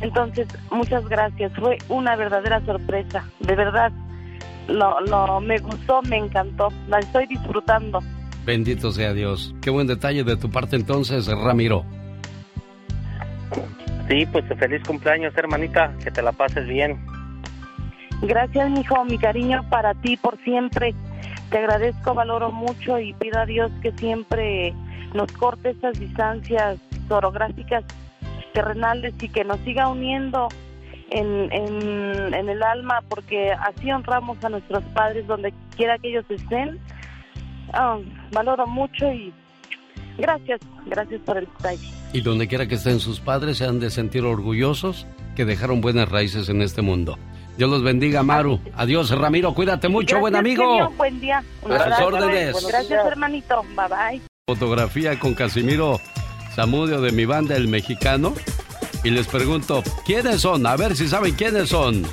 [0.00, 1.52] Entonces, muchas gracias.
[1.58, 3.24] Fue una verdadera sorpresa.
[3.40, 3.92] De verdad,
[4.68, 6.68] lo, lo, me gustó, me encantó.
[6.88, 8.02] La estoy disfrutando.
[8.46, 9.54] Bendito sea Dios.
[9.60, 11.84] Qué buen detalle de tu parte entonces, Ramiro.
[14.08, 15.92] Sí, pues feliz cumpleaños, hermanita.
[16.02, 16.98] Que te la pases bien.
[18.22, 19.04] Gracias, mijo.
[19.04, 20.94] Mi cariño para ti por siempre.
[21.50, 24.74] Te agradezco, valoro mucho y pido a Dios que siempre
[25.14, 26.78] nos corte esas distancias
[27.08, 27.84] orográficas
[28.52, 30.48] terrenales y que nos siga uniendo
[31.10, 36.24] en, en, en, el alma, porque así honramos a nuestros padres donde quiera que ellos
[36.28, 36.80] estén.
[37.72, 37.98] Ah,
[38.32, 39.32] valoro mucho y
[40.18, 41.88] gracias, gracias por el detalle.
[42.12, 46.08] Y donde quiera que estén sus padres, se han de sentir orgullosos que dejaron buenas
[46.08, 47.18] raíces en este mundo.
[47.58, 48.60] Dios los bendiga, Maru.
[48.76, 49.54] Adiós, Ramiro.
[49.54, 50.62] Cuídate mucho, Gracias, buen amigo.
[50.62, 51.42] genio, buen día.
[51.62, 52.66] Un A sus órdenes.
[52.68, 53.62] Gracias, hermanito.
[53.74, 54.22] Bye bye.
[54.46, 55.98] Fotografía con Casimiro
[56.54, 58.34] Zamudio de mi banda El Mexicano.
[59.04, 60.66] Y les pregunto, ¿quiénes son?
[60.66, 62.04] A ver si saben quiénes son.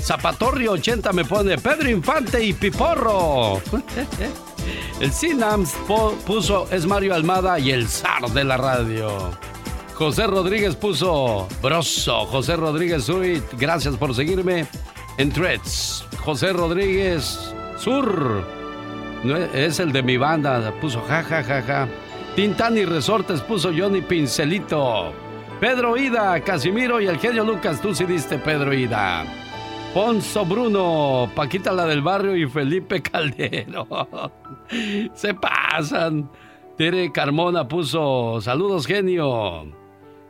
[0.00, 3.60] Zapatorrio 80 me pone Pedro Infante y Piporro.
[5.00, 9.30] El Cinams po- puso es Mario Almada y el zar de la radio.
[9.94, 12.26] José Rodríguez puso Broso.
[12.26, 14.66] José Rodríguez Suit, gracias por seguirme
[15.18, 16.06] en Threads.
[16.22, 18.44] José Rodríguez Sur.
[19.24, 21.88] No es, el de mi banda, puso ja ja ja ja.
[22.36, 25.12] Tintán y Resortes puso Johnny Pincelito.
[25.60, 29.24] Pedro Ida, Casimiro y el genio Lucas, tú sí diste Pedro Ida.
[29.92, 33.86] Ponzo Bruno, Paquita la del barrio y Felipe Caldero.
[35.14, 36.30] Se pasan.
[36.76, 39.66] Tere Carmona puso saludos genio.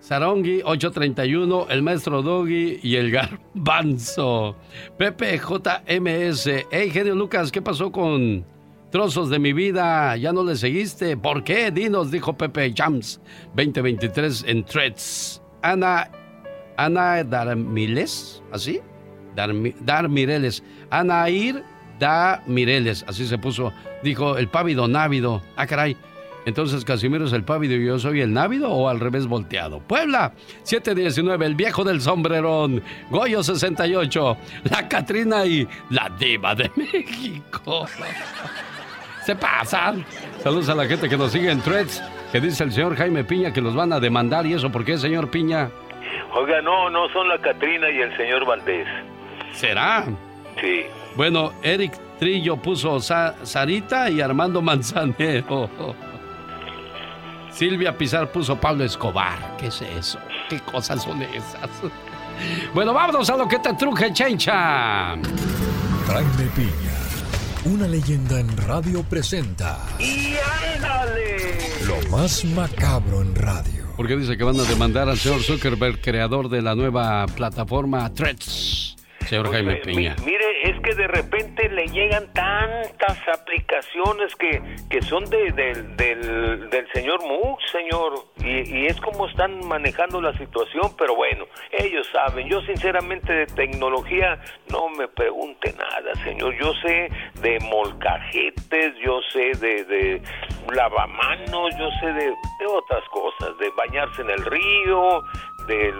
[0.00, 4.56] Sarongi 831, el maestro Doggy y el garbanzo.
[4.96, 6.48] Pepe JMS.
[6.70, 8.44] Hey, genio Lucas, ¿qué pasó con
[8.90, 10.16] trozos de mi vida?
[10.16, 11.16] ¿Ya no le seguiste?
[11.18, 11.70] ¿Por qué?
[11.70, 13.20] Dinos, dijo Pepe Jams
[13.54, 15.42] 2023 en Threads.
[15.62, 16.10] Ana,
[16.78, 18.80] Ana Darmiles, ¿así?
[19.36, 20.64] Darmi- Dar Mireles.
[20.88, 21.62] Anair
[21.98, 23.70] Da Mireles, así se puso.
[24.02, 25.42] Dijo el pávido návido.
[25.56, 25.96] Ah, caray.
[26.46, 29.80] Entonces Casimiro es el pávido y yo soy el návido o al revés volteado.
[29.80, 30.32] Puebla,
[30.62, 32.82] 719, el viejo del sombrerón.
[33.10, 34.36] Goyo 68,
[34.70, 37.86] la Catrina y la diva de México.
[39.24, 40.04] Se pasan.
[40.42, 42.02] Saludos a la gente que nos sigue en threads,
[42.32, 44.96] que dice el señor Jaime Piña que los van a demandar y eso, ¿por qué,
[44.96, 45.70] señor Piña?
[46.34, 48.86] Oiga, no, no son la Catrina y el señor Valdés.
[49.52, 50.06] ¿Será?
[50.58, 50.84] Sí.
[51.16, 55.68] Bueno, Eric Trillo puso Sa- Sarita y Armando Manzanero.
[57.52, 59.56] Silvia Pizar puso Pablo Escobar.
[59.58, 60.18] ¿Qué es eso?
[60.48, 61.68] ¿Qué cosas son esas?
[62.72, 65.08] Bueno, vámonos a lo que te truje, chencha.
[65.10, 66.94] Jaime Piña,
[67.66, 70.36] una leyenda en radio presenta ¡Y
[70.74, 71.58] ándale!
[71.86, 73.84] lo más macabro en radio.
[73.94, 78.89] Porque dice que van a demandar al señor Zuckerberg, creador de la nueva plataforma Threads.
[79.30, 80.16] Señor Jaime Mi- Piña.
[80.24, 86.68] mire, es que de repente le llegan tantas aplicaciones que, que son de, del- del,
[86.70, 92.06] del señor Musk, señor, y, y es como están manejando la situación, pero bueno, ellos
[92.12, 92.48] saben.
[92.48, 94.40] Yo sinceramente de tecnología
[94.70, 96.54] no me pregunte nada, señor.
[96.60, 97.08] Yo sé
[97.40, 100.22] de molcajetes, yo sé de, de
[100.74, 105.22] lavamanos, yo sé de, de otras cosas, de bañarse en el río,
[105.66, 105.94] de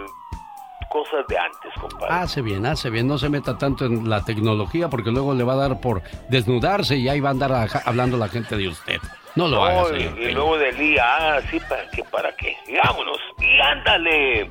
[0.91, 2.13] cosas de antes, compadre.
[2.13, 3.07] Hace bien, hace bien.
[3.07, 6.97] No se meta tanto en la tecnología porque luego le va a dar por desnudarse
[6.97, 8.99] y ahí va a andar aja- hablando la gente de usted.
[9.35, 10.19] No lo No, y, señor.
[10.19, 11.03] y luego del IA,
[11.35, 12.03] ah, sí, ¿para qué?
[12.03, 12.57] ¿Para qué?
[12.67, 14.41] Y vámonos, y ándale.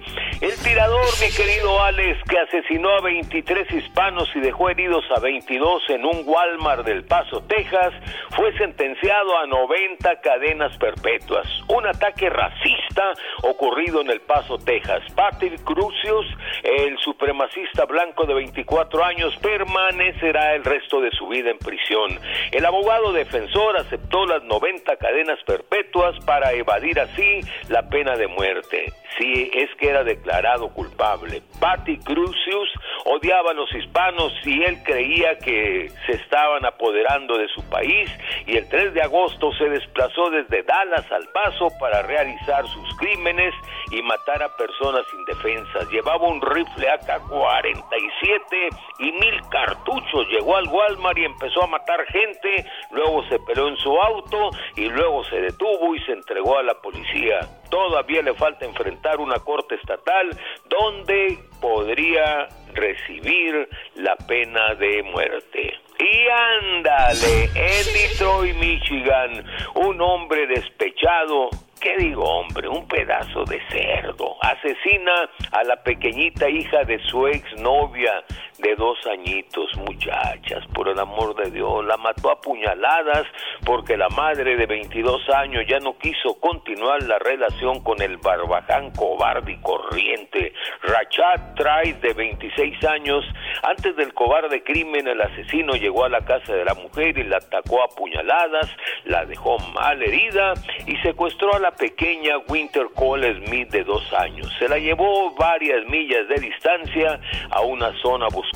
[0.41, 5.83] El tirador, mi querido Alex, que asesinó a 23 hispanos y dejó heridos a 22
[5.91, 7.93] en un Walmart del Paso, Texas,
[8.31, 11.47] fue sentenciado a 90 cadenas perpetuas.
[11.69, 13.13] Un ataque racista
[13.43, 15.03] ocurrido en El Paso, Texas.
[15.15, 16.27] Patrick Crucius,
[16.63, 22.19] el supremacista blanco de 24 años, permanecerá el resto de su vida en prisión.
[22.51, 28.93] El abogado defensor aceptó las 90 cadenas perpetuas para evadir así la pena de muerte.
[29.21, 31.43] Si es que era declarado culpable.
[31.61, 32.71] Patty Crucius
[33.05, 38.11] odiaba a los hispanos y él creía que se estaban apoderando de su país
[38.47, 43.55] y el 3 de agosto se desplazó desde Dallas al Paso para realizar sus crímenes
[43.91, 45.91] y matar a personas indefensas.
[45.91, 48.69] Llevaba un rifle AK-47
[49.01, 50.29] y mil cartuchos.
[50.29, 54.87] Llegó al Walmart y empezó a matar gente, luego se peló en su auto y
[54.89, 57.41] luego se detuvo y se entregó a la policía.
[57.71, 60.31] Todavía le falta enfrentar una corte estatal
[60.69, 65.75] donde podría recibir la pena de muerte.
[65.99, 69.45] Y ándale, en Detroit, Michigan,
[69.75, 72.69] un hombre despechado ¿Qué digo, hombre?
[72.69, 74.37] Un pedazo de cerdo.
[74.43, 78.23] Asesina a la pequeñita hija de su exnovia
[78.63, 81.85] de dos añitos, muchachas, por el amor de Dios.
[81.87, 83.27] La mató a puñaladas
[83.65, 88.91] porque la madre de 22 años ya no quiso continuar la relación con el barbaján
[88.93, 90.53] cobarde y corriente.
[90.83, 93.25] Rachat Trice, de 26 años,
[93.63, 97.39] antes del cobarde crimen, el asesino llegó a la casa de la mujer y la
[97.39, 98.69] atacó a puñaladas,
[99.05, 100.55] la dejó mal herida
[100.87, 104.53] y secuestró a la pequeña Winter Cole Smith de dos años.
[104.59, 107.21] Se la llevó varias millas de distancia
[107.51, 108.50] a una zona boscosa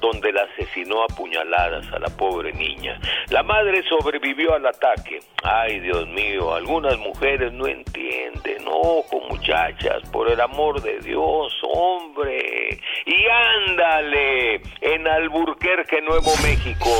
[0.00, 2.98] donde la asesinó a puñaladas a la pobre niña.
[3.30, 5.20] La madre sobrevivió al ataque.
[5.42, 8.64] Ay, Dios mío, algunas mujeres no entienden.
[8.66, 12.80] Ojo, muchachas, por el amor de Dios, hombre.
[13.04, 16.90] Y ándale, en Alburquerque, Nuevo México,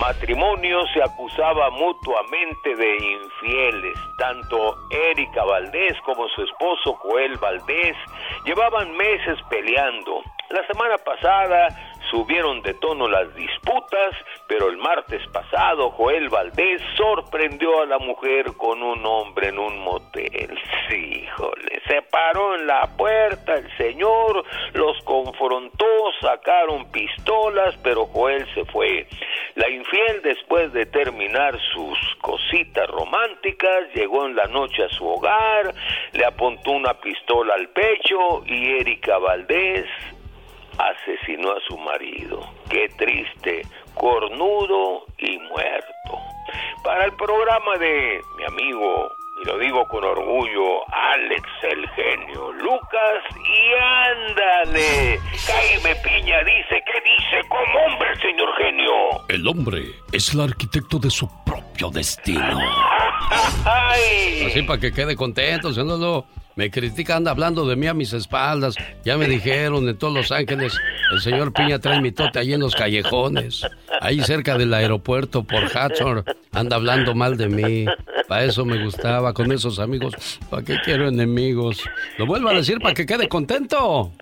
[0.00, 7.96] matrimonio se acusaba mutuamente de infieles, tanto Erika Valdés como su esposo Joel Valdés
[8.44, 10.22] llevaban meses peleando.
[10.50, 11.68] La semana pasada
[12.10, 14.16] subieron de tono las disputas,
[14.48, 19.78] pero el martes pasado Joel Valdés sorprendió a la mujer con un hombre en un
[19.78, 20.58] motel.
[20.90, 25.86] Sí, híjole, se paró en la puerta el señor, los confrontó,
[26.20, 29.06] sacaron pistolas, pero Joel se fue.
[29.54, 35.72] La infiel, después de terminar sus cositas románticas, llegó en la noche a su hogar,
[36.10, 39.86] le apuntó una pistola al pecho y Erika Valdés
[40.88, 42.40] asesinó a su marido.
[42.68, 43.62] Qué triste,
[43.94, 46.18] cornudo y muerto.
[46.82, 49.12] Para el programa de mi amigo,
[49.42, 57.00] y lo digo con orgullo, Alex el genio Lucas, y ándale, Jaime Piña dice, ¿qué
[57.04, 58.92] dice como hombre, señor genio?
[59.28, 62.58] El hombre es el arquitecto de su propio destino.
[63.64, 66.24] Así para que quede contento, si no lo
[66.60, 68.76] me critica, anda hablando de mí a mis espaldas.
[69.02, 70.78] Ya me dijeron en todos Los Ángeles,
[71.10, 73.66] el señor Piña trae mi tote ahí en los callejones.
[74.02, 76.22] Ahí cerca del aeropuerto por Hudson.
[76.52, 77.86] Anda hablando mal de mí.
[78.28, 80.38] Para eso me gustaba, con esos amigos.
[80.50, 81.82] ¿Para qué quiero enemigos?
[82.18, 84.12] Lo vuelvo a decir para que quede contento.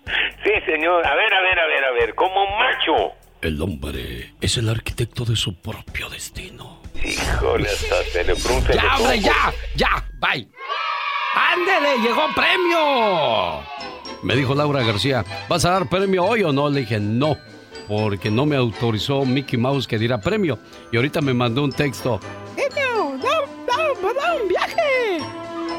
[0.41, 1.05] Sí, señor.
[1.05, 2.15] A ver, a ver, a ver, a ver.
[2.15, 3.15] Como macho.
[3.41, 6.79] El hombre es el arquitecto de su propio destino.
[7.03, 10.47] Híjole, hasta se le Ya, hombre, ya, ya, bye.
[11.35, 12.01] ¡Ándele!
[12.01, 13.61] ¡Llegó premio!
[14.21, 16.69] Me dijo Laura García, ¿vas a dar premio hoy o no?
[16.69, 17.37] Le dije, no,
[17.87, 20.59] porque no me autorizó Mickey Mouse que diera premio.
[20.91, 22.19] Y ahorita me mandó un texto.
[22.57, 25.19] ¡No, no, no, un viaje!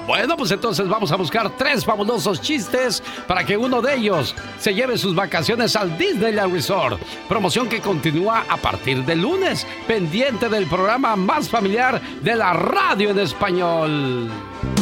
[0.06, 4.74] Bueno, pues entonces vamos a buscar tres fabulosos chistes para que uno de ellos se
[4.74, 7.00] lleve sus vacaciones al Disneyland Resort.
[7.28, 13.10] Promoción que continúa a partir de lunes, pendiente del programa más familiar de la radio
[13.10, 14.28] en español.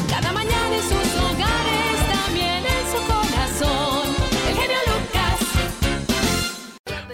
[0.09, 0.48] Cada mañana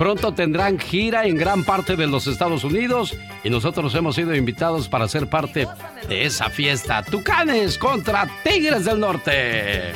[0.05, 4.89] Pronto tendrán gira en gran parte de los Estados Unidos y nosotros hemos sido invitados
[4.89, 5.67] para ser parte
[6.09, 7.03] de esa fiesta.
[7.03, 9.93] Tucanes contra Tigres del Norte.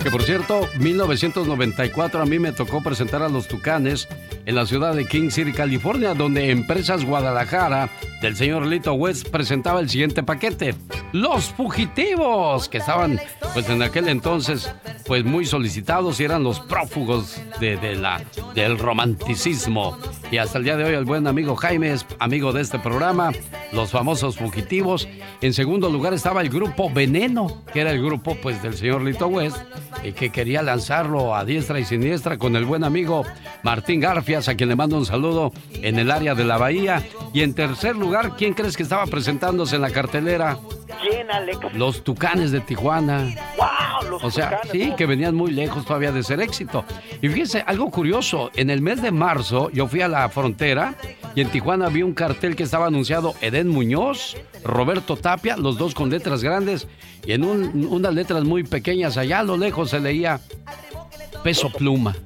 [0.00, 4.06] Que por cierto, 1994 a mí me tocó presentar a los Tucanes
[4.46, 7.90] en la ciudad de King City, California, donde Empresas Guadalajara
[8.22, 10.74] del señor Lito West presentaba el siguiente paquete.
[11.12, 13.20] Los fugitivos, que estaban
[13.52, 14.72] pues en aquel entonces
[15.04, 18.22] pues muy solicitados y eran los prófugos de, de la,
[18.54, 19.98] del romanticismo.
[20.30, 23.32] Y hasta el día de hoy el buen amigo Jaime es amigo de este programa,
[23.72, 25.08] los famosos fugitivos.
[25.40, 29.26] En segundo lugar estaba el grupo Veneno, que era el grupo pues del señor Lito
[29.26, 29.58] West,
[30.02, 33.24] y que quería lanzarlo a diestra y siniestra con el buen amigo
[33.62, 37.02] Martín Garfias, a quien le mando un saludo en el área de la Bahía.
[37.32, 40.58] Y en tercer lugar, ¿quién crees que estaba presentándose en la cartelera?
[41.00, 41.58] ¿Quién, Alex?
[41.74, 43.34] Los Tucanes de Tijuana.
[43.56, 44.05] ¡Wow!
[44.22, 44.96] Los O sea, Tucanes, sí, ¿no?
[44.96, 46.84] que venían muy lejos todavía de ser éxito.
[47.22, 50.94] Y fíjense, algo curioso, en el mes de marzo yo fui a la frontera
[51.34, 55.94] Y en Tijuana vi un cartel que estaba anunciado Eden Muñoz, Roberto Tapia, los dos
[55.94, 56.88] con letras grandes.
[57.26, 60.40] Y en un- unas letras muy pequeñas, allá a lo lejos se leía
[61.44, 62.16] Peso Pluma.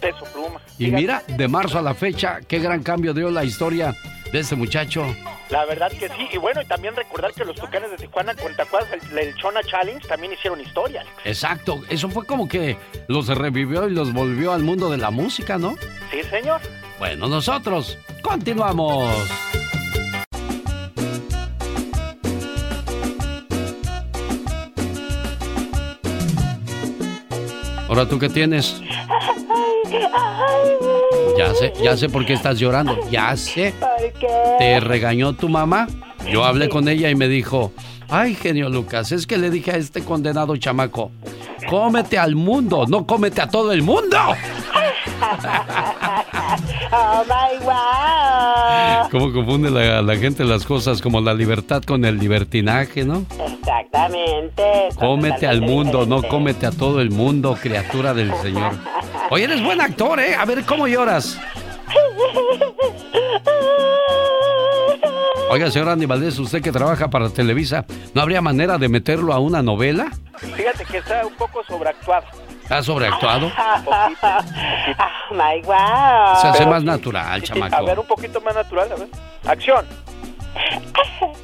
[0.00, 0.60] Peso pluma.
[0.78, 3.94] Y mira, de marzo a la fecha, qué gran cambio dio la historia
[4.32, 5.04] de este muchacho.
[5.52, 6.28] La verdad que sí.
[6.32, 8.52] Y bueno, y también recordar que los Tucanes de Tijuana, con.
[8.52, 11.02] El, el Chona Challenge también hicieron historia.
[11.02, 11.14] Alex.
[11.26, 15.58] Exacto, eso fue como que los revivió y los volvió al mundo de la música,
[15.58, 15.76] ¿no?
[16.10, 16.62] Sí, señor.
[16.98, 19.14] Bueno, nosotros continuamos.
[27.88, 28.80] Ahora tú qué tienes?
[31.36, 32.98] Ya sé, ya sé por qué estás llorando.
[33.10, 33.74] Ya sé.
[33.78, 34.28] ¿Por qué?
[34.58, 35.86] ¿Te regañó tu mamá?
[36.30, 37.72] Yo hablé con ella y me dijo,
[38.08, 41.10] ay, genio Lucas, es que le dije a este condenado chamaco,
[41.68, 44.18] cómete al mundo, no cómete a todo el mundo.
[46.92, 49.08] Oh my wow.
[49.10, 53.24] ¿Cómo confunde la, la gente las cosas como la libertad con el libertinaje, no?
[53.46, 54.88] Exactamente.
[54.98, 58.72] Cómete al mundo, no cómete a todo el mundo, criatura del Señor.
[59.30, 60.34] Oye, eres buen actor, ¿eh?
[60.34, 61.38] A ver, ¿cómo lloras?
[65.50, 67.84] Oiga, señor Andy Valdés, usted que trabaja para Televisa,
[68.14, 70.10] ¿no habría manera de meterlo a una novela?
[70.56, 72.24] Fíjate que está un poco sobreactuado.
[72.62, 73.50] ¿Está sobreactuado?
[73.56, 74.10] Oh
[75.34, 76.36] my wow.
[76.40, 77.76] Se hace Pero más sí, natural, sí, chamaco.
[77.76, 79.08] A ver, un poquito más natural, a ver.
[79.46, 79.86] Acción.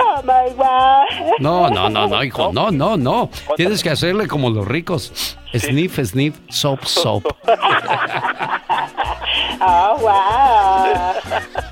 [0.00, 1.04] Oh my wow.
[1.38, 3.30] No, no, no, no, hijo, no, no, no.
[3.56, 5.36] Tienes que hacerle como los ricos.
[5.54, 7.24] Sniff, sniff, soap, soap.
[9.60, 11.14] Oh wow.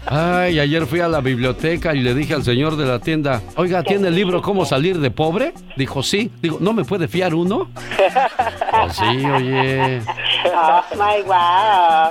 [0.07, 3.83] Ay, ayer fui a la biblioteca y le dije al señor de la tienda, oiga,
[3.83, 5.55] ¿tiene el libro Cómo salir de pobre?
[5.77, 6.31] Dijo, sí.
[6.43, 7.69] Digo, ¿no me puede fiar uno?
[7.97, 10.01] Pues sí, oye.
[10.55, 12.11] Oh my wow.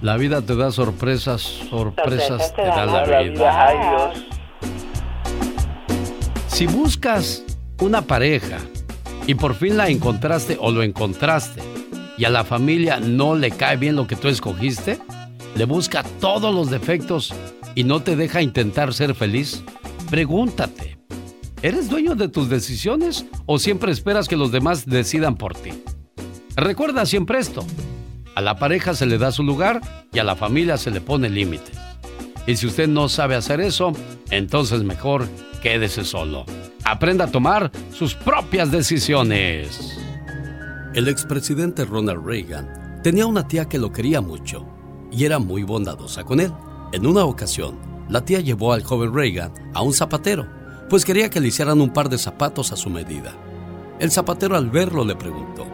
[0.00, 3.66] La vida te da sorpresas, sorpresas Sorpresas te da la vida.
[3.66, 4.39] Ay, Dios.
[6.60, 7.42] Si buscas
[7.80, 8.58] una pareja
[9.26, 11.62] y por fin la encontraste o lo encontraste
[12.18, 14.98] y a la familia no le cae bien lo que tú escogiste,
[15.54, 17.32] le busca todos los defectos
[17.74, 19.62] y no te deja intentar ser feliz,
[20.10, 20.98] pregúntate,
[21.62, 25.70] ¿eres dueño de tus decisiones o siempre esperas que los demás decidan por ti?
[26.56, 27.64] Recuerda siempre esto,
[28.34, 29.80] a la pareja se le da su lugar
[30.12, 31.79] y a la familia se le pone límites.
[32.46, 33.92] Y si usted no sabe hacer eso,
[34.30, 35.28] entonces mejor
[35.62, 36.44] quédese solo.
[36.84, 39.98] Aprenda a tomar sus propias decisiones.
[40.94, 44.66] El expresidente Ronald Reagan tenía una tía que lo quería mucho
[45.12, 46.52] y era muy bondadosa con él.
[46.92, 50.48] En una ocasión, la tía llevó al joven Reagan a un zapatero,
[50.88, 53.32] pues quería que le hicieran un par de zapatos a su medida.
[54.00, 55.66] El zapatero al verlo le preguntó,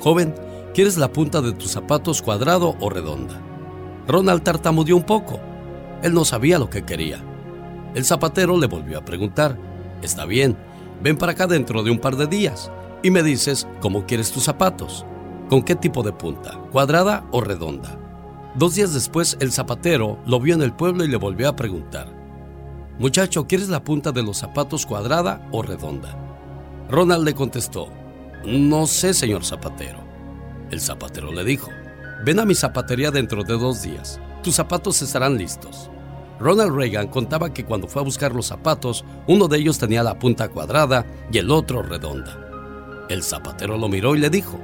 [0.00, 0.34] Joven,
[0.72, 3.38] ¿quieres la punta de tus zapatos cuadrado o redonda?
[4.06, 5.40] Ronald tartamudeó un poco.
[6.02, 7.22] Él no sabía lo que quería.
[7.94, 9.58] El zapatero le volvió a preguntar,
[10.02, 10.56] Está bien,
[11.02, 12.70] ven para acá dentro de un par de días
[13.02, 15.04] y me dices cómo quieres tus zapatos.
[15.48, 16.58] ¿Con qué tipo de punta?
[16.70, 17.98] ¿Cuadrada o redonda?
[18.54, 22.08] Dos días después, el zapatero lo vio en el pueblo y le volvió a preguntar.
[22.98, 26.16] Muchacho, ¿quieres la punta de los zapatos cuadrada o redonda?
[26.90, 27.88] Ronald le contestó,
[28.44, 29.98] No sé, señor zapatero.
[30.70, 31.70] El zapatero le dijo,
[32.24, 34.20] Ven a mi zapatería dentro de dos días.
[34.42, 35.90] Tus zapatos estarán listos.
[36.38, 40.18] Ronald Reagan contaba que cuando fue a buscar los zapatos, uno de ellos tenía la
[40.18, 43.06] punta cuadrada y el otro redonda.
[43.08, 44.58] El zapatero lo miró y le dijo,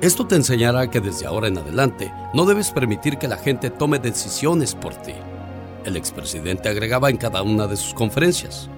[0.00, 3.98] Esto te enseñará que desde ahora en adelante no debes permitir que la gente tome
[3.98, 5.14] decisiones por ti.
[5.84, 8.68] El expresidente agregaba en cada una de sus conferencias,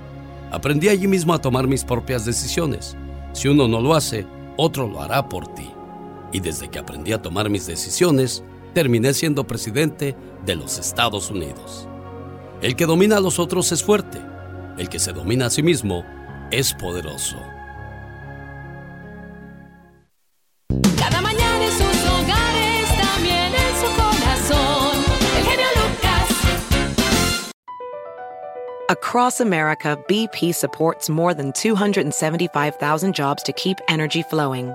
[0.54, 2.96] Aprendí allí mismo a tomar mis propias decisiones.
[3.32, 4.24] Si uno no lo hace,
[4.56, 5.68] otro lo hará por ti.
[6.32, 8.44] Y desde que aprendí a tomar mis decisiones,
[8.74, 10.14] terminé siendo presidente
[10.44, 11.88] de los Estados Unidos.
[12.60, 14.20] El que domina a los otros es fuerte.
[14.76, 16.04] El que se domina a sí mismo
[16.50, 17.36] es poderoso.
[20.98, 25.04] Cada mañana en sus hogares, también en su corazón.
[25.38, 27.52] El genio Lucas.
[28.90, 34.74] Across America, BP supports more than 275,000 jobs to keep energy flowing.